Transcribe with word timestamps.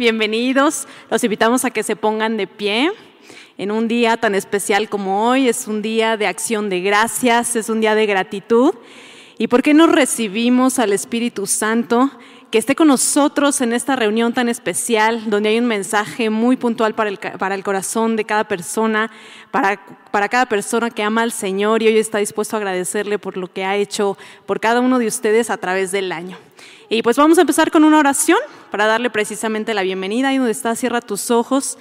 Bienvenidos. 0.00 0.88
Los 1.10 1.22
invitamos 1.24 1.66
a 1.66 1.70
que 1.70 1.82
se 1.82 1.94
pongan 1.94 2.38
de 2.38 2.46
pie 2.46 2.90
en 3.58 3.70
un 3.70 3.86
día 3.86 4.16
tan 4.16 4.34
especial 4.34 4.88
como 4.88 5.28
hoy. 5.28 5.46
Es 5.46 5.68
un 5.68 5.82
día 5.82 6.16
de 6.16 6.26
acción 6.26 6.70
de 6.70 6.80
gracias, 6.80 7.54
es 7.54 7.68
un 7.68 7.82
día 7.82 7.94
de 7.94 8.06
gratitud. 8.06 8.72
¿Y 9.36 9.48
por 9.48 9.62
qué 9.62 9.74
no 9.74 9.86
recibimos 9.86 10.78
al 10.78 10.94
Espíritu 10.94 11.46
Santo 11.46 12.10
que 12.50 12.56
esté 12.56 12.74
con 12.74 12.88
nosotros 12.88 13.60
en 13.60 13.74
esta 13.74 13.94
reunión 13.94 14.32
tan 14.32 14.48
especial, 14.48 15.28
donde 15.28 15.50
hay 15.50 15.58
un 15.58 15.66
mensaje 15.66 16.30
muy 16.30 16.56
puntual 16.56 16.94
para 16.94 17.10
el, 17.10 17.18
para 17.18 17.54
el 17.54 17.62
corazón 17.62 18.16
de 18.16 18.24
cada 18.24 18.44
persona, 18.44 19.10
para, 19.50 19.84
para 20.10 20.30
cada 20.30 20.46
persona 20.46 20.88
que 20.88 21.02
ama 21.02 21.20
al 21.20 21.32
Señor 21.32 21.82
y 21.82 21.88
hoy 21.88 21.98
está 21.98 22.16
dispuesto 22.16 22.56
a 22.56 22.58
agradecerle 22.58 23.18
por 23.18 23.36
lo 23.36 23.52
que 23.52 23.66
ha 23.66 23.76
hecho 23.76 24.16
por 24.46 24.60
cada 24.60 24.80
uno 24.80 24.98
de 24.98 25.08
ustedes 25.08 25.50
a 25.50 25.58
través 25.58 25.92
del 25.92 26.10
año? 26.10 26.38
Y 26.92 27.02
pues 27.02 27.16
vamos 27.16 27.38
a 27.38 27.42
empezar 27.42 27.70
con 27.70 27.84
una 27.84 28.00
oración 28.00 28.38
para 28.72 28.84
darle 28.84 29.10
precisamente 29.10 29.74
la 29.74 29.82
bienvenida. 29.82 30.26
Ahí 30.26 30.38
donde 30.38 30.50
está, 30.50 30.74
cierra 30.74 31.00
tus 31.00 31.30
ojos. 31.30 31.78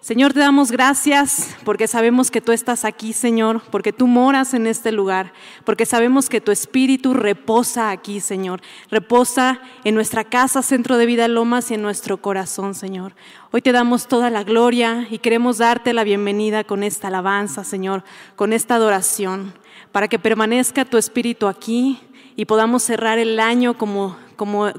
Señor, 0.00 0.32
te 0.32 0.38
damos 0.38 0.70
gracias 0.70 1.56
porque 1.64 1.88
sabemos 1.88 2.30
que 2.30 2.40
tú 2.40 2.52
estás 2.52 2.84
aquí, 2.84 3.12
Señor, 3.12 3.60
porque 3.72 3.92
tú 3.92 4.06
moras 4.06 4.54
en 4.54 4.68
este 4.68 4.92
lugar, 4.92 5.32
porque 5.64 5.84
sabemos 5.84 6.28
que 6.28 6.40
tu 6.40 6.52
espíritu 6.52 7.12
reposa 7.12 7.90
aquí, 7.90 8.20
Señor. 8.20 8.62
Reposa 8.88 9.60
en 9.82 9.96
nuestra 9.96 10.22
casa, 10.22 10.62
Centro 10.62 10.96
de 10.96 11.06
Vida 11.06 11.26
Lomas 11.26 11.72
y 11.72 11.74
en 11.74 11.82
nuestro 11.82 12.22
corazón, 12.22 12.76
Señor. 12.76 13.16
Hoy 13.50 13.62
te 13.62 13.72
damos 13.72 14.06
toda 14.06 14.30
la 14.30 14.44
gloria 14.44 15.08
y 15.10 15.18
queremos 15.18 15.58
darte 15.58 15.92
la 15.92 16.04
bienvenida 16.04 16.62
con 16.62 16.84
esta 16.84 17.08
alabanza, 17.08 17.64
Señor, 17.64 18.04
con 18.36 18.52
esta 18.52 18.76
adoración, 18.76 19.54
para 19.90 20.06
que 20.06 20.20
permanezca 20.20 20.84
tu 20.84 20.98
espíritu 20.98 21.48
aquí 21.48 21.98
y 22.42 22.44
podamos 22.44 22.82
cerrar 22.82 23.20
el 23.20 23.38
año 23.38 23.78
como 23.78 24.16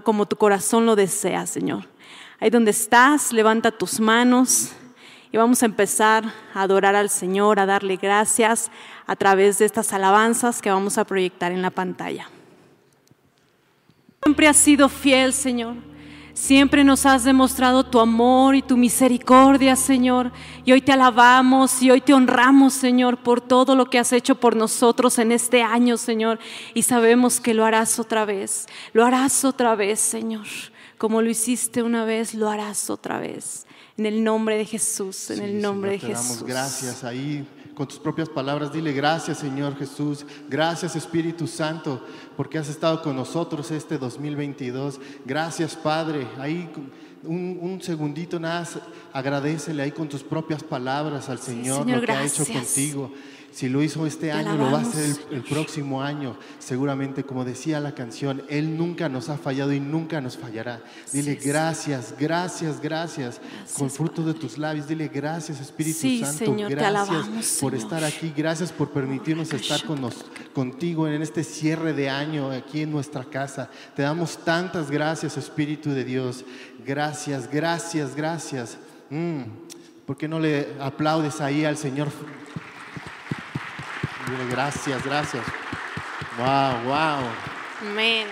como, 0.03 0.25
tu 0.25 0.35
corazón 0.35 0.85
lo 0.85 0.97
desea, 0.97 1.45
Señor. 1.47 1.87
Ahí 2.41 2.49
donde 2.49 2.71
estás, 2.71 3.31
levanta 3.31 3.71
tus 3.71 4.01
manos 4.01 4.73
y 5.31 5.37
vamos 5.37 5.63
a 5.63 5.65
empezar 5.65 6.25
a 6.53 6.63
adorar 6.63 6.95
al 6.95 7.09
Señor, 7.09 7.61
a 7.61 7.65
darle 7.65 7.95
gracias 7.95 8.69
a 9.07 9.15
través 9.15 9.59
de 9.59 9.65
estas 9.65 9.93
alabanzas 9.93 10.61
que 10.61 10.69
vamos 10.69 10.97
a 10.97 11.05
proyectar 11.05 11.53
en 11.53 11.61
la 11.61 11.69
pantalla. 11.69 12.29
Siempre 14.21 14.47
has 14.47 14.57
sido 14.57 14.89
fiel, 14.89 15.31
Señor. 15.31 15.75
Siempre 16.33 16.83
nos 16.83 17.05
has 17.05 17.23
demostrado 17.23 17.83
tu 17.83 17.99
amor 17.99 18.55
y 18.55 18.63
tu 18.63 18.75
misericordia, 18.75 19.75
Señor. 19.75 20.31
Y 20.65 20.71
hoy 20.71 20.81
te 20.81 20.91
alabamos 20.91 21.81
y 21.83 21.91
hoy 21.91 22.01
te 22.01 22.13
honramos, 22.13 22.73
Señor, 22.73 23.21
por 23.21 23.39
todo 23.39 23.75
lo 23.75 23.89
que 23.89 23.99
has 23.99 24.11
hecho 24.13 24.35
por 24.35 24.55
nosotros 24.55 25.19
en 25.19 25.31
este 25.31 25.61
año, 25.61 25.95
Señor. 25.95 26.39
Y 26.73 26.83
sabemos 26.83 27.39
que 27.39 27.53
lo 27.53 27.65
harás 27.65 27.99
otra 27.99 28.25
vez. 28.25 28.65
Lo 28.93 29.05
harás 29.05 29.45
otra 29.45 29.75
vez, 29.75 29.99
Señor. 29.99 30.47
Como 30.97 31.21
lo 31.21 31.29
hiciste 31.29 31.83
una 31.83 32.03
vez, 32.03 32.33
lo 32.33 32.49
harás 32.49 32.89
otra 32.89 33.19
vez. 33.19 33.67
En 33.95 34.07
el 34.07 34.23
nombre 34.23 34.57
de 34.57 34.65
Jesús, 34.65 35.29
en 35.29 35.43
el 35.43 35.61
nombre 35.61 35.91
de 35.91 35.99
Jesús. 35.99 36.39
Damos 36.39 36.43
gracias 36.45 37.03
ahí 37.03 37.45
con 37.75 37.87
tus 37.87 37.99
propias 37.99 38.29
palabras. 38.29 38.71
Dile 38.71 38.93
gracias 38.93 39.39
Señor 39.39 39.77
Jesús, 39.77 40.25
gracias 40.49 40.95
Espíritu 40.95 41.47
Santo, 41.47 42.05
porque 42.37 42.57
has 42.57 42.69
estado 42.69 43.01
con 43.01 43.15
nosotros 43.15 43.71
este 43.71 43.97
2022. 43.97 44.99
Gracias 45.25 45.75
Padre. 45.75 46.27
Ahí 46.39 46.69
un, 47.23 47.57
un 47.61 47.81
segundito 47.81 48.39
nada, 48.39 48.67
agradecele 49.11 49.83
ahí 49.83 49.91
con 49.91 50.09
tus 50.09 50.23
propias 50.23 50.63
palabras 50.63 51.29
al 51.29 51.39
Señor, 51.39 51.87
lo 51.89 52.01
que 52.01 52.11
ha 52.11 52.25
hecho 52.25 52.45
contigo. 52.45 53.11
Si 53.53 53.69
lo 53.69 53.83
hizo 53.83 54.07
este 54.07 54.31
año, 54.31 54.57
lo 54.57 54.71
va 54.71 54.79
a 54.79 54.81
hacer 54.81 55.15
el, 55.31 55.43
próximo 55.43 56.01
año. 56.01 56.35
Seguramente, 56.57 57.23
como 57.23 57.45
decía 57.45 57.79
la 57.79 57.93
canción, 57.93 58.41
Él 58.49 58.75
nunca 58.75 59.09
nos 59.09 59.29
ha 59.29 59.37
fallado 59.37 59.71
y 59.71 59.79
nunca 59.79 60.21
nos 60.21 60.37
fallará. 60.37 60.81
Dile 61.11 61.35
gracias, 61.35 62.15
gracias, 62.19 62.81
gracias, 62.81 63.39
Con 63.77 63.91
fruto 63.91 64.23
de 64.23 64.33
tus 64.33 64.57
labios, 64.57 64.87
dile 64.87 65.07
gracias, 65.07 65.61
Espíritu 65.61 66.25
Santo. 66.25 66.55
gracias 66.67 67.59
por 67.61 67.75
estar 67.75 68.03
aquí. 68.03 68.33
Gracias 68.35 68.71
por 68.71 68.89
permitirnos 68.89 69.53
estar 69.53 69.83
con 69.85 70.03
contigo 70.53 71.07
en 71.07 71.21
este 71.21 71.43
cierre 71.43 71.93
de 71.93 72.09
año 72.09 72.49
aquí 72.49 72.81
en 72.81 72.91
nuestra 72.91 73.23
casa. 73.23 73.69
Te 73.95 74.01
damos 74.01 74.43
tantas 74.43 74.89
gracias, 74.89 75.37
Espíritu 75.37 75.91
de 75.91 76.03
Dios. 76.03 76.43
Gracias, 76.83 77.47
gracias, 77.49 78.15
gracias. 78.15 78.77
Mm, 79.11 79.43
¿Por 80.07 80.17
qué 80.17 80.27
no 80.27 80.39
le 80.39 80.69
aplaudes 80.79 81.39
ahí 81.39 81.65
al 81.65 81.77
Señor? 81.77 82.09
Gracias, 84.49 85.03
gracias. 85.03 85.45
Wow, 86.37 86.83
wow. 86.85 87.29
Amén. 87.81 88.27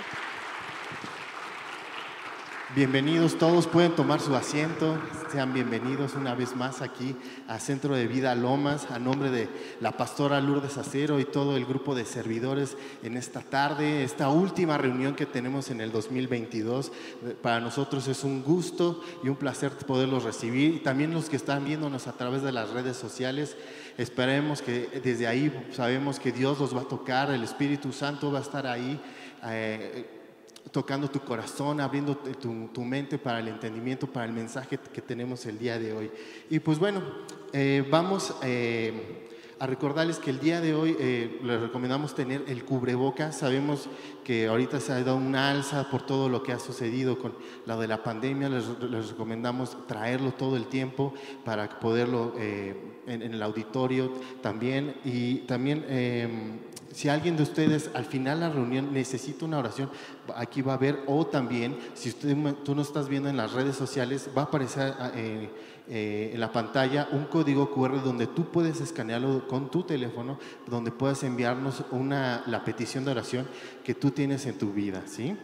Bienvenidos 2.73 3.37
todos, 3.37 3.67
pueden 3.67 3.97
tomar 3.97 4.21
su 4.21 4.33
asiento, 4.33 4.97
sean 5.29 5.53
bienvenidos 5.53 6.13
una 6.13 6.35
vez 6.35 6.55
más 6.55 6.81
aquí 6.81 7.17
a 7.49 7.59
Centro 7.59 7.97
de 7.97 8.07
Vida 8.07 8.33
Lomas, 8.33 8.89
a 8.89 8.97
nombre 8.97 9.29
de 9.29 9.49
la 9.81 9.91
pastora 9.97 10.39
Lourdes 10.39 10.77
Acero 10.77 11.19
y 11.19 11.25
todo 11.25 11.57
el 11.57 11.65
grupo 11.65 11.95
de 11.95 12.05
servidores 12.05 12.77
en 13.03 13.17
esta 13.17 13.41
tarde, 13.41 14.05
esta 14.05 14.29
última 14.29 14.77
reunión 14.77 15.15
que 15.15 15.25
tenemos 15.25 15.69
en 15.69 15.81
el 15.81 15.91
2022. 15.91 16.93
Para 17.41 17.59
nosotros 17.59 18.07
es 18.07 18.23
un 18.23 18.41
gusto 18.41 19.03
y 19.21 19.27
un 19.27 19.35
placer 19.35 19.71
poderlos 19.71 20.23
recibir 20.23 20.75
y 20.75 20.79
también 20.79 21.13
los 21.13 21.27
que 21.27 21.35
están 21.35 21.65
viéndonos 21.65 22.07
a 22.07 22.13
través 22.13 22.41
de 22.41 22.53
las 22.53 22.69
redes 22.69 22.95
sociales. 22.95 23.57
Esperemos 23.97 24.61
que 24.61 25.01
desde 25.03 25.27
ahí 25.27 25.51
sabemos 25.71 26.19
que 26.19 26.31
Dios 26.31 26.59
los 26.59 26.75
va 26.75 26.81
a 26.81 26.87
tocar, 26.87 27.31
el 27.31 27.43
Espíritu 27.43 27.91
Santo 27.91 28.31
va 28.31 28.39
a 28.39 28.41
estar 28.41 28.65
ahí. 28.65 28.99
Eh, 29.45 30.17
tocando 30.71 31.09
tu 31.09 31.19
corazón, 31.21 31.81
abriendo 31.81 32.15
tu, 32.15 32.81
mente 32.83 33.17
para 33.17 33.39
el 33.39 33.47
entendimiento, 33.47 34.07
para 34.07 34.25
el 34.25 34.31
mensaje 34.31 34.77
que 34.77 35.01
tenemos 35.01 35.45
el 35.45 35.57
día 35.57 35.77
de 35.79 35.91
hoy. 35.91 36.11
Y 36.49 36.59
pues 36.59 36.79
bueno, 36.79 37.01
eh, 37.51 37.85
vamos 37.89 38.33
eh, 38.43 39.27
a 39.61 39.67
recordarles 39.67 40.17
que 40.17 40.31
el 40.31 40.39
día 40.39 40.59
de 40.59 40.73
hoy 40.73 40.97
les 41.43 41.61
recomendamos 41.61 42.15
tener 42.15 42.43
el 42.47 42.65
cubreboca. 42.65 43.31
Sabemos 43.31 43.87
que 44.23 44.47
ahorita 44.47 44.79
se 44.79 44.91
ha 44.91 45.03
dado 45.03 45.17
una 45.17 45.51
alza 45.51 45.87
por 45.87 46.03
todo 46.03 46.29
lo 46.29 46.41
que 46.41 46.51
ha 46.51 46.57
sucedido 46.57 47.19
con 47.19 47.35
la 47.67 47.77
de 47.77 47.87
la 47.87 48.01
pandemia. 48.01 48.49
Les, 48.49 48.65
recomendamos 49.09 49.77
traerlo 49.85 50.31
todo 50.31 50.57
el 50.57 50.65
tiempo 50.65 51.13
para 51.45 51.79
poderlo 51.79 52.33
en, 52.39 53.21
el 53.21 53.43
auditorio 53.43 54.11
también. 54.41 54.95
Y 55.05 55.41
también, 55.41 55.85
em, 55.89 56.57
si 56.91 57.09
alguien 57.09 57.37
de 57.37 57.43
ustedes 57.43 57.91
al 57.93 58.05
final 58.05 58.39
de 58.39 58.47
la 58.47 58.51
reunión 58.51 58.91
necesita 58.91 59.45
una 59.45 59.59
oración, 59.59 59.91
aquí 60.35 60.63
va 60.63 60.71
a 60.71 60.75
haber, 60.77 61.03
o 61.05 61.27
también, 61.27 61.77
si 61.93 62.09
usted, 62.09 62.35
tú 62.65 62.73
no 62.73 62.81
estás 62.81 63.07
viendo 63.07 63.29
en 63.29 63.37
las 63.37 63.53
redes 63.53 63.75
sociales, 63.75 64.27
va 64.35 64.41
a 64.41 64.45
aparecer 64.45 64.95
ah, 64.97 65.11
eh, 65.93 66.31
en 66.33 66.39
la 66.39 66.53
pantalla 66.53 67.09
un 67.11 67.25
código 67.25 67.69
QR 67.71 68.01
donde 68.01 68.25
tú 68.25 68.45
puedes 68.45 68.79
escanearlo 68.79 69.45
con 69.45 69.69
tu 69.69 69.83
teléfono, 69.83 70.39
donde 70.65 70.89
puedas 70.89 71.21
enviarnos 71.23 71.83
una, 71.91 72.43
la 72.47 72.63
petición 72.63 73.03
de 73.03 73.11
oración 73.11 73.45
que 73.83 73.93
tú 73.93 74.11
tienes 74.11 74.45
en 74.45 74.57
tu 74.57 74.71
vida, 74.71 75.03
¿sí? 75.05 75.35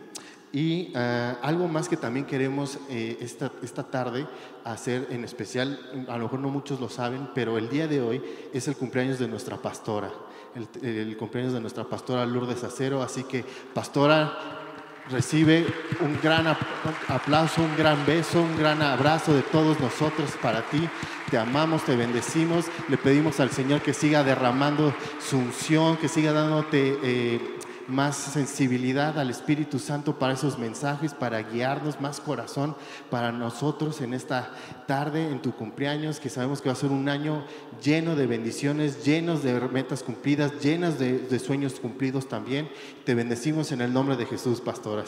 Y 0.53 0.93
ah, 0.95 1.37
algo 1.41 1.67
más 1.67 1.89
que 1.89 1.97
también 1.97 2.25
queremos 2.25 2.79
eh, 2.89 3.17
esta, 3.19 3.51
esta 3.61 3.83
tarde 3.83 4.25
hacer 4.63 5.07
en 5.11 5.25
especial, 5.25 5.79
a 6.07 6.17
lo 6.17 6.23
mejor 6.23 6.39
no 6.39 6.49
muchos 6.49 6.79
lo 6.79 6.87
saben, 6.87 7.27
pero 7.35 7.57
el 7.57 7.67
día 7.67 7.87
de 7.89 8.01
hoy 8.01 8.21
es 8.53 8.69
el 8.69 8.77
cumpleaños 8.77 9.19
de 9.19 9.27
nuestra 9.27 9.57
pastora, 9.57 10.13
el, 10.55 11.17
cumpleaños 11.17 11.51
de 11.51 11.59
nuestra 11.59 11.83
pastora 11.83 12.25
Lourdes 12.25 12.63
Acero, 12.63 13.03
así 13.03 13.23
que 13.25 13.43
pastora 13.73 14.56
recibe 15.11 15.65
un 16.01 16.19
gran 16.21 16.47
aplauso, 17.07 17.61
un 17.61 17.75
gran 17.77 18.05
beso, 18.05 18.41
un 18.41 18.57
gran 18.57 18.81
abrazo 18.81 19.33
de 19.33 19.41
todos 19.41 19.79
nosotros 19.79 20.31
para 20.41 20.61
ti. 20.63 20.87
Te 21.29 21.37
amamos, 21.37 21.83
te 21.83 21.95
bendecimos, 21.95 22.65
le 22.87 22.97
pedimos 22.97 23.39
al 23.39 23.51
Señor 23.51 23.81
que 23.81 23.93
siga 23.93 24.23
derramando 24.23 24.93
su 25.19 25.37
unción, 25.37 25.97
que 25.97 26.07
siga 26.07 26.31
dándote... 26.31 26.97
Eh, 27.03 27.57
más 27.87 28.15
sensibilidad 28.15 29.17
al 29.17 29.29
Espíritu 29.29 29.79
Santo 29.79 30.19
para 30.19 30.33
esos 30.33 30.57
mensajes, 30.57 31.13
para 31.13 31.41
guiarnos, 31.41 32.01
más 32.01 32.19
corazón 32.19 32.75
para 33.09 33.31
nosotros 33.31 34.01
en 34.01 34.13
esta 34.13 34.51
tarde, 34.87 35.29
en 35.29 35.41
tu 35.41 35.53
cumpleaños, 35.53 36.19
que 36.19 36.29
sabemos 36.29 36.61
que 36.61 36.69
va 36.69 36.73
a 36.73 36.77
ser 36.77 36.91
un 36.91 37.09
año 37.09 37.45
lleno 37.83 38.15
de 38.15 38.27
bendiciones, 38.27 39.05
llenos 39.05 39.43
de 39.43 39.59
metas 39.69 40.03
cumplidas, 40.03 40.61
llenas 40.61 40.99
de, 40.99 41.39
sueños 41.39 41.79
cumplidos 41.79 42.27
también. 42.27 42.69
Te 43.05 43.15
bendecimos 43.15 43.71
en 43.71 43.81
el 43.81 43.93
nombre 43.93 44.17
de 44.17 44.25
Jesús, 44.25 44.61
pastora. 44.61 45.03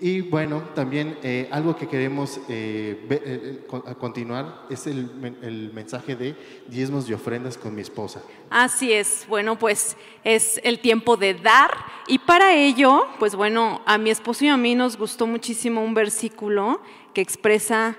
Y 0.00 0.20
bueno, 0.20 0.62
también 0.76 1.18
eh, 1.24 1.48
algo 1.50 1.74
que 1.74 1.88
queremos 1.88 2.38
eh, 2.48 3.04
eh, 3.10 3.66
continuar 3.98 4.66
es 4.70 4.86
el, 4.86 5.10
el, 5.42 5.72
mensaje 5.72 6.14
de 6.14 6.36
diezmos 6.68 7.08
y 7.10 7.14
ofrendas 7.14 7.58
con 7.58 7.74
mi 7.74 7.80
esposa. 7.80 8.22
Así 8.48 8.92
es, 8.92 9.26
bueno, 9.28 9.58
pues 9.58 9.96
es 10.22 10.60
el 10.62 10.78
tiempo 10.78 11.16
de 11.16 11.34
dar 11.34 11.72
y 12.06 12.20
para 12.20 12.54
ello, 12.54 13.06
pues 13.18 13.34
bueno, 13.34 13.82
a 13.86 13.98
mi 13.98 14.10
esposo 14.10 14.44
y 14.44 14.48
a 14.48 14.56
mí 14.56 14.76
nos 14.76 14.96
gustó 14.96 15.26
muchísimo 15.26 15.82
un 15.82 15.94
versículo 15.94 16.80
que 17.12 17.20
expresa 17.20 17.96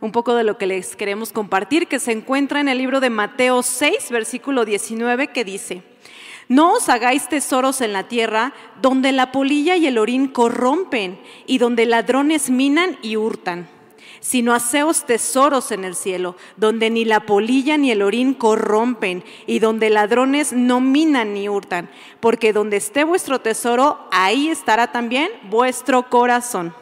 un 0.00 0.12
poco 0.12 0.34
de 0.34 0.44
lo 0.44 0.58
que 0.58 0.66
les 0.66 0.96
queremos 0.96 1.32
compartir, 1.32 1.88
que 1.88 1.98
se 1.98 2.12
encuentra 2.12 2.60
en 2.60 2.68
el 2.68 2.78
libro 2.78 3.00
de 3.00 3.10
Mateo 3.10 3.62
6, 3.62 4.10
versículo 4.10 4.64
19, 4.64 5.28
que 5.28 5.44
dice, 5.44 5.82
no 6.48 6.72
os 6.74 6.88
hagáis 6.88 7.28
tesoros 7.28 7.80
en 7.82 7.92
la 7.92 8.08
tierra, 8.08 8.54
donde 8.80 9.12
la 9.12 9.32
polilla 9.32 9.76
y 9.76 9.86
el 9.86 9.98
orín 9.98 10.28
corrompen 10.28 11.20
y 11.46 11.58
donde 11.58 11.86
ladrones 11.86 12.50
minan 12.50 12.98
y 13.02 13.16
hurtan. 13.16 13.68
sino 14.20 14.52
haceos 14.52 15.06
tesoros 15.06 15.70
en 15.70 15.84
el 15.84 15.94
cielo, 15.94 16.36
donde 16.56 16.90
ni 16.90 17.04
la 17.04 17.20
polilla 17.20 17.76
ni 17.76 17.90
el 17.90 18.02
orín 18.02 18.34
corrompen, 18.34 19.22
y 19.46 19.58
donde 19.60 19.90
ladrones 19.90 20.52
no 20.52 20.80
minan 20.80 21.34
ni 21.34 21.48
hurtan, 21.48 21.88
porque 22.20 22.52
donde 22.52 22.78
esté 22.78 23.04
vuestro 23.04 23.40
tesoro, 23.40 24.08
ahí 24.10 24.48
estará 24.48 24.90
también 24.92 25.30
vuestro 25.48 26.10
corazón. 26.10 26.74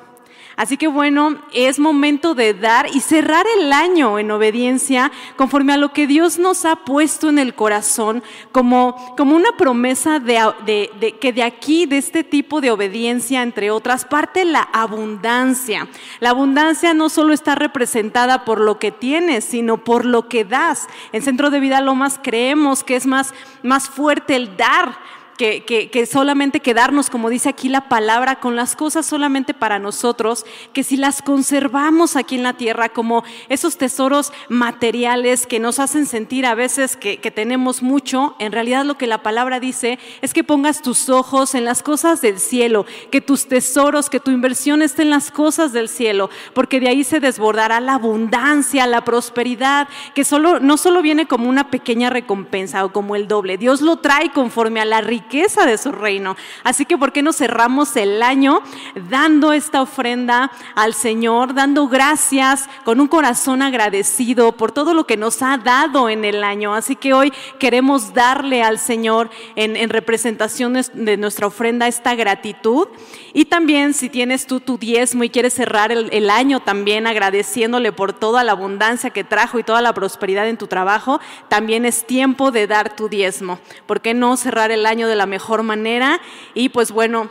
Así 0.57 0.79
que 0.79 0.89
bueno, 0.89 1.37
es 1.53 1.79
momento 1.79 2.35
de 2.35 2.55
dar 2.55 2.89
y 2.91 3.01
cerrar 3.01 3.45
el 3.59 3.73
año 3.75 4.19
en 4.19 4.31
obediencia 4.31 5.13
conforme 5.37 5.75
a 5.75 5.77
lo 5.77 5.93
que 5.93 6.07
Dios 6.07 6.39
nos 6.39 6.65
ha 6.65 6.77
puesto 6.77 7.29
en 7.29 7.39
el 7.39 7.55
corazón 7.55 8.23
como, 8.53 9.15
como 9.19 9.37
una 9.37 9.53
promesa 9.59 10.19
de, 10.19 11.15
que 11.21 11.33
de 11.35 11.43
aquí, 11.43 11.85
de 11.85 11.99
este 11.99 12.25
tipo 12.25 12.63
de 12.63 12.71
obediencia, 12.71 13.43
entre 13.43 13.71
otras, 13.71 14.07
parte 14.07 14.47
la 14.47 14.63
abundancia. 14.63 15.89
La 16.21 16.31
abundancia 16.31 16.95
no 16.95 17.11
solo 17.11 17.35
está 17.35 17.55
representada 17.55 18.47
por 18.47 18.59
lo 18.59 18.79
que 18.79 18.93
tienes, 18.93 19.45
sino 19.45 19.85
por 19.85 20.07
lo 20.07 20.29
que 20.29 20.47
das. 20.47 20.89
En 21.13 21.21
Centro 21.21 21.51
de 21.51 21.61
Vida 21.61 21.83
Lomas 21.83 22.19
creemos 22.23 22.83
que 22.83 22.97
es 22.97 23.07
más, 23.07 23.35
más 23.63 23.91
fuerte 23.91 24.35
el 24.37 24.57
dar 24.57 24.97
que, 25.37 26.09
solamente 26.11 26.61
quedarnos, 26.61 27.11
como 27.11 27.31
dice 27.31 27.49
aquí 27.49 27.69
la 27.69 27.89
palabra, 27.89 28.41
con 28.41 28.57
las 28.57 28.75
cosas 28.75 29.07
solamente 29.07 29.55
para 29.55 29.79
nosotros, 29.79 30.47
que 30.73 30.83
si 30.83 30.97
las 30.97 31.23
conservamos 31.23 32.17
aquí 32.17 32.37
en 32.37 32.43
la 32.43 32.55
tierra 32.55 32.89
como 32.89 33.25
esos 33.49 33.77
tesoros 33.77 34.33
materiales 34.49 35.47
que 35.47 35.61
nos 35.61 35.79
hacen 35.79 36.07
sentir 36.07 36.47
a 36.47 36.55
veces 36.55 36.97
que, 36.97 37.19
que 37.19 37.31
tenemos 37.31 37.83
mucho, 37.83 38.35
en 38.39 38.53
realidad 38.53 38.85
lo 38.85 38.97
que 38.97 39.07
la 39.07 39.23
palabra 39.23 39.61
dice 39.61 39.99
es 40.23 40.33
que 40.33 40.45
pongas 40.45 40.83
tus 40.83 41.09
ojos 41.09 41.55
en 41.55 41.65
las 41.65 41.83
cosas 41.83 42.21
del 42.21 42.39
cielo, 42.39 42.87
que 43.11 43.21
tus 43.21 43.47
tesoros, 43.47 44.09
que 44.09 44.21
tu 44.21 44.31
inversión 44.31 44.81
esté 44.83 45.03
en 45.03 45.11
las 45.11 45.31
cosas 45.31 45.73
del 45.73 45.89
cielo, 45.89 46.31
porque 46.55 46.81
de 46.81 46.89
ahí 46.89 47.05
se 47.05 47.21
desbordará 47.21 47.81
la 47.81 47.95
abundancia, 47.95 48.87
la 48.87 49.05
prosperidad, 49.05 49.89
que 50.15 50.25
solo, 50.25 50.61
no 50.61 50.77
solo 50.77 51.03
viene 51.03 51.27
como 51.27 51.49
una 51.49 51.71
pequeña 51.71 52.11
recompensa 52.11 52.85
o 52.85 52.93
como 52.93 53.17
el 53.17 53.29
doble, 53.29 53.59
Dios 53.59 53.83
lo 53.83 53.97
trae 53.97 54.31
conforme 54.31 54.81
a 54.81 54.85
la 54.85 55.01
riqueza 55.01 55.26
de 55.29 55.79
su 55.79 55.93
reino. 55.93 56.37
Así 56.65 56.85
que, 56.85 56.97
¿por 56.97 57.13
qué 57.13 57.23
no 57.23 57.33
cerramos 57.33 57.97
el 57.97 58.23
año 58.23 58.63
dando 59.09 59.53
esta 59.53 59.83
ofrenda 59.83 60.51
al 60.75 60.95
Señor, 60.95 61.55
dando 61.55 61.89
gracias 61.89 62.69
con 62.85 63.01
un 63.01 63.09
corazón 63.09 63.63
agradecido 63.63 64.53
por 64.53 64.73
todo 64.73 64.95
lo 64.95 65.07
que 65.07 65.17
nos 65.17 65.43
ha 65.43 65.59
dado 65.59 66.09
en 66.09 66.25
el 66.25 66.45
año? 66.45 66.75
Así 66.75 66.97
que 66.97 67.13
hoy 67.13 67.33
queremos 67.59 68.15
darle 68.15 68.63
al 68.63 68.79
Señor 68.79 69.31
en, 69.57 69.77
en 69.77 69.91
representación 69.91 70.75
de 70.75 71.17
nuestra 71.17 71.47
ofrenda 71.47 71.89
esta 71.89 72.15
gratitud. 72.15 72.89
Y 73.33 73.47
también 73.47 73.93
si 73.93 74.09
tienes 74.09 74.47
tú 74.47 74.61
tu 74.61 74.79
diezmo 74.79 75.23
y 75.23 75.29
quieres 75.29 75.53
cerrar 75.53 75.93
el, 75.93 76.31
año 76.31 76.61
también 76.61 77.07
agradeciéndole 77.07 77.93
por 77.93 78.15
toda 78.15 78.43
la 78.45 78.53
abundancia 78.53 79.11
que 79.11 79.25
trajo 79.25 79.59
y 79.59 79.63
toda 79.63 79.83
la 79.83 79.93
prosperidad 79.93 80.49
en 80.49 80.57
tu 80.57 80.67
trabajo, 80.67 81.21
también 81.49 81.85
es 81.85 82.07
tiempo 82.07 82.51
de 82.51 82.67
dar 82.67 82.97
tu 82.97 83.09
diezmo. 83.11 83.59
¿Por 83.87 84.01
qué 84.01 84.15
no 84.15 84.37
cerrar 84.39 84.71
el 84.71 84.87
año 84.87 85.07
la 85.17 85.27
mejor 85.27 85.63
manera. 85.63 86.21
Y 86.55 86.69
pues 86.69 86.93
bueno, 86.93 87.31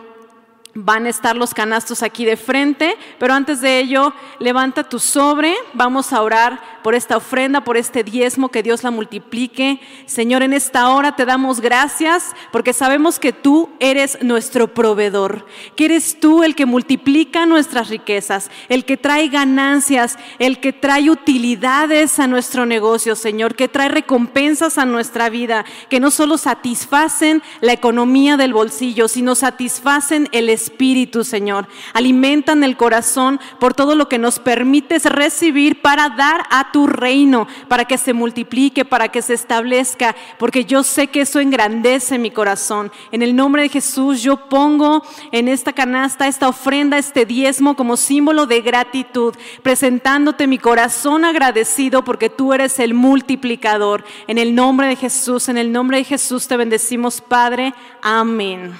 van 0.77 1.05
a 1.05 1.09
estar 1.09 1.37
los 1.37 1.53
canastos 1.53 2.03
aquí 2.03 2.25
de 2.25 2.35
frente, 2.35 2.97
pero 3.17 3.33
antes 3.33 3.61
de 3.61 3.79
ello, 3.79 4.13
levanta 4.39 4.83
tu 4.83 4.99
sobre, 4.99 5.55
vamos 5.73 6.11
a 6.11 6.21
orar 6.21 6.61
por 6.83 6.95
esta 6.95 7.15
ofrenda, 7.15 7.63
por 7.63 7.77
este 7.77 8.03
diezmo, 8.03 8.49
que 8.49 8.61
Dios 8.61 8.83
la 8.83 8.91
multiplique. 8.91 9.79
Señor, 10.05 10.43
en 10.43 10.51
esta 10.51 10.89
hora 10.89 11.15
te 11.15 11.25
damos 11.25 11.61
gracias 11.61 12.35
porque 12.51 12.73
sabemos 12.73 13.19
que 13.19 13.31
tú 13.31 13.69
eres 13.79 14.17
nuestro 14.21 14.73
proveedor, 14.73 15.45
que 15.77 15.85
eres 15.85 16.19
tú 16.19 16.43
el 16.43 16.55
que 16.55 16.65
multiplica 16.65 17.45
nuestras 17.45 17.87
riquezas, 17.89 18.51
el 18.67 18.83
que 18.83 18.97
trae 18.97 19.29
ganancias, 19.29 20.19
el 20.39 20.59
que 20.59 20.73
trae 20.73 21.09
utilidades 21.09 22.19
a 22.19 22.27
nuestro 22.27 22.65
negocio, 22.65 23.15
Señor, 23.15 23.55
que 23.55 23.69
trae 23.69 23.87
recompensas 23.87 24.77
a 24.77 24.85
nuestra 24.85 25.29
vida, 25.29 25.63
que 25.89 26.01
no 26.01 26.11
solo 26.11 26.37
satisfacen 26.37 27.41
la 27.61 27.71
economía 27.71 28.35
del 28.35 28.53
bolsillo, 28.53 29.07
sino 29.07 29.35
satisfacen 29.35 30.27
el 30.33 30.49
espíritu, 30.49 30.64
Señor. 31.23 31.67
Alimentan 31.93 32.63
el 32.63 32.77
corazón 32.77 33.39
por 33.59 33.73
todo 33.73 33.95
lo 33.95 34.07
que 34.07 34.17
nos 34.17 34.39
permites 34.39 35.05
recibir 35.05 35.81
para 35.81 36.09
dar 36.09 36.43
a 36.49 36.71
tu 36.71 36.87
reino, 36.87 37.47
para 37.67 37.85
que 37.85 37.97
se 37.97 38.13
multiplique, 38.13 38.85
para 38.85 39.09
que 39.09 39.21
se 39.21 39.33
establezca, 39.33 40.15
porque 40.37 40.65
yo 40.65 40.83
sé 40.83 41.07
que 41.07 41.21
eso 41.21 41.39
engrandece 41.39 42.17
mi 42.17 42.31
corazón. 42.31 42.91
En 43.11 43.21
el 43.21 43.35
nombre 43.35 43.63
de 43.63 43.69
Jesús 43.69 44.21
yo 44.21 44.49
pongo 44.49 45.03
en 45.31 45.47
esta 45.47 45.73
canasta 45.73 46.27
esta 46.27 46.47
ofrenda, 46.47 46.97
este 46.97 47.25
diezmo 47.25 47.75
como 47.75 47.97
símbolo 47.97 48.45
de 48.45 48.61
gratitud, 48.61 49.35
presentándote 49.63 50.47
mi 50.47 50.57
corazón 50.57 51.25
agradecido 51.25 52.03
porque 52.03 52.29
tú 52.29 52.53
eres 52.53 52.79
el 52.79 52.93
multiplicador. 52.93 54.03
En 54.27 54.37
el 54.37 54.55
nombre 54.55 54.87
de 54.87 54.95
Jesús, 54.95 55.49
en 55.49 55.57
el 55.57 55.71
nombre 55.71 55.97
de 55.97 56.03
Jesús 56.03 56.47
te 56.47 56.57
bendecimos, 56.57 57.21
Padre. 57.21 57.73
Amén. 58.01 58.73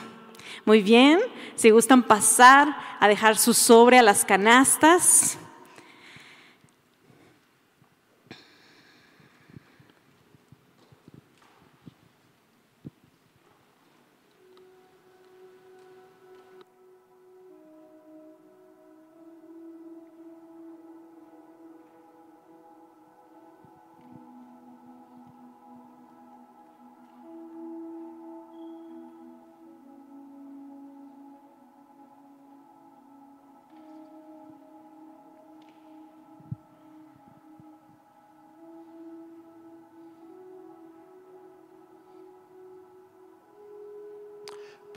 Muy 0.65 0.81
bien, 0.81 1.19
si 1.55 1.69
gustan 1.69 2.03
pasar 2.03 2.75
a 2.99 3.07
dejar 3.07 3.37
su 3.37 3.53
sobre 3.53 3.99
a 3.99 4.03
las 4.03 4.25
canastas. 4.25 5.37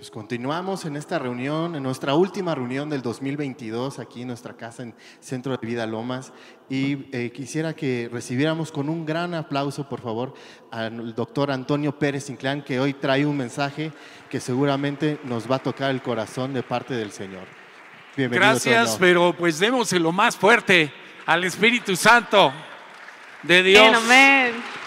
Pues 0.09 0.15
continuamos 0.15 0.87
en 0.87 0.97
esta 0.97 1.19
reunión, 1.19 1.77
en 1.77 1.83
nuestra 1.83 2.15
última 2.15 2.55
reunión 2.55 2.89
del 2.89 3.03
2022, 3.03 3.99
aquí 3.99 4.23
en 4.23 4.29
nuestra 4.29 4.57
casa 4.57 4.83
en 4.83 4.95
Centro 5.21 5.55
de 5.55 5.67
Vida 5.67 5.85
Lomas. 5.87 6.33
Y 6.71 7.15
eh, 7.15 7.31
quisiera 7.31 7.77
que 7.77 8.09
recibiéramos 8.11 8.73
con 8.73 8.89
un 8.89 9.05
gran 9.05 9.35
aplauso, 9.35 9.87
por 9.87 10.01
favor, 10.01 10.33
al 10.71 11.15
doctor 11.15 11.51
Antonio 11.51 11.99
Pérez 11.99 12.31
Inclán, 12.31 12.63
que 12.63 12.81
hoy 12.81 12.95
trae 12.95 13.27
un 13.27 13.37
mensaje 13.37 13.93
que 14.31 14.41
seguramente 14.41 15.21
nos 15.25 15.51
va 15.51 15.57
a 15.57 15.63
tocar 15.63 15.91
el 15.91 16.01
corazón 16.01 16.55
de 16.55 16.63
parte 16.63 16.95
del 16.95 17.13
Señor. 17.13 17.45
Bienvenido. 18.17 18.49
Gracias, 18.49 18.97
pero 18.99 19.35
pues 19.37 19.61
lo 19.61 20.11
más 20.11 20.39
fuerte 20.39 20.91
al 21.27 21.45
Espíritu 21.45 21.95
Santo 21.97 22.51
de 23.43 23.63
Dios. 23.63 23.95
Amén. 23.95 24.78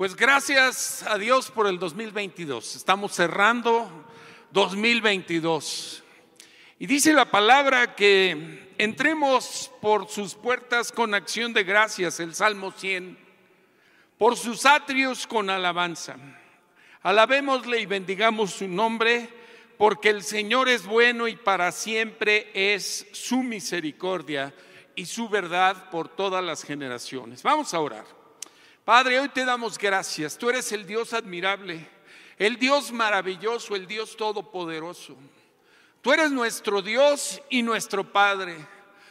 Pues 0.00 0.16
gracias 0.16 1.04
a 1.06 1.18
Dios 1.18 1.50
por 1.50 1.66
el 1.66 1.78
2022. 1.78 2.74
Estamos 2.74 3.12
cerrando 3.12 4.06
2022. 4.50 6.02
Y 6.78 6.86
dice 6.86 7.12
la 7.12 7.30
palabra 7.30 7.94
que 7.94 8.72
entremos 8.78 9.70
por 9.82 10.08
sus 10.08 10.34
puertas 10.34 10.90
con 10.90 11.12
acción 11.12 11.52
de 11.52 11.64
gracias, 11.64 12.18
el 12.18 12.34
Salmo 12.34 12.72
100, 12.72 13.18
por 14.16 14.38
sus 14.38 14.64
atrios 14.64 15.26
con 15.26 15.50
alabanza. 15.50 16.16
Alabémosle 17.02 17.80
y 17.80 17.84
bendigamos 17.84 18.52
su 18.52 18.68
nombre, 18.68 19.28
porque 19.76 20.08
el 20.08 20.22
Señor 20.22 20.70
es 20.70 20.86
bueno 20.86 21.28
y 21.28 21.36
para 21.36 21.72
siempre 21.72 22.50
es 22.54 23.06
su 23.12 23.42
misericordia 23.42 24.54
y 24.94 25.04
su 25.04 25.28
verdad 25.28 25.90
por 25.90 26.08
todas 26.08 26.42
las 26.42 26.62
generaciones. 26.62 27.42
Vamos 27.42 27.74
a 27.74 27.80
orar. 27.80 28.19
Padre, 28.90 29.20
hoy 29.20 29.28
te 29.28 29.44
damos 29.44 29.78
gracias. 29.78 30.36
Tú 30.36 30.50
eres 30.50 30.72
el 30.72 30.84
Dios 30.84 31.12
admirable, 31.12 31.88
el 32.36 32.56
Dios 32.56 32.90
maravilloso, 32.90 33.76
el 33.76 33.86
Dios 33.86 34.16
todopoderoso. 34.16 35.16
Tú 36.02 36.12
eres 36.12 36.32
nuestro 36.32 36.82
Dios 36.82 37.40
y 37.48 37.62
nuestro 37.62 38.02
Padre. 38.02 38.56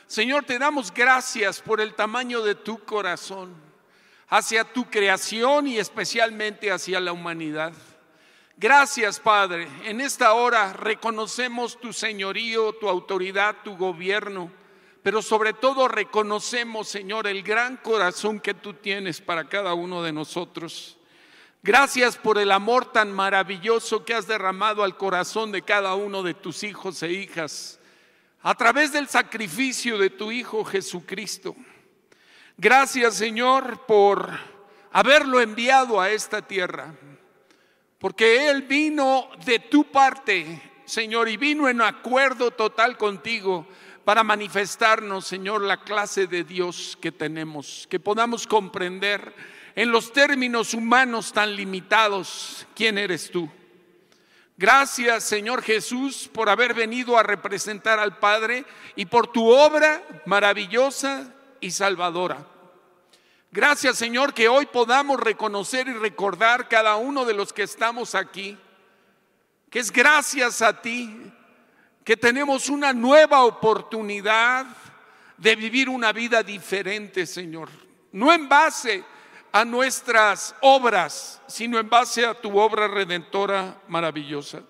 Señor, 0.05 0.43
te 0.43 0.59
damos 0.59 0.93
gracias 0.93 1.61
por 1.61 1.79
el 1.79 1.95
tamaño 1.95 2.41
de 2.41 2.55
tu 2.55 2.83
corazón 2.83 3.55
hacia 4.27 4.65
tu 4.65 4.83
creación 4.89 5.65
y 5.65 5.77
especialmente 5.77 6.73
hacia 6.73 6.99
la 6.99 7.13
humanidad. 7.13 7.71
Gracias, 8.57 9.17
Padre. 9.17 9.69
En 9.85 10.01
esta 10.01 10.33
hora 10.33 10.73
reconocemos 10.73 11.79
tu 11.79 11.93
señorío, 11.93 12.73
tu 12.73 12.89
autoridad, 12.89 13.55
tu 13.63 13.77
gobierno 13.77 14.58
pero 15.03 15.21
sobre 15.21 15.53
todo 15.53 15.87
reconocemos, 15.87 16.87
Señor, 16.87 17.27
el 17.27 17.43
gran 17.43 17.77
corazón 17.77 18.39
que 18.39 18.53
tú 18.53 18.73
tienes 18.73 19.21
para 19.21 19.47
cada 19.47 19.73
uno 19.73 20.03
de 20.03 20.11
nosotros. 20.11 20.97
Gracias 21.61 22.17
por 22.17 22.37
el 22.37 22.51
amor 22.51 22.91
tan 22.91 23.11
maravilloso 23.11 24.05
que 24.05 24.13
has 24.13 24.27
derramado 24.27 24.83
al 24.83 24.97
corazón 24.97 25.51
de 25.51 25.61
cada 25.61 25.93
uno 25.95 26.23
de 26.23 26.33
tus 26.33 26.63
hijos 26.63 27.03
e 27.03 27.11
hijas 27.11 27.79
a 28.41 28.55
través 28.55 28.93
del 28.93 29.07
sacrificio 29.07 29.97
de 29.97 30.09
tu 30.09 30.31
Hijo 30.31 30.63
Jesucristo. 30.63 31.55
Gracias 32.57 33.15
Señor 33.15 33.85
por 33.85 34.31
haberlo 34.91 35.41
enviado 35.41 35.99
a 35.99 36.09
esta 36.09 36.41
tierra, 36.41 36.93
porque 37.99 38.49
Él 38.49 38.63
vino 38.63 39.29
de 39.45 39.59
tu 39.59 39.91
parte, 39.91 40.61
Señor, 40.85 41.27
y 41.27 41.37
vino 41.37 41.67
en 41.67 41.81
acuerdo 41.81 42.51
total 42.51 42.97
contigo 42.97 43.67
para 44.09 44.23
manifestarnos, 44.23 45.27
Señor, 45.27 45.61
la 45.61 45.83
clase 45.83 46.25
de 46.25 46.43
Dios 46.43 46.97
que 46.99 47.11
tenemos, 47.11 47.85
que 47.91 47.99
podamos 47.99 48.47
comprender 48.47 49.35
en 49.75 49.91
los 49.91 50.11
términos 50.11 50.73
humanos 50.73 51.31
tan 51.31 51.55
limitados 51.55 52.65
quién 52.73 52.97
eres 52.97 53.29
tú. 53.29 53.47
Gracias, 54.57 55.25
Señor 55.25 55.61
Jesús, 55.61 56.27
por 56.33 56.49
haber 56.49 56.73
venido 56.73 57.19
a 57.19 57.21
representar 57.21 57.99
al 57.99 58.17
Padre 58.17 58.65
y 58.95 59.05
por 59.05 59.27
tu 59.27 59.47
obra 59.47 60.01
maravillosa 60.25 61.31
y 61.61 61.69
salvadora. 61.69 62.47
Gracias, 63.51 63.99
Señor, 63.99 64.33
que 64.33 64.49
hoy 64.49 64.65
podamos 64.65 65.19
reconocer 65.19 65.87
y 65.87 65.93
recordar 65.93 66.67
cada 66.67 66.95
uno 66.95 67.25
de 67.25 67.35
los 67.35 67.53
que 67.53 67.61
estamos 67.61 68.15
aquí, 68.15 68.57
que 69.69 69.77
es 69.77 69.91
gracias 69.91 70.63
a 70.63 70.81
ti 70.81 71.31
que 72.09 72.17
tenemos 72.17 72.69
una 72.69 72.91
nueva 72.91 73.43
oportunidad 73.43 74.65
de 75.37 75.55
vivir 75.55 75.87
una 75.87 76.11
vida 76.11 76.41
diferente, 76.41 77.27
Señor. 77.27 77.69
No 78.11 78.33
en 78.33 78.49
base 78.49 79.03
a 79.51 79.63
nuestras 79.63 80.55
obras, 80.61 81.39
sino 81.45 81.77
en 81.77 81.87
base 81.87 82.25
a 82.25 82.33
tu 82.33 82.57
obra 82.57 82.87
redentora 82.87 83.79
maravillosa. 83.87 84.63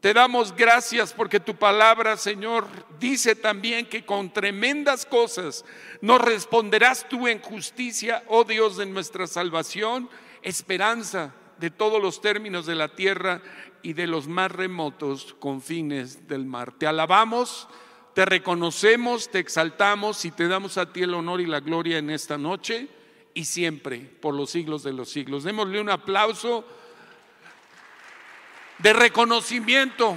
Te 0.00 0.12
damos 0.12 0.54
gracias 0.54 1.14
porque 1.14 1.40
tu 1.40 1.56
palabra, 1.56 2.18
Señor, 2.18 2.66
dice 3.00 3.34
también 3.34 3.86
que 3.86 4.04
con 4.04 4.30
tremendas 4.30 5.06
cosas 5.06 5.64
nos 6.02 6.20
responderás 6.20 7.08
tú 7.08 7.28
en 7.28 7.40
justicia, 7.40 8.22
oh 8.26 8.44
Dios 8.44 8.76
de 8.76 8.84
nuestra 8.84 9.26
salvación, 9.26 10.10
esperanza 10.42 11.32
de 11.56 11.70
todos 11.70 12.00
los 12.00 12.20
términos 12.20 12.66
de 12.66 12.74
la 12.74 12.88
tierra 12.88 13.40
y 13.82 13.92
de 13.92 14.06
los 14.06 14.26
más 14.28 14.50
remotos 14.50 15.34
confines 15.38 16.28
del 16.28 16.44
mar. 16.44 16.72
Te 16.72 16.86
alabamos, 16.86 17.68
te 18.14 18.24
reconocemos, 18.24 19.30
te 19.30 19.38
exaltamos 19.38 20.24
y 20.24 20.30
te 20.30 20.48
damos 20.48 20.78
a 20.78 20.92
ti 20.92 21.02
el 21.02 21.14
honor 21.14 21.40
y 21.40 21.46
la 21.46 21.60
gloria 21.60 21.98
en 21.98 22.10
esta 22.10 22.38
noche 22.38 22.88
y 23.34 23.44
siempre, 23.44 23.98
por 24.00 24.34
los 24.34 24.50
siglos 24.50 24.82
de 24.82 24.92
los 24.92 25.10
siglos. 25.10 25.44
Démosle 25.44 25.80
un 25.80 25.90
aplauso 25.90 26.64
de 28.78 28.92
reconocimiento 28.92 30.16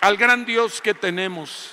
al 0.00 0.16
gran 0.16 0.44
Dios 0.44 0.80
que 0.80 0.94
tenemos. 0.94 1.70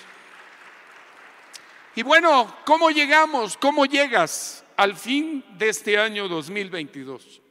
Y 1.95 2.03
bueno, 2.03 2.55
¿cómo 2.65 2.91
llegamos? 2.91 3.57
¿Cómo 3.57 3.85
llegas 3.85 4.63
al 4.77 4.95
fin 4.95 5.43
de 5.57 5.69
este 5.69 5.99
año 5.99 6.27
2022? 6.27 7.41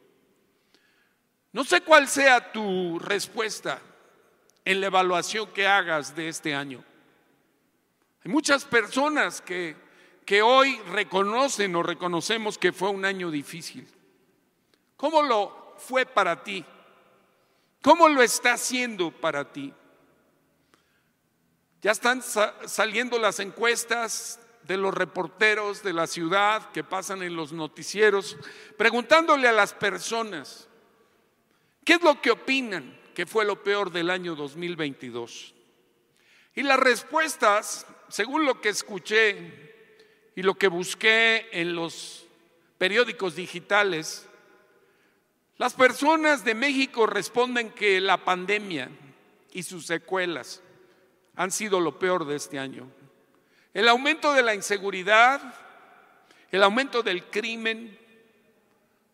No 1.53 1.65
sé 1.65 1.81
cuál 1.81 2.09
sea 2.09 2.53
tu 2.53 2.99
respuesta 2.99 3.81
en 4.65 4.81
la 4.81 4.87
evaluación 4.87 5.53
que 5.53 5.67
hagas 5.67 6.15
de 6.15 6.29
este 6.29 6.55
año. 6.55 6.85
Hay 8.25 8.31
muchas 8.31 8.65
personas 8.65 9.41
que 9.41 9.89
que 10.29 10.43
hoy 10.43 10.79
reconocen 10.91 11.75
o 11.75 11.83
reconocemos 11.83 12.59
que 12.59 12.71
fue 12.71 12.91
un 12.91 13.07
año 13.07 13.31
difícil. 13.31 13.89
¿Cómo 14.95 15.23
lo 15.23 15.75
fue 15.79 16.05
para 16.05 16.45
ti? 16.45 16.63
¿Cómo 17.81 18.11
lo 18.11 18.21
está 18.21 18.53
haciendo 18.53 19.11
para 19.11 19.51
ti? 19.51 19.73
Ya 21.81 21.93
están 21.93 22.21
saliendo 22.23 23.19
las 23.19 23.41
encuestas 23.41 24.39
de 24.65 24.77
los 24.77 24.93
reporteros 24.93 25.83
de 25.83 25.95
la 25.95 26.07
ciudad 26.07 26.73
que 26.73 26.85
pasan 26.85 27.23
en 27.23 27.35
los 27.35 27.55
noticieros, 27.55 28.37
preguntándole 28.77 29.49
a 29.49 29.53
las 29.53 29.73
personas, 29.73 30.68
¿qué 31.89 31.95
es 31.95 32.03
lo 32.03 32.21
que 32.21 32.31
opinan 32.31 32.95
que 33.15 33.25
fue 33.25 33.47
lo 33.47 33.63
peor 33.63 33.91
del 33.91 34.11
año 34.11 34.35
2022? 34.35 35.55
Y 36.55 36.63
las 36.63 36.79
respuestas, 36.79 37.87
según 38.11 38.45
lo 38.45 38.61
que 38.61 38.69
escuché 38.69 39.73
y 40.37 40.43
lo 40.43 40.53
que 40.53 40.69
busqué 40.69 41.49
en 41.51 41.75
los 41.75 42.27
periódicos 42.77 43.37
digitales, 43.37 44.29
las 45.57 45.73
personas 45.73 46.45
de 46.45 46.55
México 46.55 47.07
responden 47.07 47.71
que 47.71 48.03
la 48.03 48.23
pandemia 48.23 48.91
y 49.55 49.63
sus 49.63 49.87
secuelas 49.87 50.61
han 51.37 51.51
sido 51.51 51.81
lo 51.81 51.99
peor 51.99 52.27
de 52.27 52.37
este 52.37 52.59
año. 52.59 52.87
El 53.73 53.89
aumento 53.89 54.35
de 54.35 54.43
la 54.43 54.55
inseguridad, 54.55 55.41
el 56.51 56.63
aumento 56.63 57.03
del 57.03 57.25
crimen, 57.31 57.99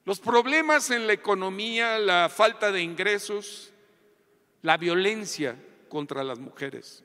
los 0.04 0.20
problemas 0.20 0.90
en 0.90 1.06
la 1.06 1.14
economía, 1.14 1.98
la 1.98 2.28
falta 2.28 2.70
de 2.70 2.82
ingresos, 2.82 3.72
la 4.62 4.76
violencia 4.76 5.56
contra 5.88 6.22
las 6.22 6.38
mujeres. 6.38 7.04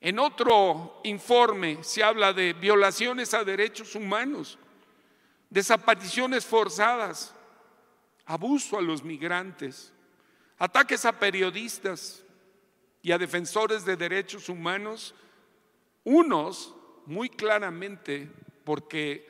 En 0.00 0.18
otro 0.18 1.00
informe 1.04 1.82
se 1.82 2.04
habla 2.04 2.32
de 2.32 2.52
violaciones 2.52 3.34
a 3.34 3.42
derechos 3.42 3.94
humanos, 3.94 4.58
desapariciones 5.50 6.44
forzadas, 6.44 7.34
abuso 8.24 8.78
a 8.78 8.82
los 8.82 9.02
migrantes, 9.02 9.92
ataques 10.58 11.04
a 11.04 11.18
periodistas 11.18 12.22
y 13.02 13.12
a 13.12 13.18
defensores 13.18 13.84
de 13.84 13.96
derechos 13.96 14.48
humanos, 14.48 15.14
unos 16.04 16.74
muy 17.06 17.28
claramente 17.28 18.30
porque 18.64 19.27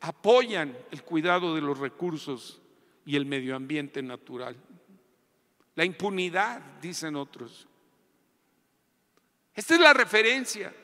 apoyan 0.00 0.76
el 0.90 1.02
cuidado 1.02 1.54
de 1.54 1.60
los 1.60 1.78
recursos 1.78 2.60
y 3.04 3.16
el 3.16 3.26
medio 3.26 3.54
ambiente 3.56 4.02
natural. 4.02 4.56
La 5.74 5.84
impunidad, 5.84 6.60
dicen 6.80 7.16
otros. 7.16 7.66
Esta 9.54 9.74
es 9.74 9.80
la 9.80 9.92
referencia 9.92 10.74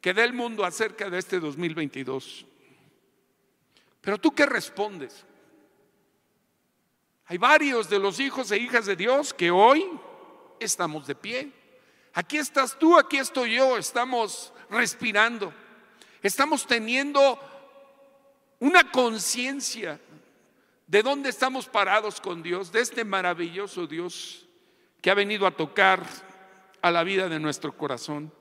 que 0.00 0.14
da 0.14 0.22
el 0.24 0.32
mundo 0.32 0.64
acerca 0.64 1.08
de 1.10 1.18
este 1.18 1.40
2022. 1.40 2.46
Pero 4.00 4.18
tú 4.18 4.34
qué 4.34 4.46
respondes? 4.46 5.24
Hay 7.26 7.38
varios 7.38 7.88
de 7.88 7.98
los 7.98 8.20
hijos 8.20 8.50
e 8.50 8.58
hijas 8.58 8.84
de 8.84 8.96
Dios 8.96 9.32
que 9.32 9.50
hoy 9.50 9.88
estamos 10.60 11.06
de 11.06 11.14
pie. 11.14 11.52
Aquí 12.12 12.36
estás 12.36 12.78
tú, 12.78 12.98
aquí 12.98 13.16
estoy 13.16 13.54
yo, 13.54 13.78
estamos 13.78 14.52
respirando. 14.70 15.52
Estamos 16.22 16.66
teniendo 16.66 17.38
una 18.64 18.90
conciencia 18.90 20.00
de 20.86 21.02
dónde 21.02 21.28
estamos 21.28 21.66
parados 21.66 22.18
con 22.18 22.42
Dios, 22.42 22.72
de 22.72 22.80
este 22.80 23.04
maravilloso 23.04 23.86
Dios 23.86 24.46
que 25.02 25.10
ha 25.10 25.14
venido 25.14 25.46
a 25.46 25.50
tocar 25.50 26.02
a 26.80 26.90
la 26.90 27.04
vida 27.04 27.28
de 27.28 27.38
nuestro 27.38 27.76
corazón. 27.76 28.32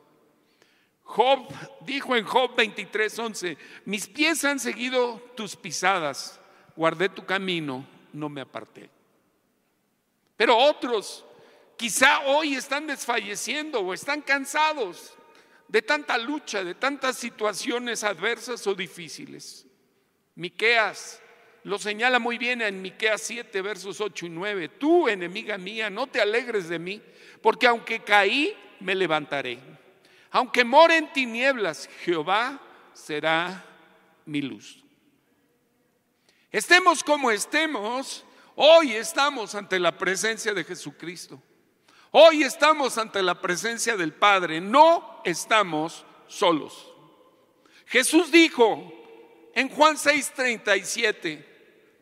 Job 1.03 1.49
dijo 1.81 2.15
en 2.15 2.23
Job 2.23 2.55
23:11, 2.55 3.57
mis 3.83 4.07
pies 4.07 4.45
han 4.45 4.61
seguido 4.61 5.21
tus 5.35 5.57
pisadas, 5.57 6.39
guardé 6.73 7.09
tu 7.09 7.25
camino, 7.25 7.85
no 8.13 8.29
me 8.29 8.39
aparté. 8.39 8.89
Pero 10.37 10.57
otros 10.57 11.25
quizá 11.75 12.21
hoy 12.27 12.55
están 12.55 12.87
desfalleciendo 12.87 13.81
o 13.81 13.93
están 13.93 14.21
cansados 14.21 15.15
de 15.67 15.81
tanta 15.81 16.17
lucha, 16.17 16.63
de 16.63 16.75
tantas 16.75 17.17
situaciones 17.17 18.05
adversas 18.05 18.65
o 18.67 18.73
difíciles. 18.73 19.67
Miqueas 20.35 21.21
lo 21.63 21.79
señala 21.79 22.19
muy 22.19 22.37
bien 22.37 22.61
en 22.61 22.81
Miqueas 22.81 23.21
7 23.21 23.61
versos 23.61 24.01
8 24.01 24.25
y 24.25 24.29
9. 24.29 24.69
Tú, 24.69 25.07
enemiga 25.07 25.57
mía, 25.57 25.89
no 25.89 26.07
te 26.07 26.19
alegres 26.19 26.67
de 26.67 26.77
mí, 26.77 27.01
porque 27.41 27.67
aunque 27.67 28.01
caí, 28.01 28.55
me 28.81 28.95
levantaré. 28.95 29.59
Aunque 30.31 30.65
more 30.65 30.97
en 30.97 31.11
tinieblas, 31.13 31.89
Jehová 32.03 32.59
será 32.91 33.63
mi 34.25 34.41
luz. 34.41 34.83
Estemos 36.51 37.01
como 37.03 37.31
estemos, 37.31 38.25
hoy 38.55 38.93
estamos 38.93 39.55
ante 39.55 39.79
la 39.79 39.97
presencia 39.97 40.53
de 40.53 40.65
Jesucristo. 40.65 41.41
Hoy 42.11 42.43
estamos 42.43 42.97
ante 42.97 43.23
la 43.23 43.39
presencia 43.39 43.95
del 43.95 44.13
Padre, 44.13 44.59
no 44.59 45.21
estamos 45.23 46.05
solos. 46.27 46.93
Jesús 47.85 48.31
dijo 48.31 49.02
en 49.53 49.69
Juan 49.69 49.95
6:37, 49.95 51.45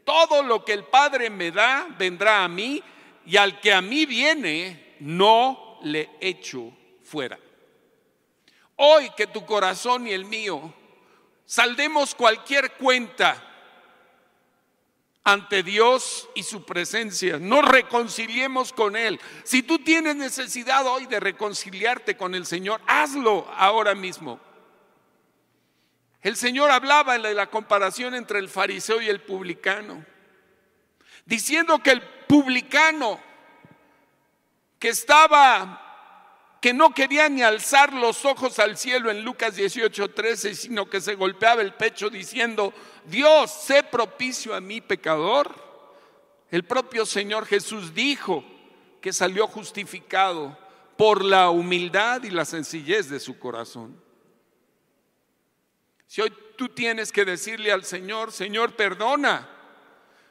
todo 0.04 0.44
lo 0.44 0.64
que 0.64 0.74
el 0.74 0.86
Padre 0.86 1.30
me 1.30 1.52
da 1.52 1.88
vendrá 1.98 2.44
a 2.44 2.48
mí 2.48 2.82
y 3.26 3.38
al 3.38 3.60
que 3.60 3.74
a 3.74 3.82
mí 3.82 4.06
viene 4.06 4.96
no 5.00 5.80
le 5.84 6.10
echo 6.20 6.72
fuera. 7.04 7.40
Hoy 8.78 9.10
que 9.16 9.28
tu 9.28 9.46
corazón 9.46 10.08
y 10.08 10.12
el 10.12 10.26
mío 10.26 10.74
saldemos 11.46 12.16
cualquier 12.16 12.74
cuenta 12.74 13.48
ante 15.24 15.62
Dios 15.62 16.30
y 16.34 16.44
su 16.44 16.66
presencia. 16.66 17.38
Nos 17.38 17.64
reconciliemos 17.66 18.74
con 18.74 18.96
Él. 18.96 19.20
Si 19.44 19.62
tú 19.62 19.80
tienes 19.80 20.16
necesidad 20.16 20.88
hoy 20.88 21.06
de 21.06 21.20
reconciliarte 21.20 22.18
con 22.18 22.34
el 22.34 22.46
Señor, 22.46 22.82
hazlo 22.88 23.48
ahora 23.56 23.94
mismo. 23.94 24.40
El 26.22 26.36
Señor 26.36 26.70
hablaba 26.70 27.16
en 27.16 27.36
la 27.36 27.48
comparación 27.48 28.14
entre 28.14 28.40
el 28.40 28.50
fariseo 28.50 29.02
y 29.02 29.10
el 29.10 29.22
publicano, 29.22 30.06
diciendo 31.26 31.80
que 31.80 31.92
el 31.92 32.02
publicano 32.02 33.20
que 34.78 34.90
estaba 34.90 35.82
que 36.62 36.74
no 36.74 36.94
quería 36.94 37.28
ni 37.28 37.42
alzar 37.42 37.92
los 37.92 38.24
ojos 38.24 38.60
al 38.60 38.78
cielo 38.78 39.10
en 39.10 39.24
Lucas 39.24 39.58
18:13, 39.58 40.54
sino 40.54 40.88
que 40.88 41.02
se 41.02 41.16
golpeaba 41.16 41.64
el 41.64 41.74
pecho 41.74 42.12
diciendo, 42.12 42.72
Dios, 43.06 43.52
sé 43.52 43.82
propicio 43.82 44.54
a 44.54 44.62
mi 44.62 44.80
pecador. 44.80 45.52
El 46.52 46.64
propio 46.64 47.08
Señor 47.08 47.48
Jesús 47.48 47.96
dijo 47.96 48.44
que 49.02 49.12
salió 49.12 49.48
justificado 49.48 50.56
por 50.98 51.26
la 51.26 51.50
humildad 51.50 52.22
y 52.24 52.30
la 52.30 52.46
sencillez 52.46 53.10
de 53.10 53.20
su 53.20 53.40
corazón. 53.40 54.11
Si 56.12 56.20
hoy 56.20 56.34
tú 56.58 56.68
tienes 56.68 57.10
que 57.10 57.24
decirle 57.24 57.72
al 57.72 57.86
Señor, 57.86 58.34
Señor, 58.34 58.76
perdona, 58.76 59.48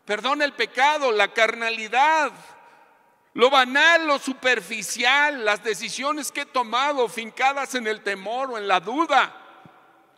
perdona 0.05 0.45
el 0.45 0.53
pecado, 0.53 1.11
la 1.11 1.33
carnalidad, 1.33 2.33
lo 3.33 3.49
banal, 3.49 4.07
lo 4.07 4.19
superficial, 4.19 5.43
las 5.43 5.65
decisiones 5.65 6.33
que 6.33 6.43
he 6.43 6.45
tomado 6.45 7.09
fincadas 7.09 7.75
en 7.77 7.87
el 7.87 8.03
temor 8.03 8.51
o 8.51 8.59
en 8.59 8.69
la 8.69 8.81
duda 8.81 9.35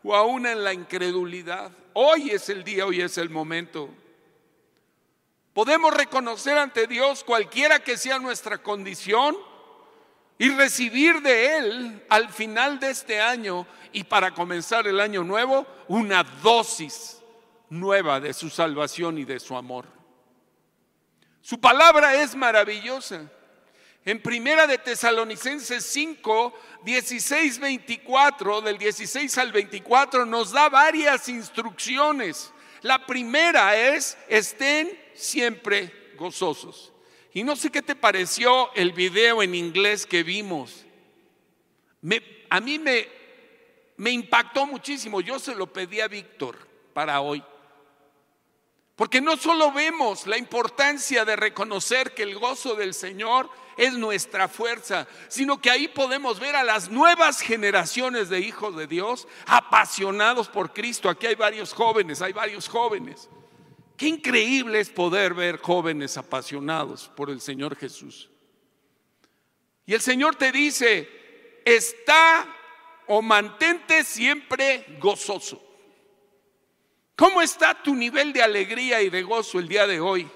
o 0.02 0.16
aún 0.16 0.46
en 0.46 0.64
la 0.64 0.72
incredulidad. 0.72 1.70
Hoy 1.92 2.30
es 2.30 2.48
el 2.48 2.64
día, 2.64 2.84
hoy 2.84 3.00
es 3.00 3.16
el 3.16 3.30
momento. 3.30 3.88
Podemos 5.52 5.94
reconocer 5.94 6.58
ante 6.58 6.88
Dios 6.88 7.22
cualquiera 7.22 7.78
que 7.78 7.96
sea 7.96 8.18
nuestra 8.18 8.58
condición 8.58 9.36
y 10.42 10.48
recibir 10.48 11.22
de 11.22 11.56
Él 11.56 12.02
al 12.08 12.28
final 12.28 12.80
de 12.80 12.90
este 12.90 13.20
año 13.20 13.64
y 13.92 14.02
para 14.02 14.34
comenzar 14.34 14.88
el 14.88 14.98
año 14.98 15.22
nuevo 15.22 15.64
una 15.86 16.24
dosis 16.24 17.22
nueva 17.70 18.18
de 18.18 18.34
su 18.34 18.50
salvación 18.50 19.18
y 19.18 19.24
de 19.24 19.38
su 19.38 19.56
amor. 19.56 19.86
Su 21.42 21.60
palabra 21.60 22.16
es 22.16 22.34
maravillosa. 22.34 23.30
En 24.04 24.20
Primera 24.20 24.66
de 24.66 24.78
Tesalonicenses 24.78 25.86
5, 25.86 26.52
16, 26.82 27.60
24, 27.60 28.62
del 28.62 28.78
16 28.78 29.38
al 29.38 29.52
24, 29.52 30.26
nos 30.26 30.50
da 30.50 30.68
varias 30.68 31.28
instrucciones. 31.28 32.52
La 32.80 33.06
primera 33.06 33.76
es, 33.76 34.18
estén 34.26 34.90
siempre 35.14 36.14
gozosos. 36.16 36.91
Y 37.34 37.44
no 37.44 37.56
sé 37.56 37.70
qué 37.70 37.82
te 37.82 37.94
pareció 37.94 38.72
el 38.74 38.92
video 38.92 39.42
en 39.42 39.54
inglés 39.54 40.06
que 40.06 40.22
vimos. 40.22 40.84
a 42.50 42.60
mí 42.60 42.78
me, 42.78 43.08
me 43.96 44.10
impactó 44.10 44.66
muchísimo. 44.66 45.20
Yo 45.20 45.38
se 45.38 45.54
lo 45.54 45.72
pedí 45.72 46.00
a 46.00 46.08
Víctor 46.08 46.58
para 46.92 47.20
hoy. 47.20 47.42
Porque 48.96 49.20
no 49.22 49.36
solo 49.36 49.72
vemos 49.72 50.26
la 50.26 50.36
importancia 50.36 51.24
de 51.24 51.34
reconocer 51.36 52.12
que 52.12 52.22
el 52.22 52.38
gozo 52.38 52.74
del 52.74 52.92
Señor 52.92 53.48
es 53.78 53.94
nuestra 53.94 54.48
fuerza, 54.48 55.08
sino 55.28 55.60
que 55.60 55.70
ahí 55.70 55.88
podemos 55.88 56.38
ver 56.38 56.54
a 56.56 56.62
las 56.62 56.90
nuevas 56.90 57.40
generaciones 57.40 58.28
de 58.28 58.40
hijos 58.40 58.76
de 58.76 58.86
Dios 58.86 59.26
apasionados 59.46 60.48
por 60.48 60.74
Cristo. 60.74 61.08
Aquí 61.08 61.26
hay 61.26 61.34
varios 61.34 61.72
jóvenes, 61.72 62.20
hay 62.20 62.34
varios 62.34 62.68
jóvenes. 62.68 63.30
Qué 63.96 64.08
increíble 64.08 64.80
es 64.80 64.90
poder 64.90 65.34
ver 65.34 65.58
jóvenes 65.58 66.16
apasionados 66.16 67.10
por 67.14 67.30
el 67.30 67.40
Señor 67.40 67.76
Jesús. 67.76 68.30
Y 69.86 69.94
el 69.94 70.00
Señor 70.00 70.36
te 70.36 70.52
dice, 70.52 71.08
está 71.64 72.46
o 73.06 73.22
mantente 73.22 74.04
siempre 74.04 74.86
gozoso. 75.00 75.62
¿Cómo 77.16 77.42
está 77.42 77.82
tu 77.82 77.94
nivel 77.94 78.32
de 78.32 78.42
alegría 78.42 79.02
y 79.02 79.10
de 79.10 79.22
gozo 79.22 79.58
el 79.58 79.68
día 79.68 79.86
de 79.86 80.00
hoy? 80.00 80.28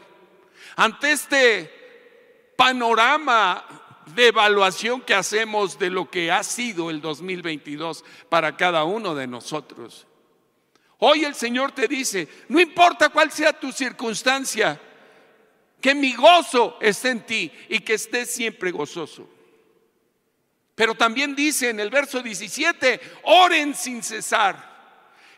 Ante 0.76 1.12
este 1.12 2.52
panorama 2.56 3.64
de 4.14 4.28
evaluación 4.28 5.00
que 5.00 5.14
hacemos 5.14 5.78
de 5.78 5.90
lo 5.90 6.10
que 6.10 6.30
ha 6.30 6.42
sido 6.42 6.90
el 6.90 7.00
2022 7.00 8.04
para 8.28 8.56
cada 8.56 8.84
uno 8.84 9.14
de 9.14 9.26
nosotros. 9.26 10.05
Hoy 10.98 11.24
el 11.24 11.34
Señor 11.34 11.72
te 11.72 11.86
dice, 11.88 12.26
no 12.48 12.60
importa 12.60 13.10
cuál 13.10 13.30
sea 13.30 13.52
tu 13.52 13.70
circunstancia, 13.70 14.80
que 15.80 15.94
mi 15.94 16.14
gozo 16.14 16.78
esté 16.80 17.10
en 17.10 17.26
ti 17.26 17.52
y 17.68 17.80
que 17.80 17.94
estés 17.94 18.30
siempre 18.30 18.70
gozoso. 18.70 19.28
Pero 20.74 20.94
también 20.94 21.34
dice 21.34 21.70
en 21.70 21.80
el 21.80 21.90
verso 21.90 22.22
17, 22.22 23.00
oren 23.24 23.74
sin 23.74 24.02
cesar. 24.02 24.74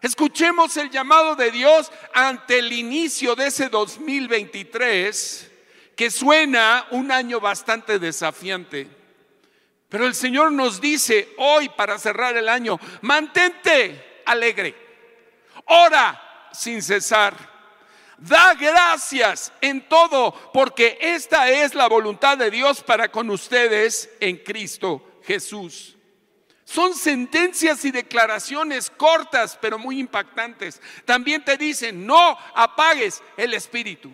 Escuchemos 0.01 0.77
el 0.77 0.91
llamado 0.91 1.35
de 1.35 1.51
Dios 1.51 1.91
ante 2.15 2.61
el 2.61 2.73
inicio 2.73 3.35
de 3.35 3.49
ese 3.49 3.69
2023, 3.69 5.51
que 5.97 6.11
suena 6.11 6.87
un 6.93 7.11
año 7.11 7.41
bastante 7.41 7.99
desafiante. 7.99 8.89
Pero 9.89 10.07
el 10.07 10.15
Señor 10.15 10.53
nos 10.53 10.81
dice 10.81 11.35
hoy 11.39 11.69
para 11.71 11.99
cerrar 11.99 12.37
el 12.37 12.49
año, 12.49 12.79
mantente 13.01 14.23
alegre, 14.25 14.88
ora 15.69 16.49
sin 16.53 16.83
cesar, 16.83 17.35
da 18.19 18.55
gracias 18.55 19.53
en 19.61 19.89
todo, 19.89 20.33
porque 20.53 20.99
esta 21.01 21.51
es 21.51 21.75
la 21.75 21.89
voluntad 21.89 22.37
de 22.37 22.51
Dios 22.51 22.83
para 22.83 23.11
con 23.11 23.31
ustedes 23.31 24.11
en 24.21 24.39
Cristo 24.39 25.21
Jesús. 25.25 25.97
Son 26.65 26.95
sentencias 26.95 27.85
y 27.87 27.91
declaraciones 27.91 28.91
cortas, 28.91 29.59
pero 29.59 29.79
muy 29.79 29.99
impactantes. 29.99 30.83
También 31.07 31.43
te 31.43 31.57
dicen, 31.57 32.07
no 32.07 32.37
apagues 32.55 33.23
el 33.39 33.55
espíritu. 33.55 34.13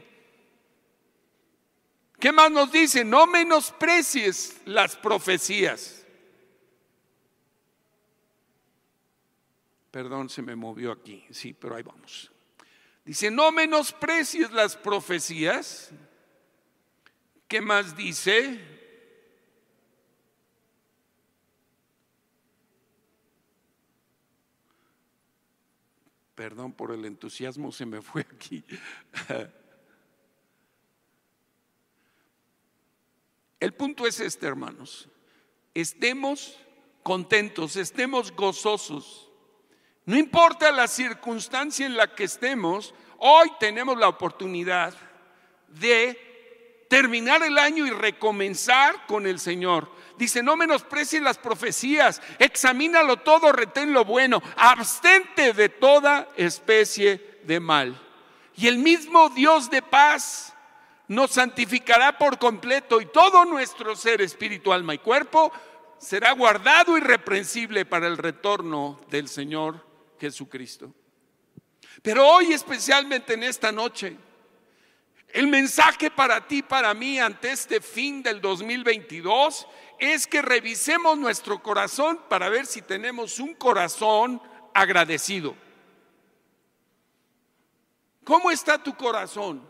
¿Qué 2.20 2.30
más 2.30 2.52
nos 2.52 2.70
dice? 2.70 3.04
No 3.04 3.26
menosprecies 3.26 4.58
las 4.66 4.94
profecías. 4.94 6.03
Perdón, 9.94 10.28
se 10.28 10.42
me 10.42 10.56
movió 10.56 10.90
aquí. 10.90 11.24
Sí, 11.30 11.52
pero 11.52 11.76
ahí 11.76 11.84
vamos. 11.84 12.32
Dice, 13.04 13.30
no 13.30 13.52
menosprecies 13.52 14.50
las 14.50 14.74
profecías. 14.76 15.92
¿Qué 17.46 17.60
más 17.60 17.96
dice? 17.96 18.58
Perdón 26.34 26.72
por 26.72 26.90
el 26.90 27.04
entusiasmo, 27.04 27.70
se 27.70 27.86
me 27.86 28.02
fue 28.02 28.22
aquí. 28.22 28.64
El 33.60 33.72
punto 33.74 34.08
es 34.08 34.18
este, 34.18 34.44
hermanos. 34.44 35.08
Estemos 35.72 36.58
contentos, 37.04 37.76
estemos 37.76 38.32
gozosos. 38.32 39.23
No 40.06 40.18
importa 40.18 40.70
la 40.70 40.86
circunstancia 40.86 41.86
en 41.86 41.96
la 41.96 42.14
que 42.14 42.24
estemos, 42.24 42.94
hoy 43.18 43.50
tenemos 43.58 43.96
la 43.96 44.08
oportunidad 44.08 44.92
de 45.68 46.86
terminar 46.90 47.42
el 47.42 47.56
año 47.56 47.86
y 47.86 47.90
recomenzar 47.90 49.06
con 49.06 49.26
el 49.26 49.38
Señor. 49.38 49.90
Dice, 50.18 50.42
no 50.42 50.56
menosprecies 50.56 51.22
las 51.22 51.38
profecías, 51.38 52.20
examínalo 52.38 53.16
todo, 53.16 53.50
retén 53.50 53.94
lo 53.94 54.04
bueno, 54.04 54.42
abstente 54.56 55.54
de 55.54 55.70
toda 55.70 56.28
especie 56.36 57.40
de 57.44 57.58
mal. 57.58 57.98
Y 58.56 58.68
el 58.68 58.78
mismo 58.78 59.30
Dios 59.30 59.70
de 59.70 59.80
paz 59.80 60.54
nos 61.08 61.30
santificará 61.32 62.18
por 62.18 62.38
completo 62.38 63.00
y 63.00 63.06
todo 63.06 63.46
nuestro 63.46 63.96
ser, 63.96 64.20
espíritu, 64.20 64.70
alma 64.70 64.94
y 64.94 64.98
cuerpo 64.98 65.50
será 65.96 66.32
guardado 66.32 66.98
irreprensible 66.98 67.86
para 67.86 68.06
el 68.06 68.18
retorno 68.18 69.00
del 69.08 69.28
Señor 69.28 69.93
Jesucristo. 70.24 70.94
Pero 72.02 72.26
hoy 72.26 72.52
especialmente 72.52 73.34
en 73.34 73.42
esta 73.42 73.70
noche, 73.70 74.16
el 75.28 75.48
mensaje 75.48 76.10
para 76.10 76.46
ti, 76.46 76.62
para 76.62 76.94
mí, 76.94 77.18
ante 77.18 77.52
este 77.52 77.80
fin 77.80 78.22
del 78.22 78.40
2022 78.40 79.66
es 79.98 80.26
que 80.26 80.40
revisemos 80.40 81.18
nuestro 81.18 81.62
corazón 81.62 82.20
para 82.28 82.48
ver 82.48 82.66
si 82.66 82.80
tenemos 82.82 83.38
un 83.38 83.54
corazón 83.54 84.40
agradecido. 84.72 85.54
¿Cómo 88.24 88.50
está 88.50 88.82
tu 88.82 88.96
corazón? 88.96 89.68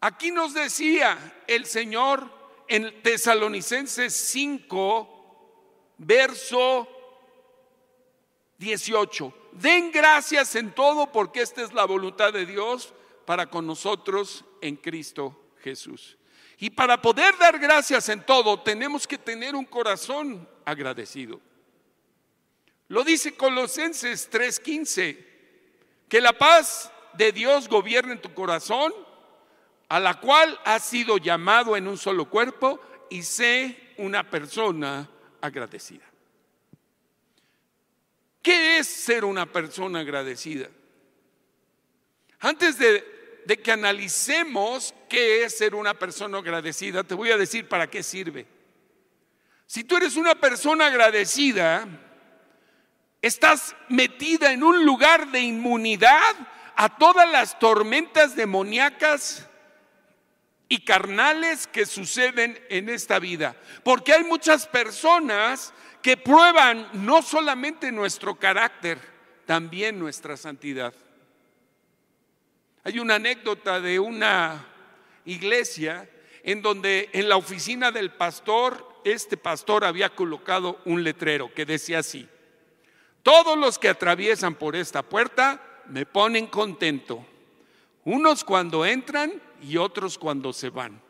Aquí 0.00 0.30
nos 0.30 0.54
decía 0.54 1.42
el 1.46 1.66
Señor 1.66 2.30
en 2.68 3.02
Tesalonicenses 3.02 4.14
5, 4.14 5.94
verso 5.98 6.88
18. 8.60 9.34
Den 9.52 9.90
gracias 9.90 10.54
en 10.54 10.72
todo 10.72 11.10
porque 11.10 11.40
esta 11.40 11.62
es 11.62 11.72
la 11.72 11.86
voluntad 11.86 12.30
de 12.30 12.44
Dios 12.44 12.92
para 13.24 13.48
con 13.48 13.66
nosotros 13.66 14.44
en 14.60 14.76
Cristo 14.76 15.54
Jesús. 15.62 16.18
Y 16.58 16.68
para 16.68 17.00
poder 17.00 17.36
dar 17.38 17.58
gracias 17.58 18.10
en 18.10 18.24
todo, 18.24 18.60
tenemos 18.60 19.06
que 19.06 19.16
tener 19.16 19.56
un 19.56 19.64
corazón 19.64 20.46
agradecido. 20.66 21.40
Lo 22.88 23.02
dice 23.02 23.34
Colosenses 23.34 24.28
3:15, 24.30 25.16
que 26.06 26.20
la 26.20 26.34
paz 26.34 26.92
de 27.14 27.32
Dios 27.32 27.66
gobierne 27.66 28.12
en 28.12 28.20
tu 28.20 28.34
corazón, 28.34 28.92
a 29.88 29.98
la 29.98 30.20
cual 30.20 30.60
has 30.66 30.84
sido 30.84 31.16
llamado 31.16 31.78
en 31.78 31.88
un 31.88 31.96
solo 31.96 32.28
cuerpo, 32.28 32.78
y 33.08 33.22
sé 33.22 33.94
una 33.96 34.28
persona 34.28 35.08
agradecida. 35.40 36.09
¿Qué 38.42 38.78
es 38.78 38.86
ser 38.86 39.24
una 39.24 39.46
persona 39.46 40.00
agradecida? 40.00 40.68
Antes 42.40 42.78
de, 42.78 43.04
que 43.62 43.72
analicemos 43.72 44.94
qué 45.08 45.44
es 45.44 45.58
ser 45.58 45.74
una 45.74 45.94
persona 45.94 46.38
agradecida, 46.38 47.04
te 47.04 47.14
voy 47.14 47.30
a 47.30 47.36
decir 47.36 47.68
para 47.68 47.90
qué 47.90 48.02
sirve. 48.02 48.46
Si 49.66 49.84
tú 49.84 49.96
eres 49.96 50.16
una 50.16 50.34
persona 50.34 50.86
agradecida, 50.86 51.86
estás 53.20 53.76
metida 53.88 54.52
en 54.52 54.62
un 54.62 54.84
lugar 54.84 55.30
de 55.30 55.40
inmunidad 55.40 56.34
a 56.76 56.96
todas 56.96 57.30
las 57.30 57.58
tormentas 57.58 58.34
demoníacas 58.34 59.46
y 60.68 60.84
carnales 60.84 61.66
que 61.66 61.84
suceden 61.84 62.58
en 62.70 62.88
esta 62.88 63.18
vida. 63.18 63.54
Porque 63.84 64.14
hay 64.14 64.24
muchas 64.24 64.66
personas 64.66 65.74
que 66.02 66.16
prueban 66.16 66.88
no 66.92 67.22
solamente 67.22 67.92
nuestro 67.92 68.34
carácter, 68.36 68.98
también 69.46 69.98
nuestra 69.98 70.36
santidad. 70.36 70.94
Hay 72.84 72.98
una 72.98 73.16
anécdota 73.16 73.80
de 73.80 73.98
una 73.98 74.66
iglesia 75.24 76.08
en 76.42 76.62
donde 76.62 77.10
en 77.12 77.28
la 77.28 77.36
oficina 77.36 77.90
del 77.90 78.10
pastor, 78.12 79.00
este 79.04 79.36
pastor 79.36 79.84
había 79.84 80.14
colocado 80.14 80.80
un 80.86 81.04
letrero 81.04 81.52
que 81.52 81.66
decía 81.66 81.98
así, 81.98 82.28
todos 83.22 83.58
los 83.58 83.78
que 83.78 83.88
atraviesan 83.88 84.54
por 84.54 84.76
esta 84.76 85.02
puerta 85.02 85.60
me 85.86 86.06
ponen 86.06 86.46
contento, 86.46 87.26
unos 88.04 88.44
cuando 88.44 88.86
entran 88.86 89.42
y 89.62 89.76
otros 89.76 90.16
cuando 90.16 90.54
se 90.54 90.70
van. 90.70 91.02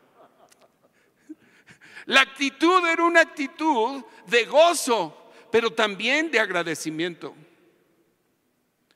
La 2.05 2.21
actitud 2.21 2.85
era 2.87 3.03
una 3.03 3.21
actitud 3.21 4.03
de 4.27 4.45
gozo, 4.45 5.31
pero 5.51 5.71
también 5.71 6.31
de 6.31 6.39
agradecimiento. 6.39 7.35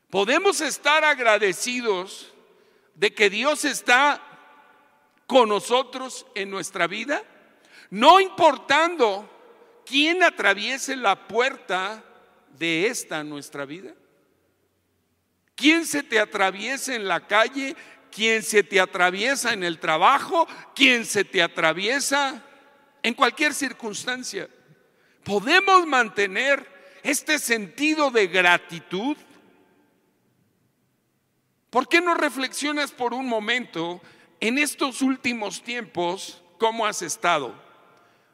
Podemos 0.09 0.61
estar 0.61 1.03
agradecidos 1.03 2.33
de 2.93 3.13
que 3.13 3.29
Dios 3.29 3.65
está 3.65 4.21
con 5.27 5.49
nosotros 5.49 6.25
en 6.35 6.49
nuestra 6.49 6.87
vida, 6.87 7.21
no 7.89 8.19
importando 8.19 9.29
quién 9.85 10.23
atraviese 10.23 10.95
la 10.95 11.27
puerta 11.27 12.03
de 12.57 12.87
esta 12.87 13.23
nuestra 13.23 13.65
vida. 13.65 13.93
¿Quién 15.55 15.85
se 15.85 16.03
te 16.03 16.19
atraviesa 16.19 16.95
en 16.95 17.07
la 17.07 17.27
calle? 17.27 17.75
¿Quién 18.11 18.43
se 18.43 18.63
te 18.63 18.79
atraviesa 18.79 19.53
en 19.53 19.63
el 19.63 19.79
trabajo? 19.79 20.47
¿Quién 20.73 21.05
se 21.05 21.23
te 21.25 21.41
atraviesa 21.41 22.44
en 23.05 23.13
cualquier 23.13 23.53
circunstancia? 23.53 24.49
¿Podemos 25.23 25.85
mantener 25.85 26.67
este 27.03 27.37
sentido 27.37 28.09
de 28.09 28.25
gratitud? 28.25 29.15
¿Por 31.69 31.87
qué 31.87 32.01
no 32.01 32.15
reflexionas 32.15 32.91
por 32.91 33.13
un 33.13 33.27
momento 33.27 34.01
en 34.39 34.57
estos 34.57 35.03
últimos 35.03 35.61
tiempos 35.61 36.41
cómo 36.57 36.87
has 36.87 37.03
estado? 37.03 37.53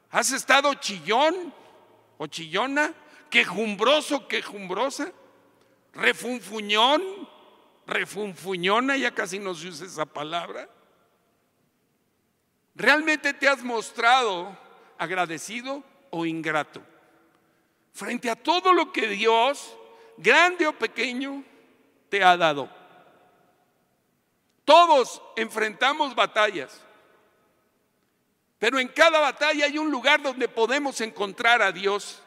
¿Has 0.09 0.31
estado 0.31 0.73
chillón 0.75 1.53
o 2.17 2.27
chillona? 2.27 2.93
¿Quejumbroso, 3.29 4.25
quejumbrosa? 4.29 5.11
¿Refunfuñón? 5.91 7.03
¿Refunfuñona? 7.87 8.95
Ya 8.95 9.13
casi 9.13 9.37
no 9.37 9.53
se 9.53 9.67
usa 9.67 9.85
esa 9.85 10.05
palabra. 10.05 10.69
¿Realmente 12.73 13.33
te 13.33 13.49
has 13.49 13.61
mostrado 13.63 14.57
agradecido 15.01 15.83
o 16.11 16.27
ingrato? 16.27 16.81
Frente 17.91 18.29
a 18.29 18.35
todo 18.35 18.71
lo 18.71 18.91
que 18.91 19.07
Dios, 19.07 19.75
grande 20.17 20.67
o 20.67 20.73
pequeño, 20.73 21.43
te 22.09 22.23
ha 22.23 22.37
dado. 22.37 22.69
Todos 24.63 25.21
enfrentamos 25.35 26.13
batallas, 26.13 26.79
pero 28.59 28.79
en 28.79 28.87
cada 28.89 29.19
batalla 29.19 29.65
hay 29.65 29.77
un 29.79 29.89
lugar 29.89 30.21
donde 30.21 30.47
podemos 30.47 31.01
encontrar 31.01 31.63
a 31.63 31.71
Dios. 31.71 32.21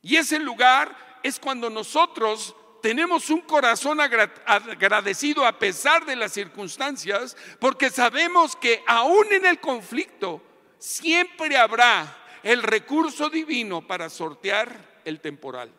Y 0.00 0.16
ese 0.16 0.38
lugar 0.38 1.20
es 1.22 1.38
cuando 1.38 1.68
nosotros 1.68 2.56
tenemos 2.80 3.28
un 3.28 3.42
corazón 3.42 4.00
agradecido 4.00 5.44
a 5.44 5.58
pesar 5.58 6.06
de 6.06 6.16
las 6.16 6.32
circunstancias, 6.32 7.36
porque 7.60 7.90
sabemos 7.90 8.56
que 8.56 8.82
aún 8.86 9.26
en 9.32 9.44
el 9.44 9.60
conflicto 9.60 10.40
siempre 10.78 11.56
habrá 11.56 12.16
el 12.42 12.62
recurso 12.62 13.28
divino 13.28 13.86
para 13.86 14.08
sortear 14.08 15.00
el 15.04 15.20
temporal. 15.20 15.72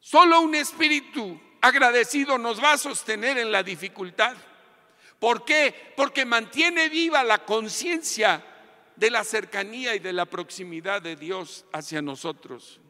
Solo 0.00 0.40
un 0.40 0.54
espíritu 0.54 1.40
agradecido 1.60 2.38
nos 2.38 2.62
va 2.62 2.72
a 2.72 2.78
sostener 2.78 3.38
en 3.38 3.52
la 3.52 3.62
dificultad. 3.62 4.36
¿Por 5.18 5.44
qué? 5.44 5.92
Porque 5.96 6.24
mantiene 6.24 6.88
viva 6.88 7.22
la 7.22 7.44
conciencia 7.44 8.44
de 8.96 9.10
la 9.10 9.24
cercanía 9.24 9.94
y 9.94 9.98
de 9.98 10.12
la 10.12 10.26
proximidad 10.26 11.02
de 11.02 11.16
Dios 11.16 11.66
hacia 11.72 12.00
nosotros. 12.00 12.80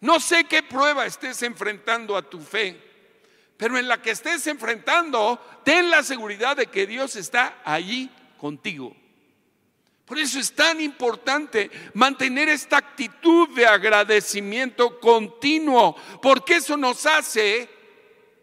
No 0.00 0.20
sé 0.20 0.44
qué 0.44 0.62
prueba 0.62 1.06
estés 1.06 1.42
enfrentando 1.42 2.16
a 2.16 2.22
tu 2.28 2.40
fe, 2.40 2.80
pero 3.56 3.78
en 3.78 3.88
la 3.88 4.00
que 4.00 4.10
estés 4.10 4.46
enfrentando, 4.46 5.40
ten 5.64 5.90
la 5.90 6.02
seguridad 6.02 6.56
de 6.56 6.66
que 6.66 6.86
Dios 6.86 7.16
está 7.16 7.60
allí 7.64 8.10
contigo. 8.38 8.94
Por 10.08 10.18
eso 10.18 10.40
es 10.40 10.52
tan 10.52 10.80
importante 10.80 11.70
mantener 11.92 12.48
esta 12.48 12.78
actitud 12.78 13.50
de 13.50 13.66
agradecimiento 13.66 14.98
continuo, 14.98 15.94
porque 16.22 16.56
eso 16.56 16.78
nos 16.78 17.04
hace 17.04 17.68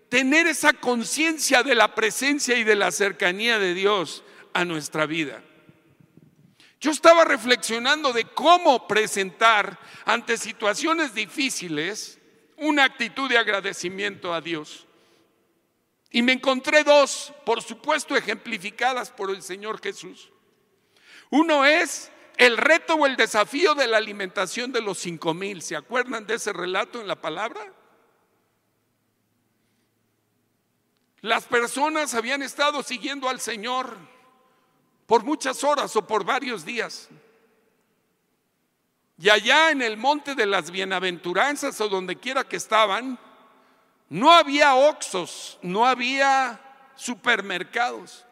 tener 0.08 0.46
esa 0.46 0.74
conciencia 0.74 1.64
de 1.64 1.74
la 1.74 1.96
presencia 1.96 2.56
y 2.56 2.64
de 2.64 2.76
la 2.76 2.92
cercanía 2.92 3.58
de 3.58 3.74
Dios 3.74 4.24
a 4.54 4.64
nuestra 4.64 5.08
vida. 5.08 5.42
Yo 6.80 6.92
estaba 6.92 7.26
reflexionando 7.26 8.14
de 8.14 8.26
cómo 8.26 8.88
presentar 8.88 9.80
ante 10.06 10.38
situaciones 10.38 11.16
difíciles 11.16 12.20
una 12.58 12.84
actitud 12.84 13.28
de 13.28 13.40
agradecimiento 13.40 14.36
a 14.36 14.40
Dios. 14.40 14.86
Y 16.12 16.22
me 16.22 16.34
encontré 16.34 16.84
dos, 16.84 17.34
por 17.44 17.64
supuesto, 17.64 18.16
ejemplificadas 18.16 19.10
por 19.10 19.32
el 19.32 19.42
Señor 19.42 19.82
Jesús. 19.82 20.30
Uno 21.30 21.66
es 21.66 22.12
el 22.38 22.58
reto 22.58 22.96
o 22.96 23.06
el 23.06 23.16
desafío 23.16 23.76
de 23.76 23.88
la 23.88 23.98
alimentación 23.98 24.72
de 24.72 24.82
los 24.82 24.98
cinco 24.98 25.34
mil. 25.34 25.62
¿Se 25.62 25.76
acuerdan 25.76 26.26
de 26.28 26.36
ese 26.36 26.54
relato 26.54 27.00
en 27.00 27.08
la 27.08 27.16
palabra? 27.16 27.74
Las 31.22 31.46
personas 31.46 32.14
habían 32.14 32.44
estado 32.44 32.84
siguiendo 32.84 33.30
al 33.30 33.40
Señor 33.40 33.98
por 35.08 35.24
muchas 35.24 35.64
horas 35.64 35.96
o 35.96 36.06
por 36.06 36.24
varios 36.24 36.66
días. 36.66 37.10
Y 39.18 39.30
allá 39.30 39.72
en 39.72 39.82
el 39.82 39.98
monte 39.98 40.36
de 40.36 40.46
las 40.46 40.72
bienaventuranzas 40.72 41.80
o 41.80 41.88
donde 41.88 42.18
quiera 42.18 42.44
que 42.44 42.58
estaban, 42.58 43.18
no 44.10 44.32
había 44.32 44.76
oxos, 44.76 45.58
no 45.62 45.86
había 45.86 46.60
supermercados. 46.96 48.25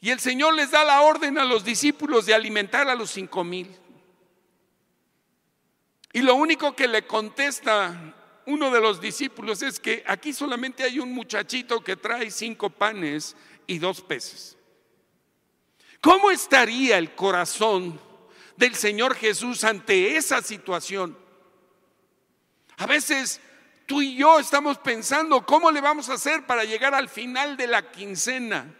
Y 0.00 0.10
el 0.10 0.20
Señor 0.20 0.54
les 0.54 0.70
da 0.70 0.84
la 0.84 1.02
orden 1.02 1.38
a 1.38 1.44
los 1.44 1.64
discípulos 1.64 2.26
de 2.26 2.34
alimentar 2.34 2.88
a 2.88 2.94
los 2.94 3.10
cinco 3.10 3.44
mil. 3.44 3.70
Y 6.12 6.22
lo 6.22 6.34
único 6.34 6.74
que 6.74 6.88
le 6.88 7.06
contesta 7.06 8.14
uno 8.46 8.70
de 8.70 8.80
los 8.80 9.00
discípulos 9.00 9.62
es 9.62 9.78
que 9.78 10.02
aquí 10.06 10.32
solamente 10.32 10.82
hay 10.82 10.98
un 10.98 11.12
muchachito 11.12 11.84
que 11.84 11.96
trae 11.96 12.30
cinco 12.30 12.70
panes 12.70 13.36
y 13.66 13.78
dos 13.78 14.00
peces. 14.00 14.56
¿Cómo 16.00 16.30
estaría 16.30 16.96
el 16.96 17.14
corazón 17.14 18.00
del 18.56 18.74
Señor 18.74 19.14
Jesús 19.14 19.64
ante 19.64 20.16
esa 20.16 20.40
situación? 20.40 21.16
A 22.78 22.86
veces 22.86 23.40
tú 23.84 24.00
y 24.00 24.16
yo 24.16 24.38
estamos 24.40 24.78
pensando, 24.78 25.44
¿cómo 25.44 25.70
le 25.70 25.82
vamos 25.82 26.08
a 26.08 26.14
hacer 26.14 26.46
para 26.46 26.64
llegar 26.64 26.94
al 26.94 27.10
final 27.10 27.56
de 27.58 27.66
la 27.66 27.90
quincena? 27.92 28.74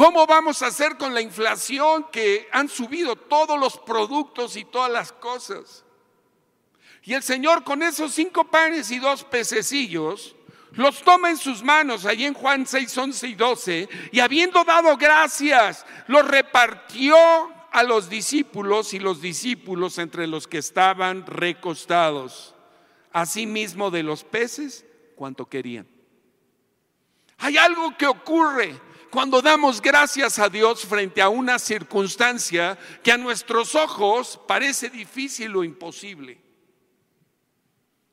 ¿Cómo 0.00 0.26
vamos 0.26 0.62
a 0.62 0.68
hacer 0.68 0.96
con 0.96 1.12
la 1.12 1.20
inflación 1.20 2.06
que 2.10 2.48
han 2.52 2.70
subido 2.70 3.16
todos 3.16 3.60
los 3.60 3.76
productos 3.76 4.56
y 4.56 4.64
todas 4.64 4.90
las 4.90 5.12
cosas? 5.12 5.84
Y 7.02 7.12
el 7.12 7.22
Señor 7.22 7.64
con 7.64 7.82
esos 7.82 8.14
cinco 8.14 8.44
panes 8.44 8.90
y 8.90 8.98
dos 8.98 9.24
pececillos 9.24 10.34
los 10.72 11.02
toma 11.02 11.28
en 11.28 11.36
sus 11.36 11.62
manos, 11.62 12.06
allí 12.06 12.24
en 12.24 12.32
Juan 12.32 12.66
6, 12.66 12.96
11 12.96 13.28
y 13.28 13.34
12, 13.34 13.88
y 14.10 14.20
habiendo 14.20 14.64
dado 14.64 14.96
gracias, 14.96 15.84
los 16.06 16.26
repartió 16.26 17.14
a 17.70 17.82
los 17.82 18.08
discípulos 18.08 18.94
y 18.94 19.00
los 19.00 19.20
discípulos 19.20 19.98
entre 19.98 20.26
los 20.26 20.48
que 20.48 20.56
estaban 20.56 21.26
recostados, 21.26 22.54
asimismo 23.12 23.90
de 23.90 24.02
los 24.02 24.24
peces, 24.24 24.86
cuanto 25.14 25.44
querían. 25.44 25.86
Hay 27.36 27.58
algo 27.58 27.94
que 27.98 28.06
ocurre 28.06 28.80
cuando 29.10 29.42
damos 29.42 29.82
gracias 29.82 30.38
a 30.38 30.48
Dios 30.48 30.86
frente 30.86 31.20
a 31.20 31.28
una 31.28 31.58
circunstancia 31.58 32.78
que 33.02 33.10
a 33.10 33.18
nuestros 33.18 33.74
ojos 33.74 34.40
parece 34.46 34.88
difícil 34.88 35.54
o 35.56 35.64
imposible. 35.64 36.40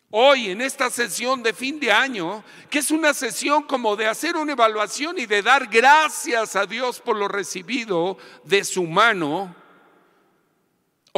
Hoy, 0.09 0.49
en 0.49 0.61
esta 0.61 0.89
sesión 0.89 1.43
de 1.43 1.53
fin 1.53 1.79
de 1.79 1.91
año, 1.91 2.43
que 2.69 2.79
es 2.79 2.91
una 2.91 3.13
sesión 3.13 3.63
como 3.63 3.95
de 3.95 4.07
hacer 4.07 4.37
una 4.37 4.53
evaluación 4.53 5.19
y 5.19 5.25
de 5.25 5.41
dar 5.41 5.67
gracias 5.67 6.55
a 6.55 6.65
Dios 6.65 7.01
por 7.01 7.17
lo 7.17 7.27
recibido 7.27 8.17
de 8.43 8.63
su 8.63 8.83
mano, 8.83 9.53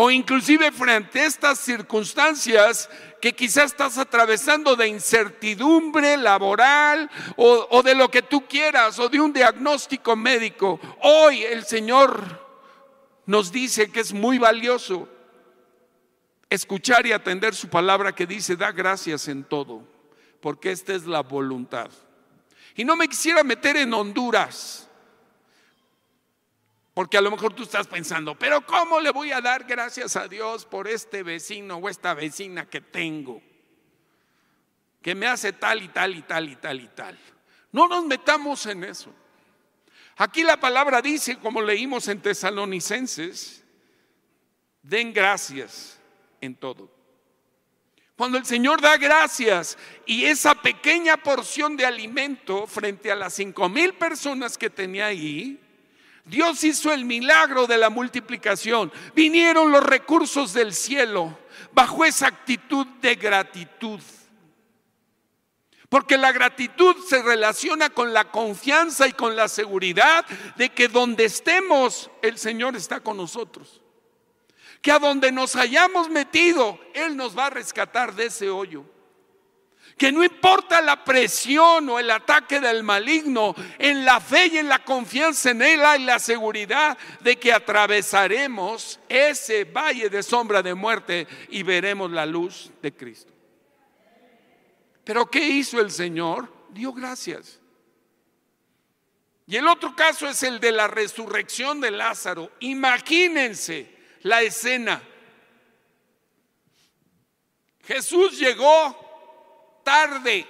o 0.01 0.09
inclusive 0.09 0.71
frente 0.71 1.19
a 1.19 1.25
estas 1.25 1.59
circunstancias 1.59 2.89
que 3.19 3.33
quizás 3.33 3.65
estás 3.65 3.97
atravesando 3.97 4.77
de 4.77 4.87
incertidumbre 4.87 6.15
laboral 6.15 7.11
o, 7.35 7.67
o, 7.69 7.83
de 7.83 7.95
lo 7.95 8.09
que 8.09 8.21
tú 8.21 8.47
quieras 8.47 8.97
o 8.97 9.09
de 9.09 9.19
un 9.19 9.33
diagnóstico 9.33 10.15
médico. 10.15 10.79
Hoy 11.01 11.43
el 11.43 11.65
Señor 11.65 12.47
nos 13.25 13.51
dice 13.51 13.91
que 13.91 13.99
es 13.99 14.13
muy 14.13 14.37
valioso 14.37 15.09
escuchar 16.49 17.05
y 17.05 17.11
atender 17.11 17.53
su 17.53 17.67
palabra 17.67 18.15
que 18.15 18.25
dice, 18.25 18.55
da 18.55 18.71
gracias 18.71 19.27
en 19.27 19.43
todo, 19.43 19.83
porque 20.39 20.71
esta 20.71 20.93
es 20.93 21.07
la 21.07 21.23
voluntad. 21.23 21.89
Y 22.73 22.85
no 22.85 22.95
me 22.95 23.09
quisiera 23.09 23.43
meter 23.43 23.75
en 23.75 23.93
Honduras, 23.93 24.88
porque 26.99 27.15
a 27.15 27.21
lo 27.21 27.31
mejor 27.31 27.53
tú 27.53 27.63
estás 27.63 27.87
pensando, 27.87 28.37
pero 28.37 28.65
¿cómo 28.65 28.99
le 28.99 29.11
voy 29.11 29.31
a 29.31 29.39
dar 29.39 29.63
gracias 29.63 30.17
a 30.17 30.27
Dios 30.27 30.65
por 30.65 30.85
este 30.85 31.23
vecino 31.23 31.77
o 31.77 31.87
esta 31.87 32.13
vecina 32.13 32.65
que 32.65 32.81
tengo? 32.81 33.41
Que 35.01 35.15
me 35.15 35.25
hace 35.25 35.53
tal 35.53 35.81
y 35.81 35.87
tal 35.87 36.13
y 36.17 36.23
tal 36.23 36.49
y 36.49 36.57
tal 36.57 36.81
y 36.81 36.87
tal. 36.89 37.17
No 37.71 37.87
nos 37.87 38.03
metamos 38.03 38.65
en 38.65 38.83
eso. 38.83 39.13
Aquí 40.17 40.43
la 40.43 40.59
palabra 40.59 41.01
dice, 41.01 41.37
como 41.37 41.61
leímos 41.61 42.05
en 42.09 42.21
Tesalonicenses, 42.21 43.63
den 44.81 45.13
gracias 45.13 45.97
en 46.41 46.53
todo. 46.53 46.91
Cuando 48.17 48.37
el 48.37 48.45
Señor 48.45 48.81
da 48.81 48.97
gracias 48.97 49.77
y 50.05 50.25
esa 50.25 50.53
pequeña 50.53 51.15
porción 51.15 51.77
de 51.77 51.85
alimento 51.85 52.67
frente 52.67 53.09
a 53.09 53.15
las 53.15 53.35
cinco 53.35 53.69
mil 53.69 53.93
personas 53.93 54.57
que 54.57 54.69
tenía 54.69 55.05
ahí, 55.05 55.61
Dios 56.29 56.63
hizo 56.63 56.93
el 56.93 57.05
milagro 57.05 57.67
de 57.67 57.77
la 57.77 57.89
multiplicación. 57.89 58.91
Vinieron 59.15 59.71
los 59.71 59.83
recursos 59.83 60.53
del 60.53 60.73
cielo 60.73 61.37
bajo 61.73 62.05
esa 62.05 62.27
actitud 62.27 62.85
de 63.01 63.15
gratitud. 63.15 63.99
Porque 65.89 66.17
la 66.17 66.31
gratitud 66.31 66.95
se 67.07 67.23
relaciona 67.23 67.89
con 67.89 68.13
la 68.13 68.25
confianza 68.25 69.07
y 69.07 69.13
con 69.13 69.35
la 69.35 69.47
seguridad 69.47 70.23
de 70.55 70.69
que 70.69 70.87
donde 70.87 71.25
estemos, 71.25 72.11
el 72.21 72.37
Señor 72.37 72.75
está 72.75 72.99
con 72.99 73.17
nosotros 73.17 73.81
que 74.81 74.91
a 74.91 74.99
donde 74.99 75.31
nos 75.31 75.55
hayamos 75.55 76.09
metido, 76.09 76.79
Él 76.93 77.17
nos 77.17 77.37
va 77.37 77.47
a 77.47 77.49
rescatar 77.49 78.15
de 78.15 78.27
ese 78.27 78.49
hoyo. 78.49 78.85
Que 79.99 80.13
no 80.13 80.23
importa 80.23 80.81
la 80.81 81.03
presión 81.03 81.89
o 81.89 81.99
el 81.99 82.09
ataque 82.09 82.61
del 82.61 82.83
maligno, 82.83 83.53
en 83.77 84.05
la 84.05 84.21
fe 84.21 84.47
y 84.47 84.57
en 84.57 84.69
la 84.69 84.79
confianza 84.79 85.51
en 85.51 85.61
Él 85.61 85.83
hay 85.83 86.03
la 86.05 86.19
seguridad 86.19 86.97
de 87.19 87.37
que 87.37 87.51
atravesaremos 87.51 88.97
ese 89.09 89.65
valle 89.65 90.09
de 90.09 90.23
sombra 90.23 90.63
de 90.63 90.73
muerte 90.73 91.27
y 91.49 91.63
veremos 91.63 92.09
la 92.11 92.25
luz 92.25 92.71
de 92.81 92.93
Cristo. 92.93 93.33
Pero 95.03 95.29
¿qué 95.29 95.43
hizo 95.45 95.81
el 95.81 95.91
Señor? 95.91 96.49
Dio 96.69 96.93
gracias. 96.93 97.59
Y 99.47 99.57
el 99.57 99.67
otro 99.67 99.93
caso 99.97 100.29
es 100.29 100.43
el 100.43 100.61
de 100.61 100.71
la 100.71 100.87
resurrección 100.87 101.81
de 101.81 101.91
Lázaro. 101.91 102.51
Imagínense 102.61 103.93
la 104.21 104.43
escena. 104.43 105.03
Jesús 107.83 108.39
llegó 108.39 109.08
tarde 109.89 110.45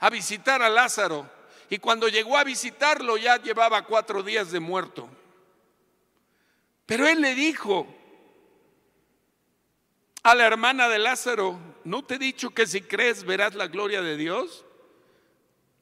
a 0.00 0.10
visitar 0.10 0.60
a 0.60 0.68
Lázaro 0.68 1.26
y 1.70 1.78
cuando 1.78 2.08
llegó 2.08 2.36
a 2.36 2.44
visitarlo 2.44 3.16
ya 3.16 3.40
llevaba 3.40 3.86
cuatro 3.86 4.22
días 4.22 4.52
de 4.52 4.60
muerto. 4.60 5.08
Pero 6.84 7.08
él 7.08 7.22
le 7.22 7.34
dijo 7.34 7.86
a 10.22 10.34
la 10.34 10.46
hermana 10.46 10.90
de 10.90 10.98
Lázaro, 10.98 11.58
¿no 11.84 12.04
te 12.04 12.16
he 12.16 12.18
dicho 12.18 12.50
que 12.50 12.66
si 12.66 12.82
crees 12.82 13.24
verás 13.24 13.54
la 13.54 13.66
gloria 13.66 14.02
de 14.02 14.18
Dios? 14.18 14.66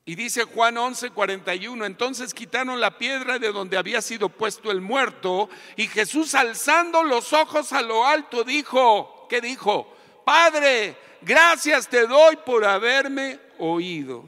Y 0.04 0.14
dice 0.14 0.44
Juan 0.44 0.78
11, 0.78 1.10
41, 1.10 1.84
entonces 1.84 2.32
quitaron 2.32 2.80
la 2.80 2.96
piedra 2.96 3.40
de 3.40 3.50
donde 3.50 3.76
había 3.76 4.00
sido 4.02 4.28
puesto 4.28 4.70
el 4.70 4.80
muerto 4.80 5.50
y 5.74 5.88
Jesús 5.88 6.36
alzando 6.36 7.02
los 7.02 7.32
ojos 7.32 7.72
a 7.72 7.82
lo 7.82 8.06
alto 8.06 8.44
dijo, 8.44 9.26
¿qué 9.28 9.40
dijo? 9.40 9.92
Padre, 10.24 11.07
gracias 11.22 11.88
te 11.88 12.06
doy 12.06 12.36
por 12.36 12.64
haberme 12.64 13.38
oído. 13.58 14.24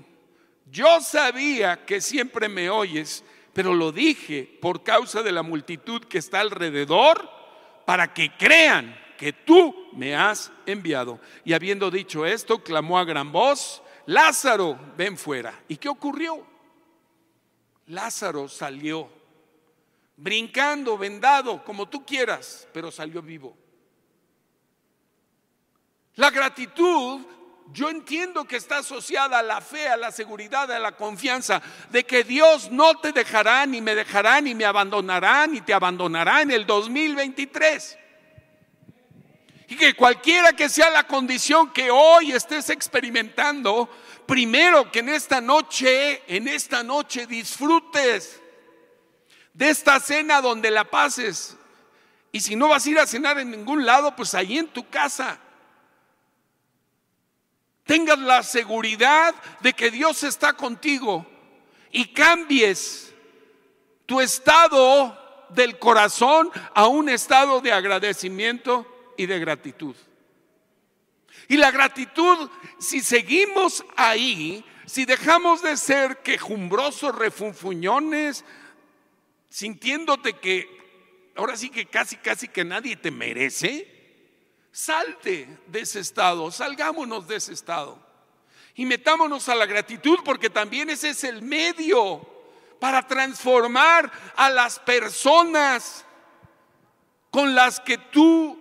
Yo 0.70 1.00
sabía 1.00 1.85
que 1.85 2.00
siempre 2.00 2.48
me 2.48 2.70
oyes, 2.70 3.24
pero 3.53 3.74
lo 3.74 3.92
dije 3.92 4.59
por 4.61 4.83
causa 4.83 5.22
de 5.22 5.33
la 5.33 5.42
multitud 5.42 6.05
que 6.05 6.18
está 6.18 6.40
alrededor 6.40 7.29
para 7.85 8.14
que 8.14 8.37
crean 8.37 8.96
que 9.18 9.33
tú 9.33 9.74
me 9.92 10.14
has 10.14 10.53
enviado. 10.66 11.20
Y 11.44 11.53
habiendo 11.53 11.90
dicho 11.90 12.24
esto, 12.24 12.62
clamó 12.62 12.98
a 12.98 13.05
gran 13.05 13.33
voz, 13.33 13.83
Lázaro, 14.07 14.79
ven 14.96 15.18
fuera. 15.18 15.62
¿Y 15.68 15.76
qué 15.76 15.88
ocurrió? 15.88 16.46
Lázaro 17.87 18.48
salió, 18.48 19.11
brincando, 20.16 20.96
vendado, 20.96 21.64
como 21.64 21.88
tú 21.88 22.07
quieras, 22.07 22.68
pero 22.72 22.90
salió 22.90 23.20
vivo. 23.20 23.57
La 26.20 26.28
gratitud, 26.28 27.22
yo 27.72 27.88
entiendo 27.88 28.44
que 28.44 28.56
está 28.56 28.76
asociada 28.76 29.38
a 29.38 29.42
la 29.42 29.62
fe, 29.62 29.88
a 29.88 29.96
la 29.96 30.12
seguridad, 30.12 30.70
a 30.70 30.78
la 30.78 30.94
confianza 30.94 31.62
de 31.88 32.04
que 32.04 32.24
Dios 32.24 32.70
no 32.70 32.98
te 32.98 33.12
dejará, 33.12 33.64
ni 33.64 33.80
me 33.80 33.94
dejará, 33.94 34.38
ni 34.42 34.54
me 34.54 34.66
abandonará, 34.66 35.46
ni 35.46 35.62
te 35.62 35.72
abandonará 35.72 36.42
en 36.42 36.50
el 36.50 36.66
2023. 36.66 37.98
Y 39.68 39.76
que 39.76 39.94
cualquiera 39.94 40.52
que 40.52 40.68
sea 40.68 40.90
la 40.90 41.06
condición 41.06 41.72
que 41.72 41.90
hoy 41.90 42.33
estés 42.33 42.68
experimentando, 42.68 43.88
primero 44.26 44.92
que 44.92 44.98
en 44.98 45.09
esta 45.09 45.40
noche, 45.40 46.22
en 46.26 46.48
esta 46.48 46.83
noche 46.83 47.26
disfrutes 47.26 48.42
de 49.54 49.70
esta 49.70 49.98
cena 50.00 50.42
donde 50.42 50.70
la 50.70 50.85
pases. 50.85 51.56
Y 52.30 52.40
si 52.40 52.56
no 52.56 52.68
vas 52.68 52.85
a 52.85 52.90
ir 52.90 52.98
a 52.98 53.06
cenar 53.06 53.38
en 53.38 53.50
ningún 53.50 53.87
lado, 53.87 54.14
pues 54.14 54.35
ahí 54.35 54.59
en 54.59 54.68
tu 54.68 54.87
casa. 54.90 55.40
Tengas 57.90 58.20
la 58.20 58.44
seguridad 58.44 59.35
de 59.62 59.72
que 59.72 59.90
Dios 59.90 60.22
está 60.22 60.53
contigo 60.53 61.26
y 61.90 62.12
cambies 62.12 63.12
tu 64.07 64.20
estado 64.20 65.18
del 65.48 65.76
corazón 65.76 66.53
a 66.72 66.87
un 66.87 67.09
estado 67.09 67.61
de 67.61 67.72
agradecimiento 67.72 68.87
y 69.16 69.26
de 69.26 69.40
gratitud. 69.40 69.96
Y 71.48 71.57
la 71.57 71.72
gratitud, 71.72 72.48
si 72.79 73.00
seguimos 73.00 73.85
ahí, 73.96 74.64
si 74.87 75.05
dejamos 75.05 75.61
de 75.61 75.76
ser 75.76 76.18
quejumbrosos, 76.18 77.12
refunfuñones, 77.16 78.44
sintiéndote 79.48 80.35
que 80.35 80.68
ahora 81.35 81.57
sí 81.57 81.70
que 81.70 81.87
casi, 81.87 82.14
casi 82.18 82.46
que 82.46 82.64
nadie 82.64 82.94
te 82.94 83.11
merece, 83.11 83.99
salte 84.72 85.59
de 85.66 85.80
ese 85.80 86.00
estado, 86.00 86.50
salgámonos 86.50 87.26
de 87.26 87.37
ese 87.37 87.52
estado 87.52 87.98
y 88.74 88.87
metámonos 88.87 89.48
a 89.48 89.54
la 89.54 89.66
gratitud 89.66 90.18
porque 90.24 90.48
también 90.48 90.90
ese 90.90 91.11
es 91.11 91.24
el 91.24 91.42
medio 91.42 92.26
para 92.78 93.06
transformar 93.06 94.11
a 94.37 94.48
las 94.48 94.78
personas 94.78 96.04
con 97.30 97.54
las 97.54 97.78
que 97.80 97.98
tú 97.98 98.59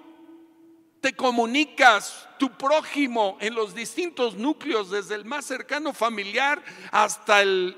te 1.01 1.15
comunicas 1.15 2.27
tu 2.37 2.51
prójimo 2.57 3.37
en 3.39 3.55
los 3.55 3.73
distintos 3.73 4.35
núcleos, 4.35 4.91
desde 4.91 5.15
el 5.15 5.25
más 5.25 5.45
cercano 5.45 5.93
familiar 5.93 6.61
hasta 6.91 7.41
el 7.41 7.77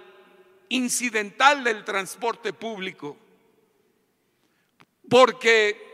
incidental 0.70 1.64
del 1.64 1.84
transporte 1.84 2.54
público. 2.54 3.18
Porque 5.10 5.91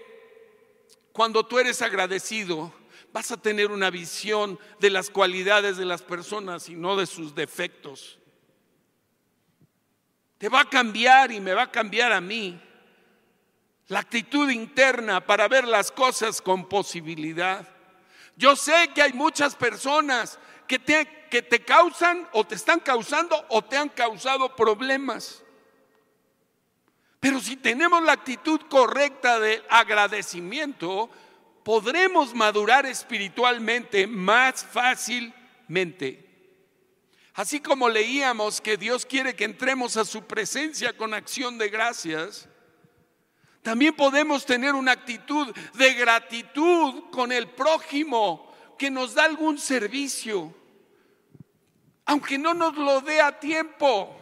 cuando 1.17 1.43
tú 1.43 1.57
eres 1.57 1.81
agradecido, 1.81 2.71
vas 3.11 3.31
a 3.31 3.37
tener 3.37 3.71
una 3.71 3.89
visión 3.89 4.59
de 4.79 4.91
las 4.91 5.09
cualidades 5.09 5.75
de 5.75 5.83
las 5.83 6.03
personas 6.03 6.69
y 6.69 6.75
no 6.75 6.95
de 6.95 7.07
sus 7.07 7.33
defectos. 7.33 8.19
Te 10.37 10.47
va 10.47 10.59
a 10.59 10.69
cambiar 10.69 11.31
y 11.31 11.39
me 11.39 11.55
va 11.55 11.63
a 11.63 11.71
cambiar 11.71 12.11
a 12.11 12.21
mí 12.21 12.61
la 13.87 13.97
actitud 13.97 14.47
interna 14.51 15.25
para 15.25 15.47
ver 15.47 15.67
las 15.67 15.91
cosas 15.91 16.39
con 16.39 16.69
posibilidad. 16.69 17.67
Yo 18.35 18.55
sé 18.55 18.91
que 18.93 19.01
hay 19.01 19.13
muchas 19.13 19.55
personas 19.55 20.37
que 20.67 20.77
te, 20.77 21.65
causan 21.65 22.29
o 22.31 22.45
te 22.45 22.53
están 22.53 22.79
causando 22.79 23.43
o 23.49 23.63
te 23.63 23.75
han 23.75 23.89
causado 23.89 24.55
problemas. 24.55 25.43
Pero 27.27 27.41
si 27.41 27.57
tenemos 27.57 28.01
la 28.03 28.13
actitud 28.13 28.57
correcta 28.69 29.37
de 29.37 29.61
agradecimiento, 29.69 31.09
podremos 31.61 32.33
madurar 32.33 32.85
espiritualmente 32.85 34.07
más 34.07 34.63
fácilmente. 34.63 36.25
Así 37.33 37.59
como 37.59 37.89
leíamos 37.89 38.61
que 38.61 38.77
Dios 38.77 39.05
quiere 39.05 39.35
que 39.35 39.43
entremos 39.43 39.97
a 39.97 40.05
su 40.05 40.23
presencia 40.23 40.95
con 40.95 41.13
acción 41.13 41.57
de 41.57 41.67
gracias, 41.67 42.47
también 43.61 43.93
podemos 43.93 44.45
tener 44.45 44.73
una 44.73 44.93
actitud 44.93 45.53
de 45.73 45.93
gratitud 45.95 47.09
con 47.11 47.33
el 47.33 47.49
prójimo 47.49 48.55
que 48.79 48.89
nos 48.89 49.15
da 49.15 49.25
algún 49.25 49.57
servicio, 49.57 50.55
aunque 52.05 52.37
no 52.37 52.53
nos 52.53 52.77
lo 52.77 53.01
dé 53.01 53.19
a 53.19 53.37
tiempo. 53.37 54.17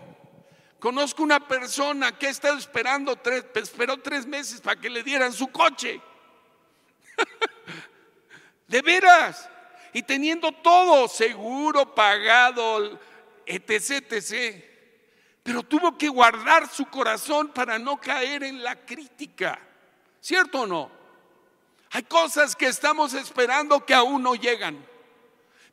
Conozco 0.86 1.24
una 1.24 1.40
persona 1.40 2.16
que 2.16 2.28
ha 2.28 2.30
estado 2.30 2.60
esperando 2.60 3.16
tres, 3.16 3.44
esperó 3.56 3.98
tres 3.98 4.28
meses 4.28 4.62
para 4.62 4.80
que 4.80 4.88
le 4.88 5.02
dieran 5.02 5.34
su 5.34 5.48
coche. 5.48 6.00
de 8.68 8.82
veras. 8.84 9.50
Y 9.94 10.04
teniendo 10.04 10.52
todo 10.52 11.08
seguro, 11.08 11.96
pagado, 11.96 13.00
etc., 13.48 14.06
etc. 14.12 14.64
Pero 15.42 15.64
tuvo 15.64 15.98
que 15.98 16.08
guardar 16.08 16.70
su 16.70 16.86
corazón 16.86 17.48
para 17.48 17.80
no 17.80 18.00
caer 18.00 18.44
en 18.44 18.64
la 18.64 18.76
crítica. 18.86 19.58
¿Cierto 20.22 20.62
o 20.62 20.68
no? 20.68 20.92
Hay 21.94 22.04
cosas 22.04 22.56
que 22.56 22.68
estamos 22.68 23.16
esperando 23.16 23.84
que 23.84 23.96
aún 23.96 24.22
no 24.22 24.36
llegan. 24.36 24.86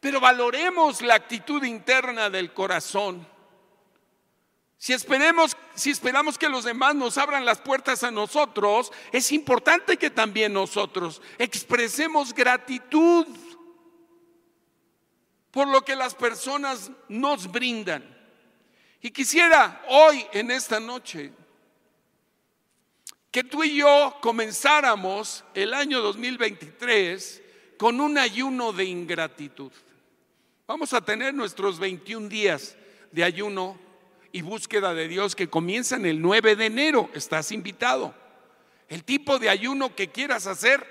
Pero 0.00 0.20
valoremos 0.20 1.02
la 1.02 1.16
actitud 1.16 1.62
interna 1.64 2.30
del 2.30 2.54
corazón. 2.54 3.30
Si, 4.82 4.92
esperemos, 4.92 5.56
si 5.76 5.90
esperamos 5.90 6.36
que 6.36 6.48
los 6.48 6.64
demás 6.64 6.96
nos 6.96 7.16
abran 7.16 7.44
las 7.44 7.60
puertas 7.60 8.02
a 8.02 8.10
nosotros, 8.10 8.90
es 9.12 9.30
importante 9.30 9.96
que 9.96 10.10
también 10.10 10.52
nosotros 10.52 11.22
expresemos 11.38 12.34
gratitud 12.34 13.24
por 15.52 15.68
lo 15.68 15.84
que 15.84 15.94
las 15.94 16.16
personas 16.16 16.90
nos 17.08 17.48
brindan. 17.52 18.02
Y 19.00 19.12
quisiera 19.12 19.84
hoy, 19.86 20.26
en 20.32 20.50
esta 20.50 20.80
noche, 20.80 21.32
que 23.30 23.44
tú 23.44 23.62
y 23.62 23.76
yo 23.76 24.18
comenzáramos 24.20 25.44
el 25.54 25.74
año 25.74 26.00
2023 26.00 27.40
con 27.78 28.00
un 28.00 28.18
ayuno 28.18 28.72
de 28.72 28.86
ingratitud. 28.86 29.70
Vamos 30.66 30.92
a 30.92 31.00
tener 31.00 31.32
nuestros 31.34 31.78
21 31.78 32.28
días 32.28 32.74
de 33.12 33.22
ayuno 33.22 33.91
y 34.32 34.42
búsqueda 34.42 34.94
de 34.94 35.08
Dios 35.08 35.36
que 35.36 35.48
comienzan 35.48 36.06
el 36.06 36.20
9 36.20 36.56
de 36.56 36.66
enero. 36.66 37.10
Estás 37.14 37.52
invitado. 37.52 38.14
El 38.88 39.04
tipo 39.04 39.38
de 39.38 39.48
ayuno 39.48 39.94
que 39.94 40.08
quieras 40.08 40.46
hacer, 40.46 40.84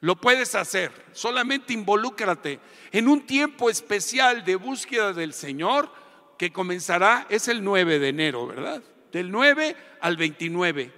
lo 0.00 0.16
puedes 0.16 0.54
hacer. 0.54 0.90
Solamente 1.12 1.72
involúcrate 1.72 2.58
en 2.90 3.08
un 3.08 3.26
tiempo 3.26 3.70
especial 3.70 4.44
de 4.44 4.56
búsqueda 4.56 5.12
del 5.12 5.32
Señor 5.32 5.90
que 6.38 6.52
comenzará, 6.52 7.26
es 7.28 7.46
el 7.46 7.62
9 7.62 7.98
de 7.98 8.08
enero, 8.08 8.46
¿verdad? 8.46 8.82
Del 9.12 9.30
9 9.30 9.76
al 10.00 10.16
29. 10.16 10.92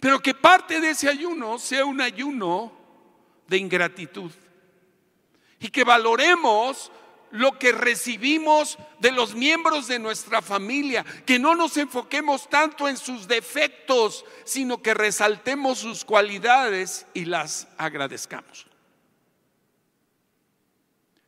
Pero 0.00 0.18
que 0.20 0.34
parte 0.34 0.80
de 0.80 0.90
ese 0.90 1.08
ayuno 1.08 1.58
sea 1.58 1.84
un 1.84 2.00
ayuno 2.00 2.72
de 3.46 3.58
ingratitud. 3.58 4.32
Y 5.60 5.68
que 5.68 5.84
valoremos 5.84 6.90
lo 7.36 7.58
que 7.58 7.72
recibimos 7.72 8.78
de 8.98 9.12
los 9.12 9.34
miembros 9.34 9.86
de 9.88 9.98
nuestra 9.98 10.40
familia, 10.42 11.04
que 11.24 11.38
no 11.38 11.54
nos 11.54 11.76
enfoquemos 11.76 12.48
tanto 12.48 12.88
en 12.88 12.96
sus 12.96 13.28
defectos, 13.28 14.24
sino 14.44 14.82
que 14.82 14.94
resaltemos 14.94 15.78
sus 15.78 16.04
cualidades 16.04 17.06
y 17.14 17.26
las 17.26 17.68
agradezcamos. 17.76 18.66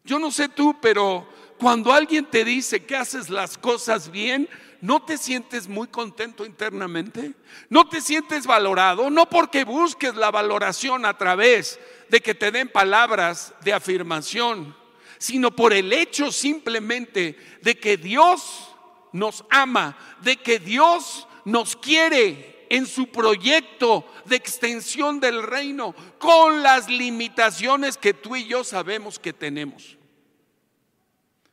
Yo 0.05 0.19
no 0.19 0.31
sé 0.31 0.49
tú, 0.49 0.77
pero 0.81 1.29
cuando 1.59 1.93
alguien 1.93 2.25
te 2.25 2.45
dice 2.45 2.85
que 2.85 2.97
haces 2.97 3.29
las 3.29 3.59
cosas 3.59 4.11
bien, 4.11 4.49
¿no 4.81 5.03
te 5.03 5.19
sientes 5.19 5.69
muy 5.69 5.89
contento 5.89 6.47
internamente? 6.47 7.35
¿No 7.69 7.87
te 7.87 8.01
sientes 8.01 8.47
valorado? 8.47 9.11
No 9.11 9.29
porque 9.29 9.65
busques 9.65 10.15
la 10.15 10.31
valoración 10.31 11.05
a 11.05 11.19
través 11.19 11.79
de 12.09 12.23
que 12.23 12.35
te 12.35 12.51
den 12.51 12.69
palabras 12.69 13.53
de 13.61 13.75
afirmación, 13.75 14.75
sino 15.19 15.51
por 15.55 15.73
el 15.73 15.93
hecho 15.93 16.33
simplemente 16.33 17.37
de 17.63 17.79
que 17.79 17.97
Dios 17.97 18.69
nos 19.13 19.45
ama, 19.51 19.97
de 20.23 20.37
que 20.37 20.59
Dios 20.59 21.27
nos 21.45 21.77
quiere 21.77 22.67
en 22.71 22.87
su 22.87 23.09
proyecto 23.09 24.07
de 24.27 24.37
extensión 24.37 25.21
del 25.21 25.43
reino, 25.43 25.95
con 26.19 26.63
las 26.63 26.89
limitaciones 26.89 27.97
que 27.97 28.15
tú 28.15 28.37
y 28.37 28.47
yo 28.47 28.63
sabemos 28.65 29.19
que 29.19 29.33
tenemos. 29.33 29.97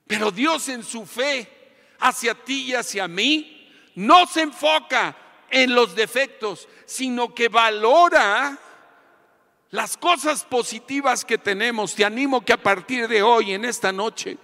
Pero 0.08 0.32
Dios 0.32 0.69
en 0.69 0.84
su 0.84 1.06
fe 1.06 1.49
hacia 1.99 2.36
ti 2.36 2.65
y 2.65 2.73
hacia 2.73 3.08
mí 3.08 3.71
no 3.95 4.28
se 4.28 4.41
enfoca 4.41 5.17
en 5.49 5.73
los 5.73 5.95
defectos, 5.95 6.67
sino 6.86 7.34
que 7.34 7.47
valora 7.47 8.60
las 9.76 9.98
cosas 9.98 10.46
positivas 10.46 11.26
que 11.26 11.38
tenemos. 11.38 11.94
Te 11.94 12.06
animo 12.06 12.46
que 12.46 12.54
a 12.54 12.64
partir 12.64 13.10
de 13.10 13.22
hoy, 13.22 13.52
en 13.52 13.66
esta 13.66 13.92
noche, 13.92 14.38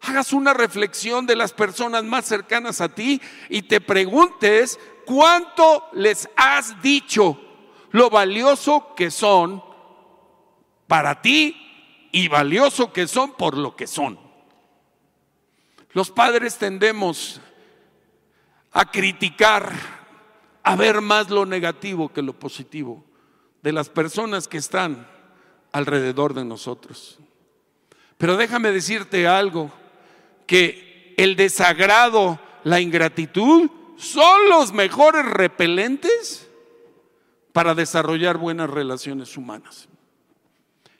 hagas 0.00 0.32
una 0.32 0.54
reflexión 0.54 1.26
de 1.26 1.34
las 1.34 1.52
personas 1.52 2.04
más 2.04 2.24
cercanas 2.24 2.80
a 2.80 2.88
ti 2.88 3.20
y 3.48 3.62
te 3.62 3.80
preguntes 3.80 4.78
cuánto 5.04 5.88
les 5.92 6.30
has 6.36 6.80
dicho 6.80 7.38
lo 7.90 8.10
valioso 8.10 8.94
que 8.94 9.10
son 9.10 9.62
para 10.86 11.20
ti 11.20 11.56
y 12.12 12.28
valioso 12.28 12.92
que 12.92 13.08
son 13.08 13.32
por 13.32 13.58
lo 13.58 13.74
que 13.74 13.88
son. 13.88 14.20
Los 15.90 16.12
padres 16.12 16.58
tendemos 16.58 17.40
a 18.70 18.88
criticar, 18.88 19.72
a 20.62 20.76
ver 20.76 21.00
más 21.00 21.28
lo 21.28 21.44
negativo 21.44 22.12
que 22.12 22.22
lo 22.22 22.38
positivo 22.38 23.07
de 23.62 23.72
las 23.72 23.88
personas 23.88 24.48
que 24.48 24.58
están 24.58 25.06
alrededor 25.72 26.34
de 26.34 26.44
nosotros. 26.44 27.18
Pero 28.16 28.36
déjame 28.36 28.72
decirte 28.72 29.26
algo, 29.26 29.70
que 30.46 31.14
el 31.16 31.36
desagrado, 31.36 32.40
la 32.64 32.80
ingratitud, 32.80 33.70
son 33.96 34.48
los 34.48 34.72
mejores 34.72 35.26
repelentes 35.26 36.48
para 37.52 37.74
desarrollar 37.74 38.38
buenas 38.38 38.70
relaciones 38.70 39.36
humanas. 39.36 39.88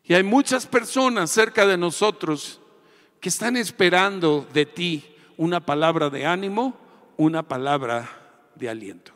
Y 0.04 0.14
hay 0.14 0.22
muchas 0.22 0.66
personas 0.66 1.30
cerca 1.30 1.66
de 1.66 1.76
nosotros 1.76 2.60
que 3.20 3.28
están 3.28 3.56
esperando 3.56 4.46
de 4.52 4.66
ti 4.66 5.04
una 5.36 5.64
palabra 5.64 6.10
de 6.10 6.26
ánimo, 6.26 6.76
una 7.16 7.42
palabra 7.42 8.08
de 8.54 8.68
aliento. 8.68 9.12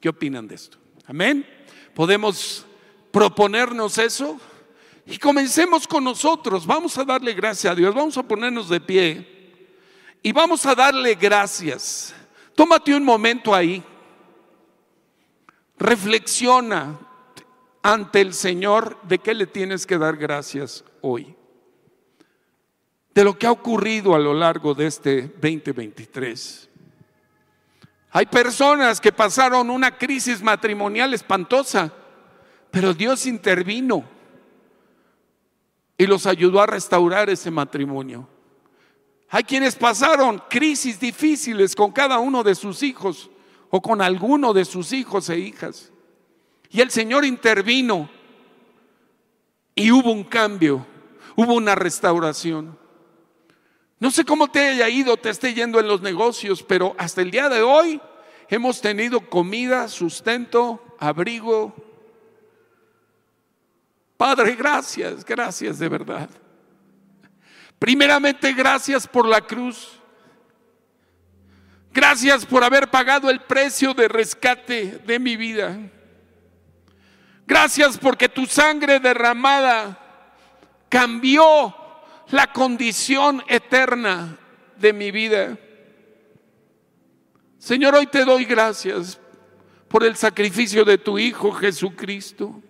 ¿Qué 0.00 0.08
opinan 0.08 0.48
de 0.48 0.54
esto? 0.54 0.78
Amén. 1.06 1.46
¿Podemos 1.94 2.66
proponernos 3.10 3.98
eso? 3.98 4.38
Y 5.06 5.18
comencemos 5.18 5.86
con 5.86 6.04
nosotros. 6.04 6.66
Vamos 6.66 6.96
a 6.98 7.04
darle 7.04 7.34
gracias 7.34 7.72
a 7.72 7.74
Dios. 7.74 7.94
Vamos 7.94 8.16
a 8.16 8.22
ponernos 8.22 8.68
de 8.68 8.80
pie. 8.80 9.26
Y 10.22 10.32
vamos 10.32 10.64
a 10.66 10.74
darle 10.74 11.14
gracias. 11.14 12.14
Tómate 12.54 12.94
un 12.94 13.04
momento 13.04 13.54
ahí. 13.54 13.82
Reflexiona 15.78 16.98
ante 17.82 18.20
el 18.20 18.34
Señor 18.34 18.98
de 19.02 19.18
qué 19.18 19.34
le 19.34 19.46
tienes 19.46 19.86
que 19.86 19.98
dar 19.98 20.16
gracias 20.16 20.84
hoy 21.00 21.34
de 23.14 23.24
lo 23.24 23.38
que 23.38 23.46
ha 23.46 23.52
ocurrido 23.52 24.14
a 24.14 24.18
lo 24.18 24.34
largo 24.34 24.74
de 24.74 24.86
este 24.86 25.22
2023. 25.22 26.69
Hay 28.12 28.26
personas 28.26 29.00
que 29.00 29.12
pasaron 29.12 29.70
una 29.70 29.96
crisis 29.96 30.42
matrimonial 30.42 31.14
espantosa, 31.14 31.92
pero 32.70 32.92
Dios 32.92 33.26
intervino 33.26 34.04
y 35.96 36.06
los 36.06 36.26
ayudó 36.26 36.60
a 36.60 36.66
restaurar 36.66 37.30
ese 37.30 37.50
matrimonio. 37.50 38.26
Hay 39.28 39.44
quienes 39.44 39.76
pasaron 39.76 40.42
crisis 40.50 40.98
difíciles 40.98 41.76
con 41.76 41.92
cada 41.92 42.18
uno 42.18 42.42
de 42.42 42.56
sus 42.56 42.82
hijos 42.82 43.30
o 43.70 43.80
con 43.80 44.02
alguno 44.02 44.52
de 44.52 44.64
sus 44.64 44.92
hijos 44.92 45.28
e 45.30 45.38
hijas. 45.38 45.92
Y 46.70 46.80
el 46.80 46.90
Señor 46.90 47.24
intervino 47.24 48.08
Y 49.74 49.92
hubo 49.92 50.10
un 50.10 50.24
cambio, 50.24 50.84
hubo 51.36 51.54
una 51.54 51.74
restauración. 51.74 52.79
No 54.00 54.10
sé 54.10 54.24
cómo 54.24 54.48
te 54.48 54.66
haya 54.66 54.88
ido, 54.88 55.18
te 55.18 55.28
esté 55.28 55.52
yendo 55.52 55.78
en 55.78 55.86
los 55.86 56.00
negocios, 56.00 56.62
pero 56.62 56.94
hasta 56.96 57.20
el 57.20 57.30
día 57.30 57.50
de 57.50 57.60
hoy 57.60 58.00
hemos 58.48 58.80
tenido 58.80 59.20
comida, 59.28 59.88
sustento, 59.88 60.96
abrigo. 60.98 61.74
Padre, 64.16 64.56
gracias, 64.56 65.22
gracias 65.22 65.78
de 65.78 65.88
verdad. 65.90 66.30
Primeramente, 67.78 68.54
gracias 68.54 69.06
por 69.06 69.26
la 69.26 69.42
cruz. 69.42 70.00
Gracias 71.92 72.46
por 72.46 72.64
haber 72.64 72.90
pagado 72.90 73.28
el 73.28 73.40
precio 73.40 73.92
de 73.92 74.08
rescate 74.08 74.98
de 75.04 75.18
mi 75.18 75.36
vida. 75.36 75.78
Gracias 77.46 77.98
porque 77.98 78.30
tu 78.30 78.46
sangre 78.46 78.98
derramada 78.98 79.98
cambió 80.88 81.74
la 82.30 82.52
condición 82.52 83.42
eterna 83.48 84.38
de 84.76 84.92
mi 84.92 85.10
vida. 85.10 85.58
Señor, 87.58 87.94
hoy 87.94 88.06
te 88.06 88.24
doy 88.24 88.44
gracias 88.44 89.18
por 89.88 90.04
el 90.04 90.16
sacrificio 90.16 90.84
de 90.84 90.98
tu 90.98 91.18
Hijo 91.18 91.52
Jesucristo. 91.52 92.62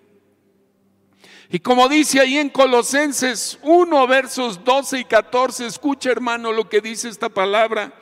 Y 1.53 1.59
como 1.59 1.89
dice 1.89 2.21
ahí 2.21 2.39
en 2.39 2.49
Colosenses 2.49 3.59
1, 3.63 4.07
versos 4.07 4.65
12 4.65 5.01
y 5.01 5.05
14, 5.05 5.67
escucha 5.67 6.11
hermano 6.11 6.53
lo 6.53 6.69
que 6.69 6.81
dice 6.81 7.09
esta 7.09 7.29
palabra, 7.29 7.93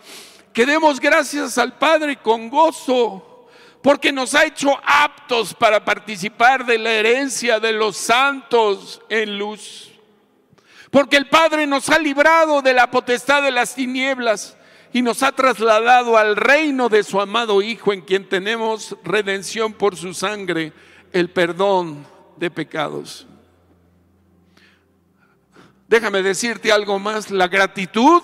que 0.53 0.67
demos 0.67 1.01
gracias 1.01 1.57
al 1.59 1.79
Padre 1.79 2.17
con 2.17 2.51
gozo, 2.51 3.49
porque 3.83 4.13
nos 4.13 4.35
ha 4.35 4.45
hecho 4.45 4.79
aptos 4.85 5.55
para 5.55 5.85
participar 5.85 6.67
de 6.67 6.79
la 6.79 6.93
herencia 6.93 7.59
de 7.59 7.73
los 7.73 7.97
santos 7.97 9.01
en 9.09 9.39
luz. 9.39 9.98
Porque 10.91 11.17
el 11.17 11.29
Padre 11.29 11.67
nos 11.67 11.89
ha 11.91 11.99
librado 11.99 12.63
de 12.63 12.73
la 12.73 12.91
potestad 12.91 13.43
de 13.43 13.51
las 13.51 13.75
tinieblas 13.75 14.57
y 14.93 15.03
nos 15.03 15.23
ha 15.23 15.33
trasladado 15.33 16.17
al 16.17 16.37
reino 16.37 16.89
de 16.89 17.03
su 17.03 17.21
amado 17.21 17.61
Hijo, 17.61 17.93
en 17.93 18.01
quien 18.01 18.29
tenemos 18.29 18.97
redención 19.05 19.73
por 19.73 19.97
su 19.97 20.15
sangre, 20.15 20.73
el 21.13 21.31
perdón 21.31 22.07
de 22.37 22.51
pecados. 22.51 23.27
Déjame 25.89 26.23
decirte 26.23 26.73
algo 26.73 26.99
más, 26.99 27.31
la 27.31 27.49
gratitud 27.49 28.23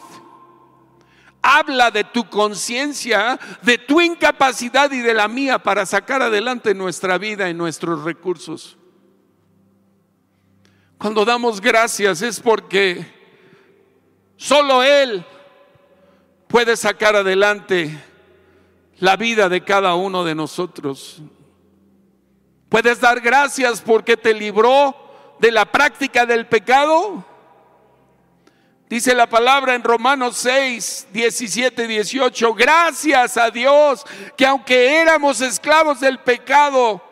habla 1.43 1.91
de 1.91 2.05
tu 2.05 2.29
conciencia, 2.31 3.39
de 3.63 3.77
tu 3.77 4.01
incapacidad 4.01 4.91
y 4.91 5.01
de 5.01 5.13
la 5.13 5.29
mía 5.29 5.59
para 5.59 5.85
sacar 5.85 6.23
adelante 6.23 6.75
nuestra 6.75 7.19
vida 7.19 7.49
y 7.51 7.55
nuestros 7.55 8.05
recursos. 8.05 8.79
Cuando 10.99 11.25
damos 11.25 11.61
gracias 11.61 12.23
es 12.23 12.41
porque 12.41 13.05
solo 14.37 14.83
Él 14.83 15.25
puede 16.49 16.77
sacar 16.77 17.17
adelante 17.17 18.03
la 18.99 19.17
vida 19.17 19.49
de 19.49 19.63
cada 19.63 19.95
uno 19.95 20.25
de 20.25 20.35
nosotros. 20.35 21.21
Puedes 22.69 23.01
dar 23.01 23.21
gracias 23.21 23.81
porque 23.81 24.17
te 24.17 24.35
libró 24.35 24.97
de 25.39 25.51
la 25.51 25.65
práctica 25.65 26.27
del 26.27 26.47
pecado 26.47 27.25
Dice 28.89 29.15
la 29.15 29.27
palabra 29.27 29.75
en 29.75 29.83
Romanos 29.83 30.37
6, 30.37 31.09
17, 31.11 31.89
18, 31.89 32.55
gracias 32.55 33.37
a 33.37 33.51
Dios 33.51 34.05
que 34.37 34.47
aunque 34.47 35.01
éramos 35.01 35.41
esclavos 35.41 36.01
del 36.01 36.21
pecado, 36.21 37.03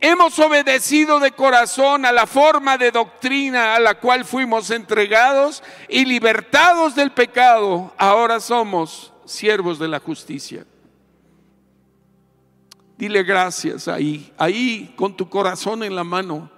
hemos 0.00 0.38
obedecido 0.38 1.20
de 1.20 1.32
corazón 1.32 2.04
a 2.04 2.12
la 2.12 2.26
forma 2.26 2.76
de 2.76 2.90
doctrina 2.90 3.74
a 3.74 3.80
la 3.80 3.94
cual 3.94 4.24
fuimos 4.24 4.70
entregados 4.70 5.62
y 5.88 6.04
libertados 6.04 6.94
del 6.94 7.12
pecado, 7.12 7.92
ahora 7.96 8.40
somos 8.40 9.12
siervos 9.24 9.78
de 9.78 9.88
la 9.88 10.00
justicia. 10.00 10.66
Dile 12.96 13.22
gracias 13.22 13.88
ahí, 13.88 14.32
ahí 14.38 14.92
con 14.96 15.16
tu 15.16 15.28
corazón 15.28 15.82
en 15.82 15.96
la 15.96 16.04
mano. 16.04 16.50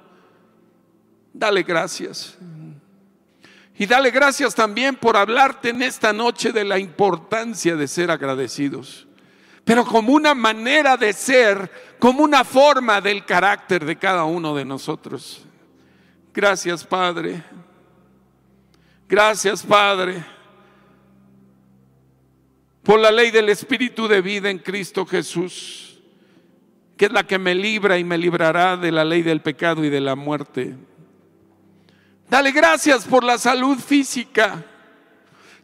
Dale 1.33 1.63
gracias. 1.63 2.37
Y 3.79 3.87
dale 3.87 4.11
gracias 4.11 4.55
también 4.55 4.97
por 4.97 5.17
hablarte 5.17 5.69
en 5.69 5.83
esta 5.83 6.13
noche 6.13 6.53
de 6.53 6.65
la 6.65 6.79
importancia 6.79 7.77
de 7.77 7.89
ser 7.89 8.11
agradecidos. 8.11 9.07
Pero 9.65 9.85
como 9.85 10.13
una 10.13 10.35
manera 10.35 10.97
de 10.97 11.13
ser, 11.13 11.71
como 11.99 12.23
una 12.23 12.45
forma 12.45 13.01
del 13.01 13.25
carácter 13.25 13.85
de 13.85 13.97
cada 13.97 14.25
uno 14.25 14.55
de 14.55 14.65
nosotros. 14.65 15.43
Gracias 16.33 16.85
Padre. 16.85 17.43
Gracias 19.09 19.63
Padre. 19.63 20.25
Por 22.83 23.01
la 23.01 23.11
ley 23.11 23.31
del 23.31 23.49
Espíritu 23.49 24.07
de 24.07 24.21
vida 24.21 24.51
en 24.51 24.59
Cristo 24.59 25.07
Jesús, 25.07 26.01
que 26.97 27.07
es 27.07 27.13
la 27.13 27.27
que 27.27 27.39
me 27.39 27.55
libra 27.55 27.99
y 27.99 28.05
me 28.05 28.19
librará 28.19 28.77
de 28.77 28.93
la 28.93 29.05
ley 29.05 29.23
del 29.23 29.41
pecado 29.41 29.85
y 29.85 29.91
de 29.91 30.01
la 30.01 30.15
muerte. 30.15 30.77
Dale 32.29 32.53
gracias 32.53 33.05
por 33.05 33.25
la 33.25 33.39
salud 33.39 33.79
física. 33.79 34.65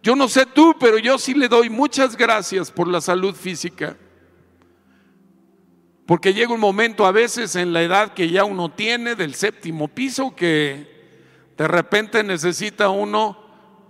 Yo 0.02 0.16
no 0.16 0.26
sé 0.28 0.46
tú, 0.46 0.74
pero 0.80 0.98
yo 0.98 1.16
sí 1.18 1.34
le 1.34 1.48
doy 1.48 1.70
muchas 1.70 2.16
gracias 2.16 2.70
por 2.70 2.88
la 2.88 3.00
salud 3.00 3.34
física. 3.34 3.96
Porque 6.12 6.34
llega 6.34 6.52
un 6.52 6.60
momento 6.60 7.06
a 7.06 7.10
veces 7.10 7.56
en 7.56 7.72
la 7.72 7.80
edad 7.80 8.12
que 8.12 8.28
ya 8.28 8.44
uno 8.44 8.70
tiene 8.70 9.14
del 9.14 9.34
séptimo 9.34 9.88
piso 9.88 10.36
que 10.36 10.86
de 11.56 11.66
repente 11.66 12.22
necesita 12.22 12.90
uno 12.90 13.38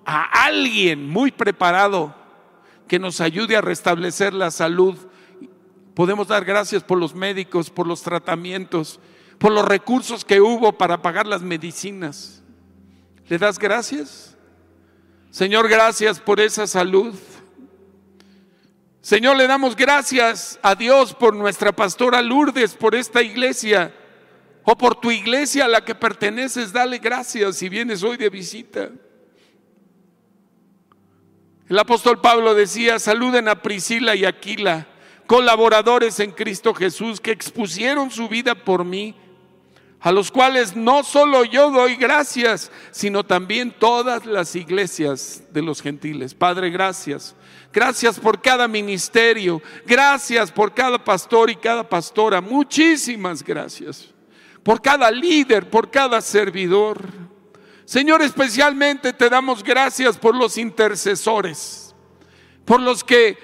a 0.06 0.44
alguien 0.44 1.10
muy 1.10 1.32
preparado 1.32 2.14
que 2.86 3.00
nos 3.00 3.20
ayude 3.20 3.56
a 3.56 3.60
restablecer 3.60 4.34
la 4.34 4.52
salud. 4.52 4.96
Podemos 5.94 6.28
dar 6.28 6.44
gracias 6.44 6.84
por 6.84 6.96
los 6.96 7.12
médicos, 7.12 7.70
por 7.70 7.88
los 7.88 8.02
tratamientos, 8.02 9.00
por 9.38 9.50
los 9.50 9.64
recursos 9.64 10.24
que 10.24 10.40
hubo 10.40 10.74
para 10.78 11.02
pagar 11.02 11.26
las 11.26 11.42
medicinas. 11.42 12.44
¿Le 13.26 13.36
das 13.36 13.58
gracias? 13.58 14.36
Señor, 15.32 15.68
gracias 15.68 16.20
por 16.20 16.38
esa 16.38 16.68
salud. 16.68 17.16
Señor, 19.02 19.36
le 19.36 19.48
damos 19.48 19.74
gracias 19.74 20.60
a 20.62 20.76
Dios 20.76 21.12
por 21.12 21.34
nuestra 21.34 21.72
pastora 21.72 22.22
Lourdes, 22.22 22.76
por 22.76 22.94
esta 22.94 23.20
iglesia, 23.20 23.92
o 24.62 24.78
por 24.78 24.94
tu 24.94 25.10
iglesia 25.10 25.64
a 25.64 25.68
la 25.68 25.84
que 25.84 25.96
perteneces. 25.96 26.72
Dale 26.72 26.98
gracias 26.98 27.56
si 27.56 27.68
vienes 27.68 28.04
hoy 28.04 28.16
de 28.16 28.30
visita. 28.30 28.90
El 31.68 31.78
apóstol 31.80 32.20
Pablo 32.20 32.54
decía, 32.54 33.00
saluden 33.00 33.48
a 33.48 33.60
Priscila 33.60 34.14
y 34.14 34.24
Aquila, 34.24 34.86
colaboradores 35.26 36.20
en 36.20 36.30
Cristo 36.30 36.72
Jesús, 36.72 37.20
que 37.20 37.32
expusieron 37.32 38.08
su 38.08 38.28
vida 38.28 38.54
por 38.54 38.84
mí 38.84 39.16
a 40.02 40.10
los 40.10 40.32
cuales 40.32 40.74
no 40.74 41.04
solo 41.04 41.44
yo 41.44 41.70
doy 41.70 41.94
gracias, 41.94 42.72
sino 42.90 43.24
también 43.24 43.70
todas 43.70 44.26
las 44.26 44.56
iglesias 44.56 45.44
de 45.52 45.62
los 45.62 45.80
gentiles. 45.80 46.34
Padre, 46.34 46.70
gracias. 46.70 47.36
Gracias 47.72 48.18
por 48.18 48.42
cada 48.42 48.66
ministerio. 48.66 49.62
Gracias 49.86 50.50
por 50.50 50.74
cada 50.74 51.02
pastor 51.02 51.50
y 51.50 51.56
cada 51.56 51.88
pastora. 51.88 52.40
Muchísimas 52.40 53.44
gracias. 53.44 54.08
Por 54.64 54.82
cada 54.82 55.08
líder, 55.08 55.70
por 55.70 55.88
cada 55.88 56.20
servidor. 56.20 57.06
Señor, 57.84 58.22
especialmente 58.22 59.12
te 59.12 59.30
damos 59.30 59.62
gracias 59.62 60.18
por 60.18 60.34
los 60.34 60.58
intercesores, 60.58 61.94
por 62.64 62.80
los 62.80 63.04
que 63.04 63.38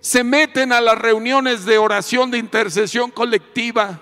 se 0.00 0.24
meten 0.24 0.72
a 0.72 0.80
las 0.80 0.98
reuniones 0.98 1.64
de 1.64 1.78
oración 1.78 2.32
de 2.32 2.38
intercesión 2.38 3.12
colectiva 3.12 4.00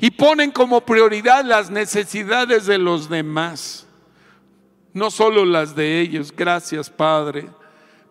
y 0.00 0.10
ponen 0.10 0.50
como 0.50 0.80
prioridad 0.80 1.44
las 1.44 1.70
necesidades 1.70 2.66
de 2.66 2.78
los 2.78 3.08
demás, 3.08 3.86
no 4.92 5.10
solo 5.10 5.44
las 5.44 5.74
de 5.74 6.00
ellos. 6.00 6.32
Gracias, 6.34 6.88
Padre, 6.88 7.48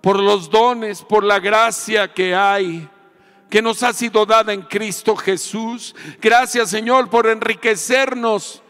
por 0.01 0.19
los 0.19 0.49
dones, 0.49 1.01
por 1.01 1.23
la 1.23 1.39
gracia 1.39 2.13
que 2.13 2.35
hay 2.35 2.87
que 3.49 3.61
nos 3.63 3.81
ha 3.81 3.93
sido 3.93 4.27
dada 4.27 4.53
en 4.53 4.61
Cristo 4.61 5.15
Jesús. 5.15 5.95
Gracias, 6.21 6.69
Señor, 6.69 7.09
por 7.09 7.27
enriquecernos 7.27 8.61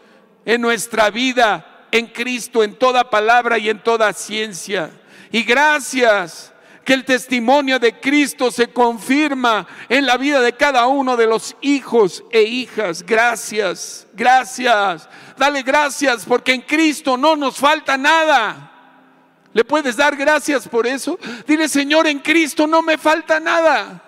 en 0.46 0.62
nuestra 0.62 1.10
vida 1.10 1.66
en 1.92 2.06
Cristo, 2.06 2.62
en 2.62 2.74
toda 2.74 3.10
palabra 3.10 3.58
y 3.58 3.68
en 3.68 3.82
toda 3.82 4.12
ciencia. 4.12 4.90
Y 5.30 5.42
gracias 5.42 6.49
que 6.90 6.94
el 6.94 7.04
testimonio 7.04 7.78
de 7.78 8.00
Cristo 8.00 8.50
se 8.50 8.72
confirma 8.72 9.64
en 9.88 10.04
la 10.06 10.16
vida 10.16 10.40
de 10.40 10.54
cada 10.54 10.88
uno 10.88 11.16
de 11.16 11.28
los 11.28 11.54
hijos 11.60 12.24
e 12.32 12.42
hijas. 12.42 13.04
Gracias, 13.06 14.08
gracias. 14.12 15.08
Dale 15.38 15.62
gracias 15.62 16.24
porque 16.24 16.52
en 16.52 16.62
Cristo 16.62 17.16
no 17.16 17.36
nos 17.36 17.58
falta 17.58 17.96
nada. 17.96 18.72
¿Le 19.52 19.64
puedes 19.64 19.94
dar 19.98 20.16
gracias 20.16 20.66
por 20.66 20.84
eso? 20.84 21.16
Dile, 21.46 21.68
Señor, 21.68 22.08
en 22.08 22.18
Cristo 22.18 22.66
no 22.66 22.82
me 22.82 22.98
falta 22.98 23.38
nada. 23.38 24.02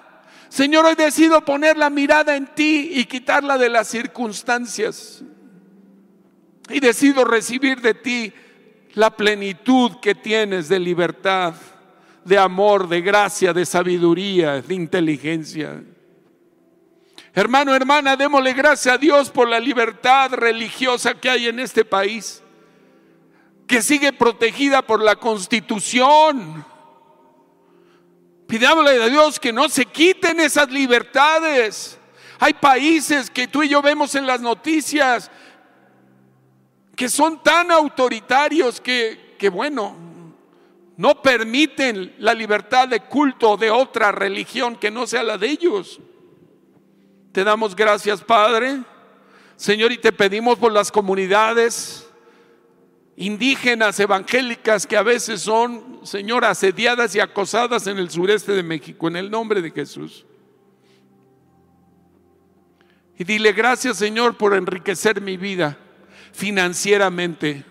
Señor, 0.49 0.85
hoy 0.85 0.97
decido 0.97 1.45
poner 1.45 1.77
la 1.77 1.89
mirada 1.89 2.35
en 2.35 2.49
ti 2.49 2.91
y 2.95 3.05
quitarla 3.05 3.59
de 3.59 3.69
las 3.69 3.87
circunstancias. 3.87 5.23
Y 6.69 6.81
decido 6.81 7.25
recibir 7.25 7.81
de 7.81 7.95
ti 7.95 8.33
la 8.95 9.15
plenitud 9.17 10.01
que 10.01 10.17
tienes 10.17 10.69
de 10.69 10.81
libertad, 10.81 11.55
de 12.25 12.39
amor, 12.39 12.89
de 12.89 13.01
gracia, 13.01 13.53
de 13.53 13.67
sabiduría, 13.67 14.61
de 14.61 14.75
inteligencia. 14.75 15.83
Hermano, 17.35 17.75
hermana, 17.75 18.15
démosle 18.15 18.53
gracias 18.53 18.95
a 18.95 18.99
Dios 18.99 19.31
por 19.31 19.49
la 19.49 19.59
libertad 19.59 20.33
religiosa 20.35 21.15
que 21.15 21.31
hay 21.31 21.49
en 21.49 21.61
este 21.61 21.85
país, 21.85 22.43
que 23.67 23.81
sigue 23.81 24.13
protegida 24.13 24.83
por 24.83 25.03
la 25.03 25.17
constitución. 25.17 26.65
Pidámosle 28.47 29.03
a 29.03 29.09
Dios 29.09 29.41
que 29.41 29.51
no 29.51 29.69
se 29.71 29.87
quiten 29.87 30.41
esas 30.41 30.71
libertades. 30.71 31.99
Hay 32.39 32.53
países 32.53 33.31
que 33.31 33.49
tú 33.49 33.63
y 33.63 33.69
yo 33.71 33.81
vemos 33.81 34.15
en 34.15 34.27
las 34.27 34.43
noticias 34.43 35.31
que 36.95 37.09
son 37.09 37.43
tan 37.43 37.71
autoritarios 37.71 38.79
que, 38.79 39.37
que 39.39 39.49
bueno, 39.49 40.12
no 40.97 41.23
permiten 41.23 42.15
la 42.19 42.35
libertad 42.35 42.89
de 42.89 43.01
culto 43.01 43.57
de 43.57 43.71
otra 43.71 44.13
religión 44.13 44.77
que 44.77 44.91
no 44.91 45.07
sea 45.07 45.23
la 45.23 45.39
de 45.39 45.49
ellos. 45.49 46.01
Te 47.33 47.45
damos 47.45 47.75
gracias, 47.75 48.23
Padre. 48.23 48.83
Señor, 49.57 49.93
y 49.93 49.99
te 49.99 50.13
pedimos 50.13 50.59
por 50.59 50.73
las 50.73 50.93
comunidades 50.93 52.09
indígenas 53.17 53.99
evangélicas 54.01 54.87
que 54.87 54.97
a 54.97 55.03
veces 55.03 55.41
son, 55.41 56.01
Señor, 56.03 56.45
asediadas 56.45 57.15
y 57.15 57.21
acosadas 57.21 57.87
en 57.87 57.99
el 57.99 58.11
sureste 58.11 58.53
de 58.53 58.63
México, 58.63 59.09
en 59.09 59.17
el 59.17 59.31
nombre 59.31 59.63
de 59.63 59.71
Jesús. 59.71 60.27
Y 63.19 63.25
dile 63.25 63.53
gracias, 63.53 63.99
Señor, 63.99 64.37
por 64.37 64.55
enriquecer 64.55 65.21
mi 65.21 65.37
vida 65.37 65.79
financieramente. 66.33 67.65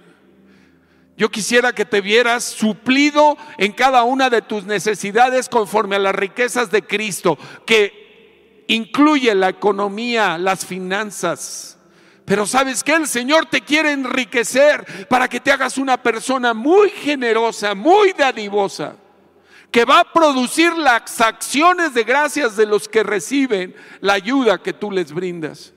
Yo 1.17 1.29
quisiera 1.29 1.73
que 1.73 1.85
te 1.85 2.01
vieras 2.01 2.43
suplido 2.43 3.37
en 3.57 3.73
cada 3.73 4.03
una 4.03 4.29
de 4.29 4.41
tus 4.41 4.63
necesidades 4.63 5.49
conforme 5.49 5.97
a 5.97 5.99
las 5.99 6.15
riquezas 6.15 6.71
de 6.71 6.81
Cristo, 6.83 7.37
que 7.65 8.63
incluye 8.67 9.35
la 9.35 9.49
economía, 9.49 10.37
las 10.37 10.65
finanzas. 10.65 11.77
Pero 12.25 12.45
sabes 12.45 12.83
que 12.83 12.93
el 12.93 13.07
Señor 13.07 13.45
te 13.47 13.61
quiere 13.61 13.91
enriquecer 13.91 15.07
para 15.09 15.27
que 15.27 15.39
te 15.39 15.51
hagas 15.51 15.77
una 15.77 16.01
persona 16.01 16.53
muy 16.53 16.89
generosa, 16.89 17.75
muy 17.75 18.13
dadivosa, 18.13 18.95
que 19.69 19.85
va 19.85 19.99
a 19.99 20.13
producir 20.13 20.73
las 20.73 21.19
acciones 21.19 21.93
de 21.93 22.03
gracias 22.03 22.55
de 22.55 22.65
los 22.65 22.87
que 22.87 23.03
reciben 23.03 23.75
la 23.99 24.13
ayuda 24.13 24.61
que 24.61 24.73
tú 24.73 24.91
les 24.91 25.11
brindas. 25.11 25.73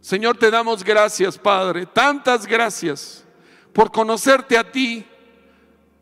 Señor, 0.00 0.36
te 0.38 0.50
damos 0.50 0.82
gracias, 0.82 1.38
Padre, 1.38 1.86
tantas 1.86 2.46
gracias 2.46 3.24
por 3.72 3.92
conocerte 3.92 4.58
a 4.58 4.70
ti, 4.70 5.06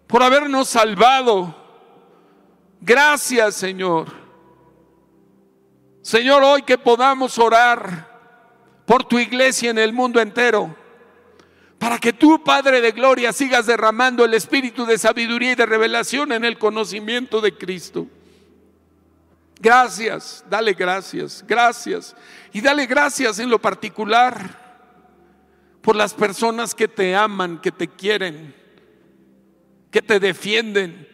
por 0.07 0.23
habernos 0.23 0.69
salvado. 0.69 1.55
Gracias, 2.81 3.57
Señor 3.57 4.29
Señor, 6.09 6.43
hoy 6.43 6.63
que 6.63 6.79
podamos 6.79 7.39
orar 7.39 8.09
por 8.87 9.05
tu 9.05 9.19
iglesia 9.19 9.69
en 9.69 9.77
el 9.77 9.93
mundo 9.93 10.23
entero, 10.23 10.75
para 11.79 11.99
que 11.99 12.15
tú, 12.15 12.43
Padre 12.43 12.81
de 12.81 12.93
Gloria, 12.93 13.31
sigas 13.31 13.67
derramando 13.67 14.25
el 14.25 14.33
espíritu 14.33 14.87
de 14.87 14.97
sabiduría 14.97 15.53
y 15.53 15.55
de 15.55 15.67
revelación 15.67 16.33
en 16.33 16.47
el 16.47 16.59
conocimiento 16.59 17.43
de 17.43 17.55
Cristo. 17.59 18.07
Gracias, 19.61 20.43
dale 20.49 20.73
gracias, 20.73 21.45
gracias. 21.47 22.17
Y 22.55 22.63
dale 22.63 22.87
gracias 22.87 23.39
en 23.39 23.51
lo 23.51 23.61
particular 23.61 24.68
por 25.89 25.97
las 25.97 26.13
personas 26.13 26.75
que 26.75 26.87
te 26.87 27.17
aman, 27.17 27.63
que 27.63 27.73
te 27.73 27.89
quieren, 27.89 28.55
que 29.91 30.03
te 30.03 30.21
defienden, 30.21 31.09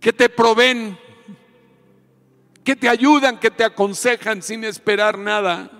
que 0.00 0.12
te 0.12 0.28
proveen 0.28 0.98
que 2.64 2.74
te 2.74 2.88
ayudan, 2.88 3.38
que 3.38 3.52
te 3.52 3.62
aconsejan 3.62 4.42
sin 4.42 4.64
esperar 4.64 5.16
nada. 5.16 5.70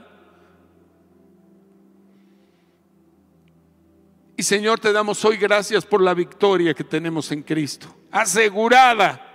Y 4.36 4.44
Señor, 4.44 4.78
te 4.78 4.92
damos 4.92 5.24
hoy 5.24 5.36
gracias 5.36 5.84
por 5.84 6.02
la 6.02 6.14
victoria 6.14 6.74
que 6.74 6.84
tenemos 6.84 7.32
en 7.32 7.42
Cristo, 7.42 7.92
asegurada 8.12 9.31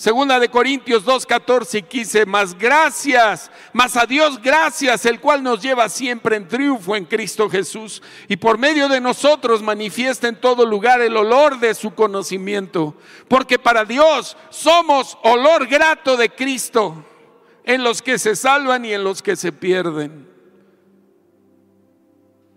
Segunda 0.00 0.40
de 0.40 0.48
Corintios 0.48 1.04
2, 1.04 1.26
14 1.26 1.76
y 1.76 1.82
15, 1.82 2.24
más 2.24 2.56
gracias, 2.56 3.50
más 3.74 3.98
a 3.98 4.06
Dios 4.06 4.40
gracias, 4.40 5.04
el 5.04 5.20
cual 5.20 5.42
nos 5.42 5.60
lleva 5.60 5.90
siempre 5.90 6.36
en 6.36 6.48
triunfo 6.48 6.96
en 6.96 7.04
Cristo 7.04 7.50
Jesús 7.50 8.00
y 8.26 8.38
por 8.38 8.56
medio 8.56 8.88
de 8.88 8.98
nosotros 8.98 9.62
manifiesta 9.62 10.26
en 10.26 10.40
todo 10.40 10.64
lugar 10.64 11.02
el 11.02 11.18
olor 11.18 11.60
de 11.60 11.74
su 11.74 11.94
conocimiento, 11.94 12.94
porque 13.28 13.58
para 13.58 13.84
Dios 13.84 14.38
somos 14.48 15.18
olor 15.22 15.66
grato 15.66 16.16
de 16.16 16.30
Cristo 16.30 17.04
en 17.64 17.84
los 17.84 18.00
que 18.00 18.18
se 18.18 18.36
salvan 18.36 18.86
y 18.86 18.94
en 18.94 19.04
los 19.04 19.20
que 19.20 19.36
se 19.36 19.52
pierden. 19.52 20.29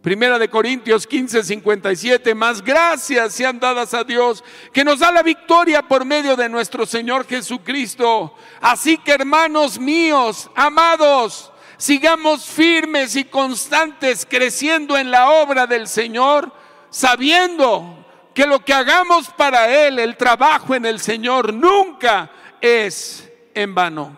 Primera 0.04 0.38
de 0.38 0.50
Corintios 0.50 1.08
15, 1.08 1.46
57, 1.46 2.36
más 2.36 2.62
gracias 2.62 3.36
sean 3.36 3.58
dadas 3.58 3.94
a 3.94 4.04
Dios 4.04 4.44
que 4.74 4.84
nos 4.84 5.00
da 5.00 5.14
la 5.14 5.24
victoria 5.24 5.82
por 5.82 6.04
medio 6.04 6.36
de 6.36 6.50
nuestro 6.50 6.86
Señor 6.86 7.26
Jesucristo. 7.26 8.36
Así 8.60 8.98
que 8.98 9.14
hermanos 9.14 9.80
míos, 9.80 10.52
amados, 10.56 11.54
sigamos 11.78 12.44
firmes 12.44 13.16
y 13.16 13.24
constantes 13.24 14.28
creciendo 14.30 14.98
en 14.98 15.10
la 15.10 15.30
obra 15.30 15.68
del 15.68 15.88
Señor, 15.88 16.52
sabiendo 16.90 18.06
que 18.34 18.46
lo 18.46 18.60
que 18.60 18.74
hagamos 18.74 19.30
para 19.30 19.74
Él, 19.74 20.00
el 20.00 20.18
trabajo 20.18 20.76
en 20.76 20.86
el 20.86 21.00
Señor, 21.00 21.54
nunca 21.54 22.30
es 22.60 23.32
en 23.54 23.74
vano. 23.74 24.18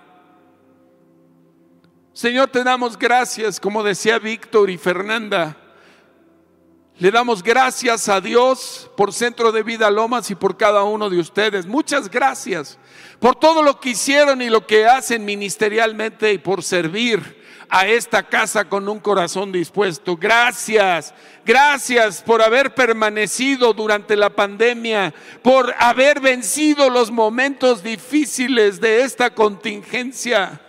Señor, 2.12 2.50
te 2.50 2.64
damos 2.64 2.98
gracias, 2.98 3.60
como 3.60 3.84
decía 3.84 4.18
Víctor 4.18 4.72
y 4.72 4.80
Fernanda 4.80 5.58
le 6.98 7.12
damos 7.12 7.44
gracias 7.44 8.08
a 8.08 8.22
Dios 8.22 8.90
por 8.96 9.12
Centro 9.12 9.52
de 9.52 9.64
Vida 9.64 9.92
Lomas 9.92 10.32
y 10.32 10.36
por 10.36 10.56
cada 10.56 10.84
uno 10.84 11.10
de 11.10 11.20
ustedes. 11.20 11.66
Muchas 11.66 12.10
gracias 12.10 12.78
por 13.20 13.36
todo 13.36 13.64
lo 13.64 13.82
que 13.82 13.90
hicieron 13.90 14.42
y 14.42 14.50
lo 14.50 14.66
que 14.66 14.86
hacen 14.86 15.26
ministerialmente 15.26 16.32
y 16.32 16.38
por 16.38 16.64
servir 16.64 17.44
a 17.70 17.88
esta 17.88 18.24
casa 18.24 18.70
con 18.70 18.88
un 18.88 19.00
corazón 19.00 19.52
dispuesto. 19.52 20.16
Gracias, 20.16 21.14
gracias 21.46 22.22
por 22.22 22.42
haber 22.42 22.74
permanecido 22.74 23.74
durante 23.74 24.16
la 24.16 24.30
pandemia, 24.30 25.14
por 25.42 25.76
haber 25.78 26.22
vencido 26.22 26.90
los 26.90 27.12
momentos 27.12 27.84
difíciles 27.84 28.80
de 28.80 29.02
esta 29.02 29.32
contingencia. 29.32 30.62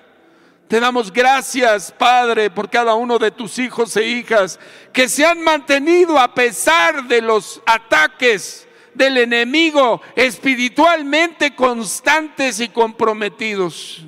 Te 0.69 0.81
damos 0.81 1.13
gracias, 1.13 1.93
Padre, 1.93 2.51
por 2.51 2.69
cada 2.69 2.95
uno 2.95 3.19
de 3.19 3.31
tus 3.31 3.59
hijos 3.59 3.97
e 3.97 4.05
hijas 4.05 4.59
que 4.93 5.09
se 5.09 5.25
han 5.25 5.41
mantenido 5.41 6.19
a 6.19 6.35
pesar 6.35 7.07
de 7.07 7.23
los 7.23 7.63
ataques 7.65 8.67
del 8.93 9.19
enemigo 9.19 10.01
espiritualmente 10.17 11.55
constantes 11.55 12.59
y 12.59 12.69
comprometidos, 12.69 14.05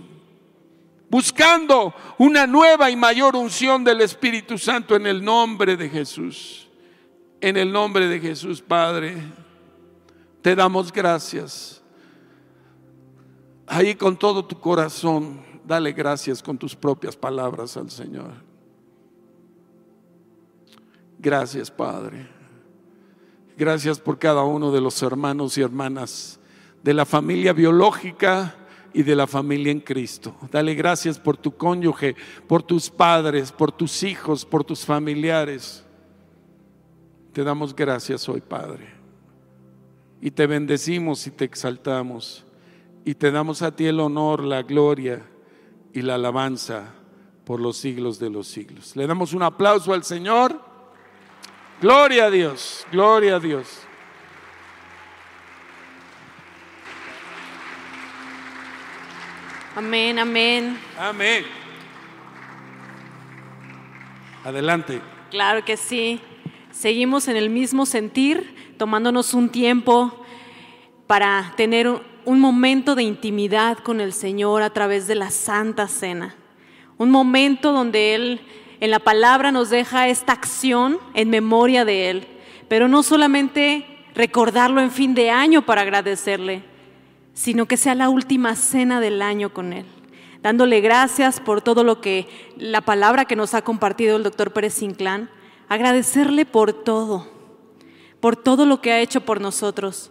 buscando 1.09 1.95
una 2.19 2.47
nueva 2.47 2.91
y 2.91 2.97
mayor 2.97 3.37
unción 3.37 3.85
del 3.85 4.01
Espíritu 4.01 4.59
Santo 4.59 4.97
en 4.97 5.07
el 5.07 5.25
nombre 5.25 5.77
de 5.77 5.89
Jesús. 5.89 6.69
En 7.41 7.57
el 7.57 7.71
nombre 7.71 8.09
de 8.09 8.19
Jesús, 8.19 8.61
Padre, 8.61 9.17
te 10.43 10.57
damos 10.57 10.93
gracias. 10.93 11.81
Ahí 13.65 13.95
con 13.95 14.17
todo 14.17 14.45
tu 14.45 14.59
corazón 14.59 15.48
Dale 15.69 15.93
gracias 15.93 16.43
con 16.43 16.57
tus 16.57 16.75
propias 16.75 17.15
palabras 17.15 17.77
al 17.77 17.91
Señor. 17.91 18.31
Gracias, 21.19 21.71
Padre. 21.71 22.27
Gracias 23.55 24.01
por 24.01 24.19
cada 24.19 24.45
uno 24.45 24.73
de 24.73 24.81
los 24.81 25.03
hermanos 25.03 25.59
y 25.59 25.61
hermanas 25.61 26.41
de 26.83 26.95
la 26.95 27.05
familia 27.05 27.53
biológica 27.53 28.57
y 28.95 29.03
de 29.03 29.15
la 29.15 29.27
familia 29.27 29.71
en 29.71 29.81
Cristo. 29.81 30.35
Dale 30.51 30.75
gracias 30.75 31.19
por 31.19 31.37
tu 31.37 31.55
cónyuge, 31.55 32.17
por 32.47 32.63
tus 32.63 32.89
padres, 32.89 33.53
por 33.53 33.71
tus 33.71 34.03
hijos, 34.03 34.47
por 34.47 34.65
tus 34.65 34.87
familiares. 34.87 35.85
Te 37.35 37.45
damos 37.45 37.77
gracias 37.77 38.27
hoy, 38.27 38.41
Padre. 38.41 38.89
Y 40.23 40.31
te 40.31 40.47
bendecimos 40.47 41.27
y 41.27 41.31
te 41.31 41.45
exaltamos. 41.45 42.47
Y 43.05 43.15
te 43.15 43.31
damos 43.31 43.61
a 43.61 43.77
ti 43.77 43.85
el 43.85 44.01
honor, 44.01 44.43
la 44.43 44.63
gloria 44.63 45.27
y 45.93 46.03
la 46.03 46.17
alabanza 46.17 46.95
por 47.45 47.61
los 47.61 47.77
siglos 47.77 48.19
de 48.19 48.31
los 48.31 48.47
siglos. 48.47 48.95
Le 48.97 49.07
damos 49.07 49.33
un 49.33 49.43
aplauso 49.43 49.93
al 49.93 50.05
Señor. 50.05 50.61
Gloria 51.81 52.27
a 52.27 52.31
Dios, 52.31 52.87
gloria 52.91 53.37
a 53.37 53.41
Dios. 53.41 53.81
Amén, 59.77 60.19
amén. 60.19 60.79
Amén. 60.99 61.45
Adelante. 64.45 65.01
Claro 65.31 65.65
que 65.65 65.77
sí. 65.77 66.21
seguimos 66.73 67.29
en 67.29 67.37
el 67.37 67.51
mismo 67.51 67.87
sentir, 67.87 68.75
tomándonos 68.79 69.35
un 69.35 69.49
tiempo 69.49 70.25
para 71.07 71.55
tener 71.57 72.03
un 72.29 72.41
momento 72.41 72.95
de 72.95 73.05
intimidad 73.05 73.79
con 73.79 74.03
el 74.03 74.13
Señor 74.13 74.61
a 74.61 74.69
través 74.69 75.07
de 75.07 75.15
la 75.15 75.31
Santa 75.31 75.89
Cena. 75.89 76.35
Un 76.99 77.11
momento 77.11 77.73
donde 77.73 78.15
Él 78.15 78.43
en 78.81 78.91
la 78.91 78.99
palabra 78.99 79.51
nos 79.51 79.71
deja 79.71 80.09
esta 80.09 80.35
acción 80.35 80.99
en 81.15 81.31
memoria 81.31 81.87
de 81.87 82.11
Él, 82.11 82.27
pero 82.69 82.87
no 82.87 83.03
solamente 83.03 83.87
recordarlo 84.15 84.83
en 84.83 84.91
fin 84.91 85.15
de 85.15 85.31
año 85.31 85.65
para 85.65 85.81
agradecerle, 85.81 86.65
sino 87.33 87.65
que 87.65 87.79
sea 87.79 87.95
la 87.95 88.11
última 88.11 88.57
cena 88.57 89.01
del 89.01 89.23
año 89.23 89.55
con 89.55 89.73
Él, 89.73 89.87
dándole 90.43 90.83
gracias 90.83 91.41
por 91.41 91.63
todo 91.63 91.83
lo 91.83 92.03
que 92.03 92.29
la 92.59 92.83
palabra 92.83 93.25
que 93.25 93.37
nos 93.37 93.55
ha 93.55 93.63
compartido 93.63 94.19
el 94.19 94.23
doctor 94.23 94.53
Pérez 94.53 94.83
Inclán, 94.83 95.31
agradecerle 95.67 96.45
por 96.45 96.75
todo, 96.75 97.27
por 98.21 98.37
todo 98.37 98.67
lo 98.67 98.83
que 98.83 98.93
ha 98.93 99.01
hecho 99.01 99.23
por 99.23 99.41
nosotros. 99.41 100.11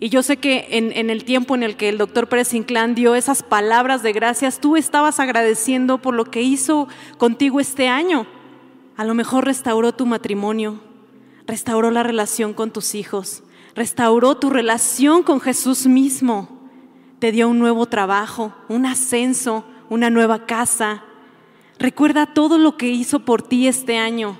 Y 0.00 0.10
yo 0.10 0.22
sé 0.22 0.36
que 0.36 0.68
en, 0.70 1.10
el 1.10 1.24
tiempo 1.24 1.56
en 1.56 1.64
el 1.64 1.76
que 1.76 1.88
el 1.88 1.98
doctor 1.98 2.28
Pérez 2.28 2.54
Inclán 2.54 2.94
dio 2.94 3.16
esas 3.16 3.42
palabras 3.42 4.02
de 4.04 4.12
gracias, 4.12 4.60
tú 4.60 4.76
estabas 4.76 5.18
agradeciendo 5.18 5.98
por 5.98 6.14
lo 6.14 6.24
que 6.26 6.40
hizo 6.40 6.86
contigo 7.16 7.58
este 7.58 7.88
año. 7.88 8.26
A 8.96 9.04
lo 9.04 9.14
mejor 9.14 9.44
restauró 9.44 9.92
tu 9.92 10.06
matrimonio, 10.06 10.80
restauró 11.46 11.90
la 11.90 12.04
relación 12.04 12.54
con 12.54 12.70
tus 12.70 12.94
hijos, 12.94 13.42
restauró 13.74 14.36
tu 14.36 14.50
relación 14.50 15.24
con 15.24 15.40
Jesús 15.40 15.88
mismo, 15.88 16.60
te 17.18 17.32
dio 17.32 17.48
un 17.48 17.58
nuevo 17.58 17.86
trabajo, 17.86 18.54
un 18.68 18.86
ascenso, 18.86 19.64
una 19.88 20.10
nueva 20.10 20.46
casa. 20.46 21.02
Recuerda 21.80 22.26
todo 22.26 22.58
lo 22.58 22.76
que 22.76 22.86
hizo 22.86 23.20
por 23.20 23.42
ti 23.42 23.66
este 23.66 23.98
año. 23.98 24.38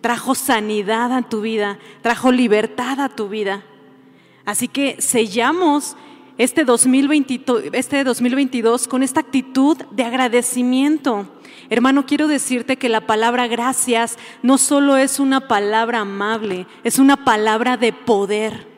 Trajo 0.00 0.34
sanidad 0.34 1.12
a 1.12 1.22
tu 1.22 1.42
vida, 1.42 1.78
trajo 2.02 2.32
libertad 2.32 3.00
a 3.00 3.08
tu 3.08 3.28
vida. 3.28 3.62
Así 4.46 4.68
que 4.68 4.96
sellamos 5.00 5.96
este, 6.38 6.64
2022, 6.64 7.64
este 7.72 8.04
2022 8.04 8.86
con 8.86 9.02
esta 9.02 9.20
actitud 9.20 9.76
de 9.90 10.04
agradecimiento. 10.04 11.26
Hermano, 11.68 12.06
quiero 12.06 12.28
decirte 12.28 12.76
que 12.76 12.88
la 12.88 13.00
palabra 13.00 13.48
gracias 13.48 14.16
no 14.42 14.56
solo 14.56 14.96
es 14.96 15.18
una 15.18 15.48
palabra 15.48 16.00
amable, 16.00 16.66
es 16.84 17.00
una 17.00 17.24
palabra 17.24 17.76
de 17.76 17.92
poder. 17.92 18.68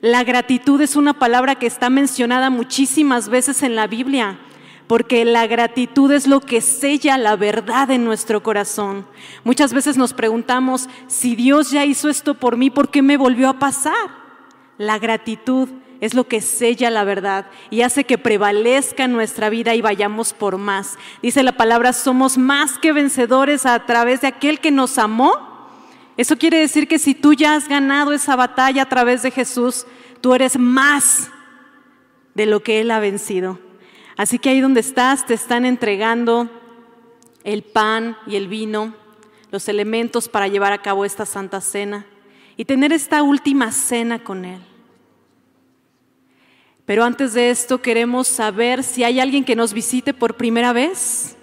La 0.00 0.24
gratitud 0.24 0.80
es 0.80 0.96
una 0.96 1.12
palabra 1.14 1.56
que 1.56 1.66
está 1.66 1.90
mencionada 1.90 2.48
muchísimas 2.48 3.28
veces 3.28 3.62
en 3.62 3.76
la 3.76 3.86
Biblia, 3.86 4.38
porque 4.86 5.26
la 5.26 5.46
gratitud 5.46 6.10
es 6.12 6.26
lo 6.26 6.40
que 6.40 6.62
sella 6.62 7.18
la 7.18 7.36
verdad 7.36 7.90
en 7.90 8.04
nuestro 8.04 8.42
corazón. 8.42 9.06
Muchas 9.44 9.74
veces 9.74 9.98
nos 9.98 10.14
preguntamos, 10.14 10.88
si 11.08 11.36
Dios 11.36 11.70
ya 11.70 11.84
hizo 11.84 12.08
esto 12.08 12.34
por 12.34 12.56
mí, 12.56 12.70
¿por 12.70 12.90
qué 12.90 13.02
me 13.02 13.18
volvió 13.18 13.50
a 13.50 13.58
pasar? 13.58 14.23
La 14.78 14.98
gratitud 14.98 15.68
es 16.00 16.14
lo 16.14 16.24
que 16.24 16.40
sella 16.40 16.90
la 16.90 17.04
verdad 17.04 17.46
y 17.70 17.82
hace 17.82 18.04
que 18.04 18.18
prevalezca 18.18 19.06
nuestra 19.08 19.48
vida 19.48 19.74
y 19.74 19.80
vayamos 19.80 20.32
por 20.32 20.58
más. 20.58 20.98
Dice 21.22 21.42
la 21.42 21.56
palabra, 21.56 21.92
somos 21.92 22.36
más 22.36 22.78
que 22.78 22.92
vencedores 22.92 23.66
a 23.66 23.86
través 23.86 24.20
de 24.20 24.28
aquel 24.28 24.60
que 24.60 24.70
nos 24.70 24.98
amó. 24.98 25.32
Eso 26.16 26.36
quiere 26.36 26.58
decir 26.58 26.88
que 26.88 26.98
si 26.98 27.14
tú 27.14 27.32
ya 27.32 27.54
has 27.54 27.68
ganado 27.68 28.12
esa 28.12 28.36
batalla 28.36 28.82
a 28.82 28.88
través 28.88 29.22
de 29.22 29.30
Jesús, 29.30 29.86
tú 30.20 30.34
eres 30.34 30.58
más 30.58 31.30
de 32.34 32.46
lo 32.46 32.62
que 32.62 32.80
Él 32.80 32.90
ha 32.90 33.00
vencido. 33.00 33.58
Así 34.16 34.38
que 34.38 34.50
ahí 34.50 34.60
donde 34.60 34.80
estás, 34.80 35.26
te 35.26 35.34
están 35.34 35.64
entregando 35.64 36.50
el 37.44 37.62
pan 37.62 38.16
y 38.26 38.36
el 38.36 38.48
vino, 38.48 38.94
los 39.50 39.68
elementos 39.68 40.28
para 40.28 40.48
llevar 40.48 40.72
a 40.72 40.82
cabo 40.82 41.04
esta 41.04 41.26
santa 41.26 41.60
cena 41.60 42.06
y 42.56 42.64
tener 42.64 42.92
esta 42.92 43.22
última 43.22 43.72
cena 43.72 44.22
con 44.22 44.44
Él. 44.44 44.60
Pero 46.86 47.04
antes 47.04 47.32
de 47.32 47.50
esto 47.50 47.80
queremos 47.80 48.28
saber 48.28 48.82
si 48.82 49.04
hay 49.04 49.18
alguien 49.18 49.44
que 49.44 49.56
nos 49.56 49.72
visite 49.72 50.12
por 50.12 50.36
primera 50.36 50.72
vez, 50.72 51.36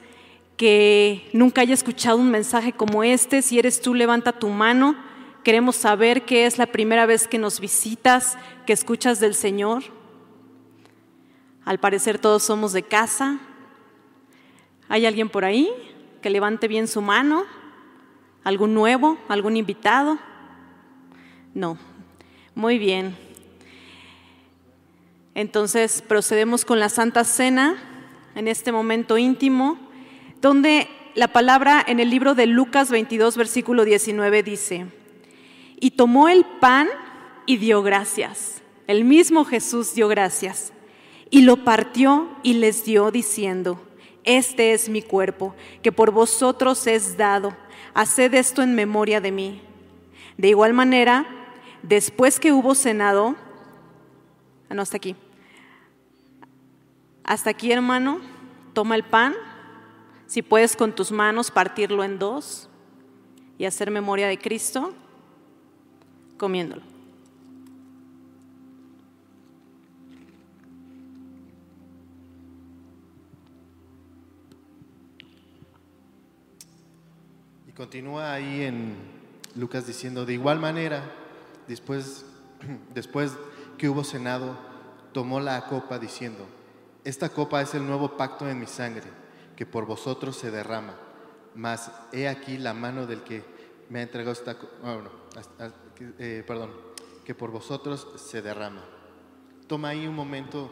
que 0.55 1.27
nunca 1.33 1.61
haya 1.61 1.73
escuchado 1.73 2.17
un 2.17 2.29
mensaje 2.29 2.73
como 2.73 3.03
este. 3.03 3.41
Si 3.41 3.57
eres 3.57 3.81
tú, 3.81 3.95
levanta 3.95 4.33
tu 4.33 4.49
mano. 4.49 4.95
Queremos 5.43 5.75
saber 5.75 6.25
que 6.25 6.45
es 6.45 6.59
la 6.59 6.67
primera 6.67 7.07
vez 7.07 7.27
que 7.27 7.39
nos 7.39 7.59
visitas, 7.59 8.37
que 8.67 8.73
escuchas 8.73 9.19
del 9.19 9.33
Señor. 9.33 9.83
Al 11.65 11.79
parecer 11.79 12.19
todos 12.19 12.43
somos 12.43 12.73
de 12.73 12.83
casa. 12.83 13.39
¿Hay 14.87 15.07
alguien 15.07 15.29
por 15.29 15.43
ahí 15.43 15.71
que 16.21 16.29
levante 16.29 16.67
bien 16.67 16.87
su 16.87 17.01
mano? 17.01 17.45
¿Algún 18.43 18.75
nuevo? 18.75 19.17
¿Algún 19.27 19.57
invitado? 19.57 20.19
No. 21.53 21.77
Muy 22.55 22.77
bien. 22.77 23.15
Entonces 25.35 26.01
procedemos 26.01 26.65
con 26.65 26.79
la 26.79 26.89
Santa 26.89 27.23
Cena 27.23 27.75
en 28.35 28.47
este 28.47 28.71
momento 28.71 29.17
íntimo, 29.17 29.77
donde 30.41 30.87
la 31.15 31.29
palabra 31.29 31.83
en 31.85 31.99
el 31.99 32.09
libro 32.09 32.35
de 32.35 32.47
Lucas 32.47 32.89
22, 32.89 33.37
versículo 33.37 33.85
19 33.85 34.43
dice, 34.43 34.85
y 35.79 35.91
tomó 35.91 36.29
el 36.29 36.45
pan 36.45 36.87
y 37.45 37.57
dio 37.57 37.83
gracias. 37.83 38.61
El 38.87 39.03
mismo 39.03 39.45
Jesús 39.45 39.93
dio 39.93 40.07
gracias 40.07 40.71
y 41.29 41.41
lo 41.41 41.63
partió 41.63 42.29
y 42.43 42.55
les 42.55 42.85
dio 42.85 43.11
diciendo, 43.11 43.81
este 44.23 44.73
es 44.73 44.89
mi 44.89 45.01
cuerpo, 45.01 45.55
que 45.81 45.91
por 45.91 46.11
vosotros 46.11 46.85
es 46.87 47.17
dado, 47.17 47.55
haced 47.93 48.33
esto 48.33 48.61
en 48.61 48.75
memoria 48.75 49.19
de 49.21 49.31
mí. 49.31 49.61
De 50.37 50.49
igual 50.49 50.73
manera, 50.73 51.40
Después 51.83 52.39
que 52.39 52.51
hubo 52.51 52.75
cenado, 52.75 53.35
ah, 54.69 54.73
no, 54.73 54.81
hasta 54.81 54.97
aquí. 54.97 55.15
Hasta 57.23 57.49
aquí, 57.49 57.71
hermano, 57.71 58.19
toma 58.73 58.95
el 58.95 59.03
pan, 59.03 59.33
si 60.27 60.41
puedes 60.41 60.75
con 60.75 60.93
tus 60.93 61.11
manos 61.11 61.51
partirlo 61.51 62.03
en 62.03 62.19
dos 62.19 62.69
y 63.57 63.65
hacer 63.65 63.91
memoria 63.91 64.27
de 64.27 64.37
Cristo, 64.37 64.93
comiéndolo. 66.37 66.81
Y 77.67 77.71
continúa 77.71 78.33
ahí 78.33 78.63
en 78.63 78.95
Lucas 79.55 79.85
diciendo, 79.85 80.25
de 80.25 80.33
igual 80.33 80.59
manera, 80.59 81.20
Después, 81.67 82.25
después 82.93 83.33
que 83.77 83.89
hubo 83.89 84.03
cenado, 84.03 84.55
tomó 85.13 85.39
la 85.39 85.65
copa 85.67 85.99
diciendo, 85.99 86.45
esta 87.03 87.29
copa 87.29 87.61
es 87.61 87.73
el 87.73 87.85
nuevo 87.85 88.17
pacto 88.17 88.47
en 88.47 88.59
mi 88.59 88.67
sangre, 88.67 89.07
que 89.55 89.65
por 89.65 89.85
vosotros 89.85 90.35
se 90.37 90.51
derrama. 90.51 90.95
Mas 91.55 91.91
he 92.13 92.27
aquí 92.27 92.57
la 92.57 92.73
mano 92.73 93.05
del 93.05 93.23
que 93.23 93.43
me 93.89 93.99
ha 93.99 94.03
entregado 94.03 94.31
esta 94.31 94.57
copa, 94.57 94.73
ah, 95.59 95.69
eh, 96.19 96.43
perdón, 96.45 96.71
que 97.25 97.35
por 97.35 97.51
vosotros 97.51 98.07
se 98.17 98.41
derrama. 98.41 98.83
Toma 99.67 99.89
ahí 99.89 100.07
un 100.07 100.15
momento 100.15 100.69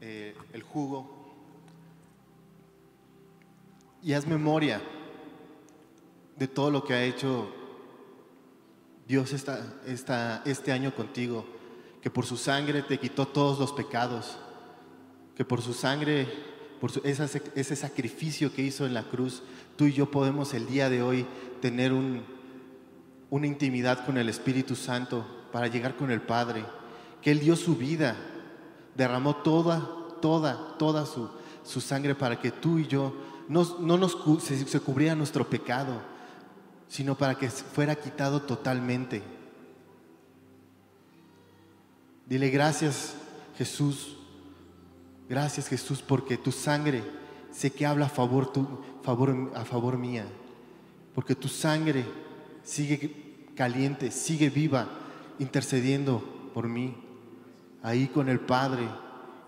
eh, 0.00 0.34
el 0.52 0.62
jugo 0.62 1.22
y 4.02 4.14
haz 4.14 4.26
memoria 4.26 4.82
de 6.36 6.48
todo 6.48 6.70
lo 6.70 6.82
que 6.82 6.92
ha 6.92 7.04
hecho 7.04 7.48
Dios 9.06 9.32
está, 9.32 10.42
este 10.44 10.72
año 10.72 10.94
contigo, 10.94 11.44
que 12.00 12.10
por 12.10 12.24
su 12.24 12.36
sangre 12.36 12.82
te 12.82 12.98
quitó 12.98 13.26
todos 13.26 13.58
los 13.58 13.72
pecados, 13.72 14.36
que 15.36 15.44
por 15.44 15.60
su 15.60 15.72
sangre, 15.72 16.28
por 16.80 16.90
ese, 17.04 17.76
sacrificio 17.76 18.52
que 18.52 18.62
hizo 18.62 18.86
en 18.86 18.94
la 18.94 19.04
cruz, 19.04 19.42
tú 19.76 19.86
y 19.86 19.92
yo 19.92 20.10
podemos 20.10 20.54
el 20.54 20.66
día 20.66 20.88
de 20.88 21.02
hoy 21.02 21.26
tener 21.60 21.92
una 21.92 23.46
intimidad 23.46 24.04
con 24.04 24.18
el 24.18 24.28
Espíritu 24.28 24.76
Santo 24.76 25.26
para 25.52 25.66
llegar 25.66 25.96
con 25.96 26.10
el 26.10 26.22
Padre, 26.22 26.64
que 27.20 27.32
Él 27.32 27.40
dio 27.40 27.56
su 27.56 27.76
vida, 27.76 28.16
derramó 28.94 29.36
toda, 29.36 29.88
toda, 30.20 30.76
toda 30.78 31.06
su, 31.06 31.80
sangre 31.80 32.14
para 32.14 32.38
que 32.40 32.50
tú 32.50 32.78
y 32.78 32.86
yo 32.86 33.14
no, 33.48 33.64
nos, 33.80 34.16
se, 34.42 34.64
se 34.66 34.80
cubriera 34.80 35.14
nuestro 35.14 35.48
pecado 35.48 36.11
sino 36.92 37.16
para 37.16 37.36
que 37.36 37.48
fuera 37.48 37.94
quitado 37.94 38.42
totalmente. 38.42 39.22
Dile 42.26 42.50
gracias 42.50 43.14
Jesús, 43.56 44.18
gracias 45.26 45.68
Jesús 45.68 46.02
porque 46.02 46.36
tu 46.36 46.52
sangre 46.52 47.02
sé 47.50 47.72
que 47.72 47.86
habla 47.86 48.06
a 48.06 48.08
favor, 48.10 48.52
a 49.54 49.64
favor 49.64 49.96
mía, 49.96 50.26
porque 51.14 51.34
tu 51.34 51.48
sangre 51.48 52.04
sigue 52.62 53.46
caliente, 53.56 54.10
sigue 54.10 54.50
viva, 54.50 54.86
intercediendo 55.38 56.22
por 56.52 56.68
mí, 56.68 56.94
ahí 57.82 58.08
con 58.08 58.28
el 58.28 58.40
Padre. 58.40 58.86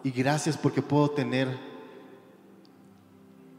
Y 0.03 0.13
gracias 0.13 0.57
porque 0.57 0.81
puedo 0.81 1.11
tener 1.11 1.55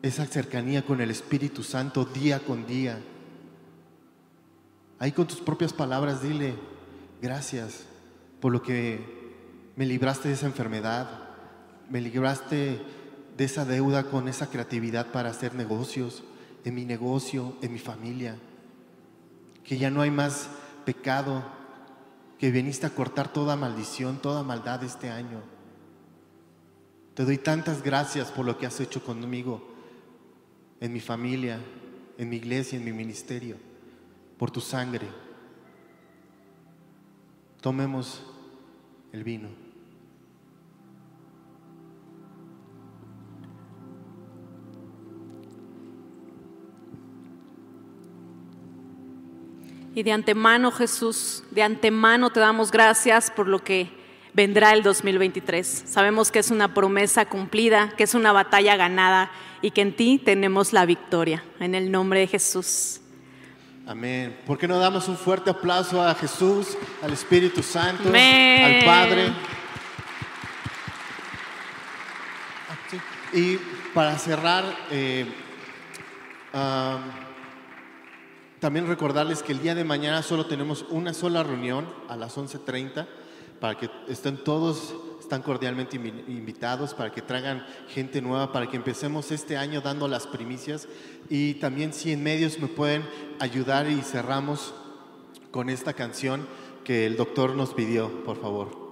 esa 0.02 0.26
cercanía 0.26 0.84
con 0.84 1.02
el 1.02 1.12
Espíritu 1.12 1.62
Santo 1.62 2.04
día 2.04 2.40
con 2.40 2.66
día. 2.66 3.00
Ahí 5.06 5.12
con 5.12 5.28
tus 5.28 5.40
propias 5.40 5.72
palabras 5.72 6.24
dile, 6.24 6.56
gracias 7.22 7.84
por 8.42 8.52
lo 8.52 8.64
que 8.64 9.00
me 9.76 9.86
libraste 9.86 10.30
de 10.30 10.34
esa 10.34 10.48
enfermedad, 10.48 11.08
me 11.92 12.02
libraste 12.02 12.82
de 13.38 13.44
esa 13.44 13.66
deuda 13.66 14.06
con 14.06 14.28
esa 14.28 14.50
creatividad 14.50 15.12
para 15.12 15.30
hacer 15.30 15.54
negocios, 15.54 16.24
en 16.64 16.74
mi 16.74 16.86
negocio, 16.86 17.56
en 17.62 17.74
mi 17.74 17.78
familia, 17.78 18.36
que 19.64 19.78
ya 19.78 19.92
no 19.92 20.02
hay 20.02 20.10
más 20.10 20.50
pecado, 20.86 21.44
que 22.40 22.50
viniste 22.50 22.88
a 22.88 22.96
cortar 22.96 23.32
toda 23.32 23.56
maldición, 23.56 24.20
toda 24.20 24.42
maldad 24.42 24.84
este 24.84 25.12
año. 25.12 25.40
Te 27.14 27.26
doy 27.26 27.38
tantas 27.38 27.84
gracias 27.84 28.32
por 28.32 28.44
lo 28.44 28.58
que 28.58 28.66
has 28.66 28.80
hecho 28.80 29.04
conmigo, 29.04 29.70
en 30.80 30.92
mi 30.92 31.00
familia, 31.00 31.60
en 32.18 32.28
mi 32.28 32.38
iglesia, 32.38 32.80
en 32.80 32.86
mi 32.86 32.92
ministerio, 32.92 33.58
por 34.38 34.52
tu 34.52 34.62
sangre. 34.62 35.08
Tomemos 37.62 38.24
el 39.12 39.24
vino. 39.24 39.66
Y 49.96 50.04
de 50.04 50.12
antemano, 50.12 50.72
Jesús, 50.72 51.44
de 51.52 51.64
antemano 51.64 52.30
te 52.30 52.42
damos 52.42 52.70
gracias 52.70 53.32
por 53.32 53.48
lo 53.48 53.64
que 53.64 53.90
vendrá 54.34 54.74
el 54.74 54.84
2023. 54.84 55.84
Sabemos 55.86 56.32
que 56.32 56.40
es 56.40 56.52
una 56.52 56.74
promesa 56.74 57.26
cumplida, 57.26 57.94
que 57.96 58.04
es 58.04 58.14
una 58.14 58.34
batalla 58.34 58.76
ganada 58.76 59.32
y 59.62 59.72
que 59.72 59.80
en 59.80 59.96
ti 59.96 60.22
tenemos 60.24 60.74
la 60.74 60.86
victoria. 60.86 61.46
En 61.62 61.76
el 61.76 61.92
nombre 61.92 62.20
de 62.20 62.28
Jesús. 62.28 63.00
Amén. 63.88 64.36
¿Por 64.48 64.58
qué 64.58 64.68
no 64.68 64.80
damos 64.80 65.08
un 65.08 65.16
fuerte 65.16 65.52
aplauso 65.52 66.02
a 66.02 66.16
Jesús, 66.16 66.76
al 67.04 67.14
Espíritu 67.14 67.62
Santo, 67.62 68.10
al 68.10 68.84
Padre? 68.84 69.32
Y 73.32 73.58
para 73.94 74.18
cerrar, 74.18 74.64
eh, 74.90 75.28
también 78.60 78.88
recordarles 78.88 79.44
que 79.44 79.52
el 79.52 79.62
día 79.62 79.76
de 79.76 79.84
mañana 79.84 80.24
solo 80.24 80.48
tenemos 80.48 80.86
una 80.90 81.14
sola 81.14 81.44
reunión 81.44 81.86
a 82.10 82.16
las 82.16 82.36
11.30 82.38 83.06
para 83.60 83.78
que 83.78 83.92
estén 84.08 84.44
todos, 84.44 84.96
están 85.26 85.42
cordialmente 85.42 85.96
invitados, 85.96 86.94
para 86.94 87.12
que 87.12 87.22
traigan 87.24 87.66
gente 87.90 88.22
nueva, 88.22 88.52
para 88.52 88.70
que 88.70 88.78
empecemos 88.78 89.32
este 89.32 89.58
año 89.58 89.82
dando 89.82 90.08
las 90.08 90.28
primicias. 90.28 90.88
Y 91.30 91.56
también 91.56 91.94
si 91.94 92.12
en 92.12 92.22
medios 92.22 92.60
me 92.60 92.68
pueden 92.68 93.04
ayudar 93.40 93.90
y 93.90 94.02
cerramos 94.02 94.74
con 95.50 95.70
esta 95.70 95.94
canción 95.94 96.48
que 96.84 97.08
el 97.08 97.18
doctor 97.18 97.56
nos 97.56 97.74
pidió, 97.74 98.24
por 98.24 98.40
favor. 98.40 98.86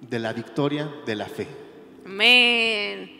De 0.00 0.18
la 0.18 0.32
victoria 0.32 0.90
de 1.04 1.14
la 1.14 1.26
fe. 1.26 1.46
Amén. 2.06 3.19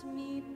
Tú 0.00 0.49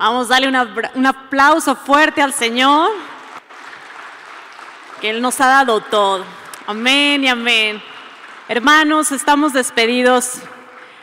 Vamos 0.00 0.30
a 0.30 0.40
darle 0.40 0.48
un 0.94 1.06
aplauso 1.06 1.76
fuerte 1.76 2.22
al 2.22 2.32
Señor, 2.32 2.88
que 4.98 5.10
Él 5.10 5.20
nos 5.20 5.38
ha 5.42 5.46
dado 5.46 5.82
todo. 5.82 6.24
Amén 6.66 7.22
y 7.22 7.28
amén. 7.28 7.82
Hermanos, 8.48 9.12
estamos 9.12 9.52
despedidos. 9.52 10.40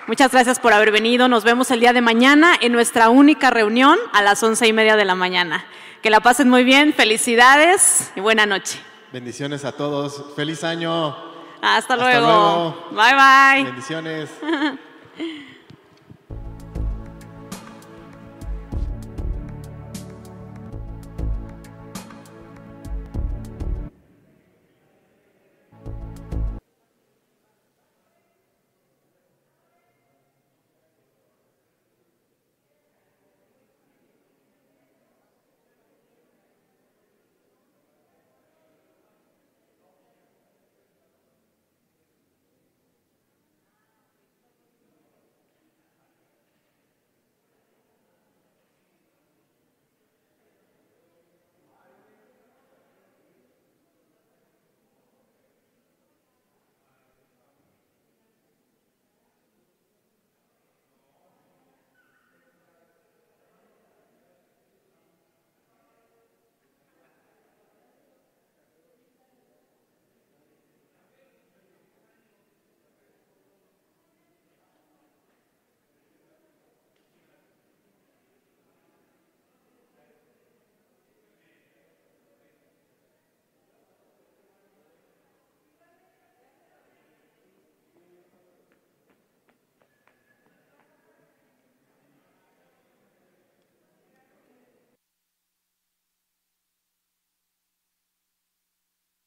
Muchas 0.07 0.31
gracias 0.31 0.59
por 0.59 0.73
haber 0.73 0.91
venido. 0.91 1.27
Nos 1.27 1.43
vemos 1.43 1.69
el 1.69 1.79
día 1.79 1.93
de 1.93 2.01
mañana 2.01 2.55
en 2.59 2.71
nuestra 2.71 3.09
única 3.09 3.51
reunión 3.51 3.99
a 4.13 4.23
las 4.23 4.41
once 4.41 4.65
y 4.65 4.73
media 4.73 4.95
de 4.95 5.05
la 5.05 5.13
mañana. 5.13 5.63
Que 6.01 6.09
la 6.09 6.19
pasen 6.19 6.49
muy 6.49 6.63
bien, 6.63 6.91
felicidades 6.91 8.11
y 8.15 8.19
buena 8.19 8.47
noche. 8.47 8.81
Bendiciones 9.13 9.63
a 9.63 9.73
todos. 9.73 10.33
Feliz 10.35 10.63
año. 10.63 11.15
Hasta 11.61 11.95
luego. 11.95 12.87
Bye 12.89 13.13
bye. 13.13 13.63
Bendiciones. 13.63 14.31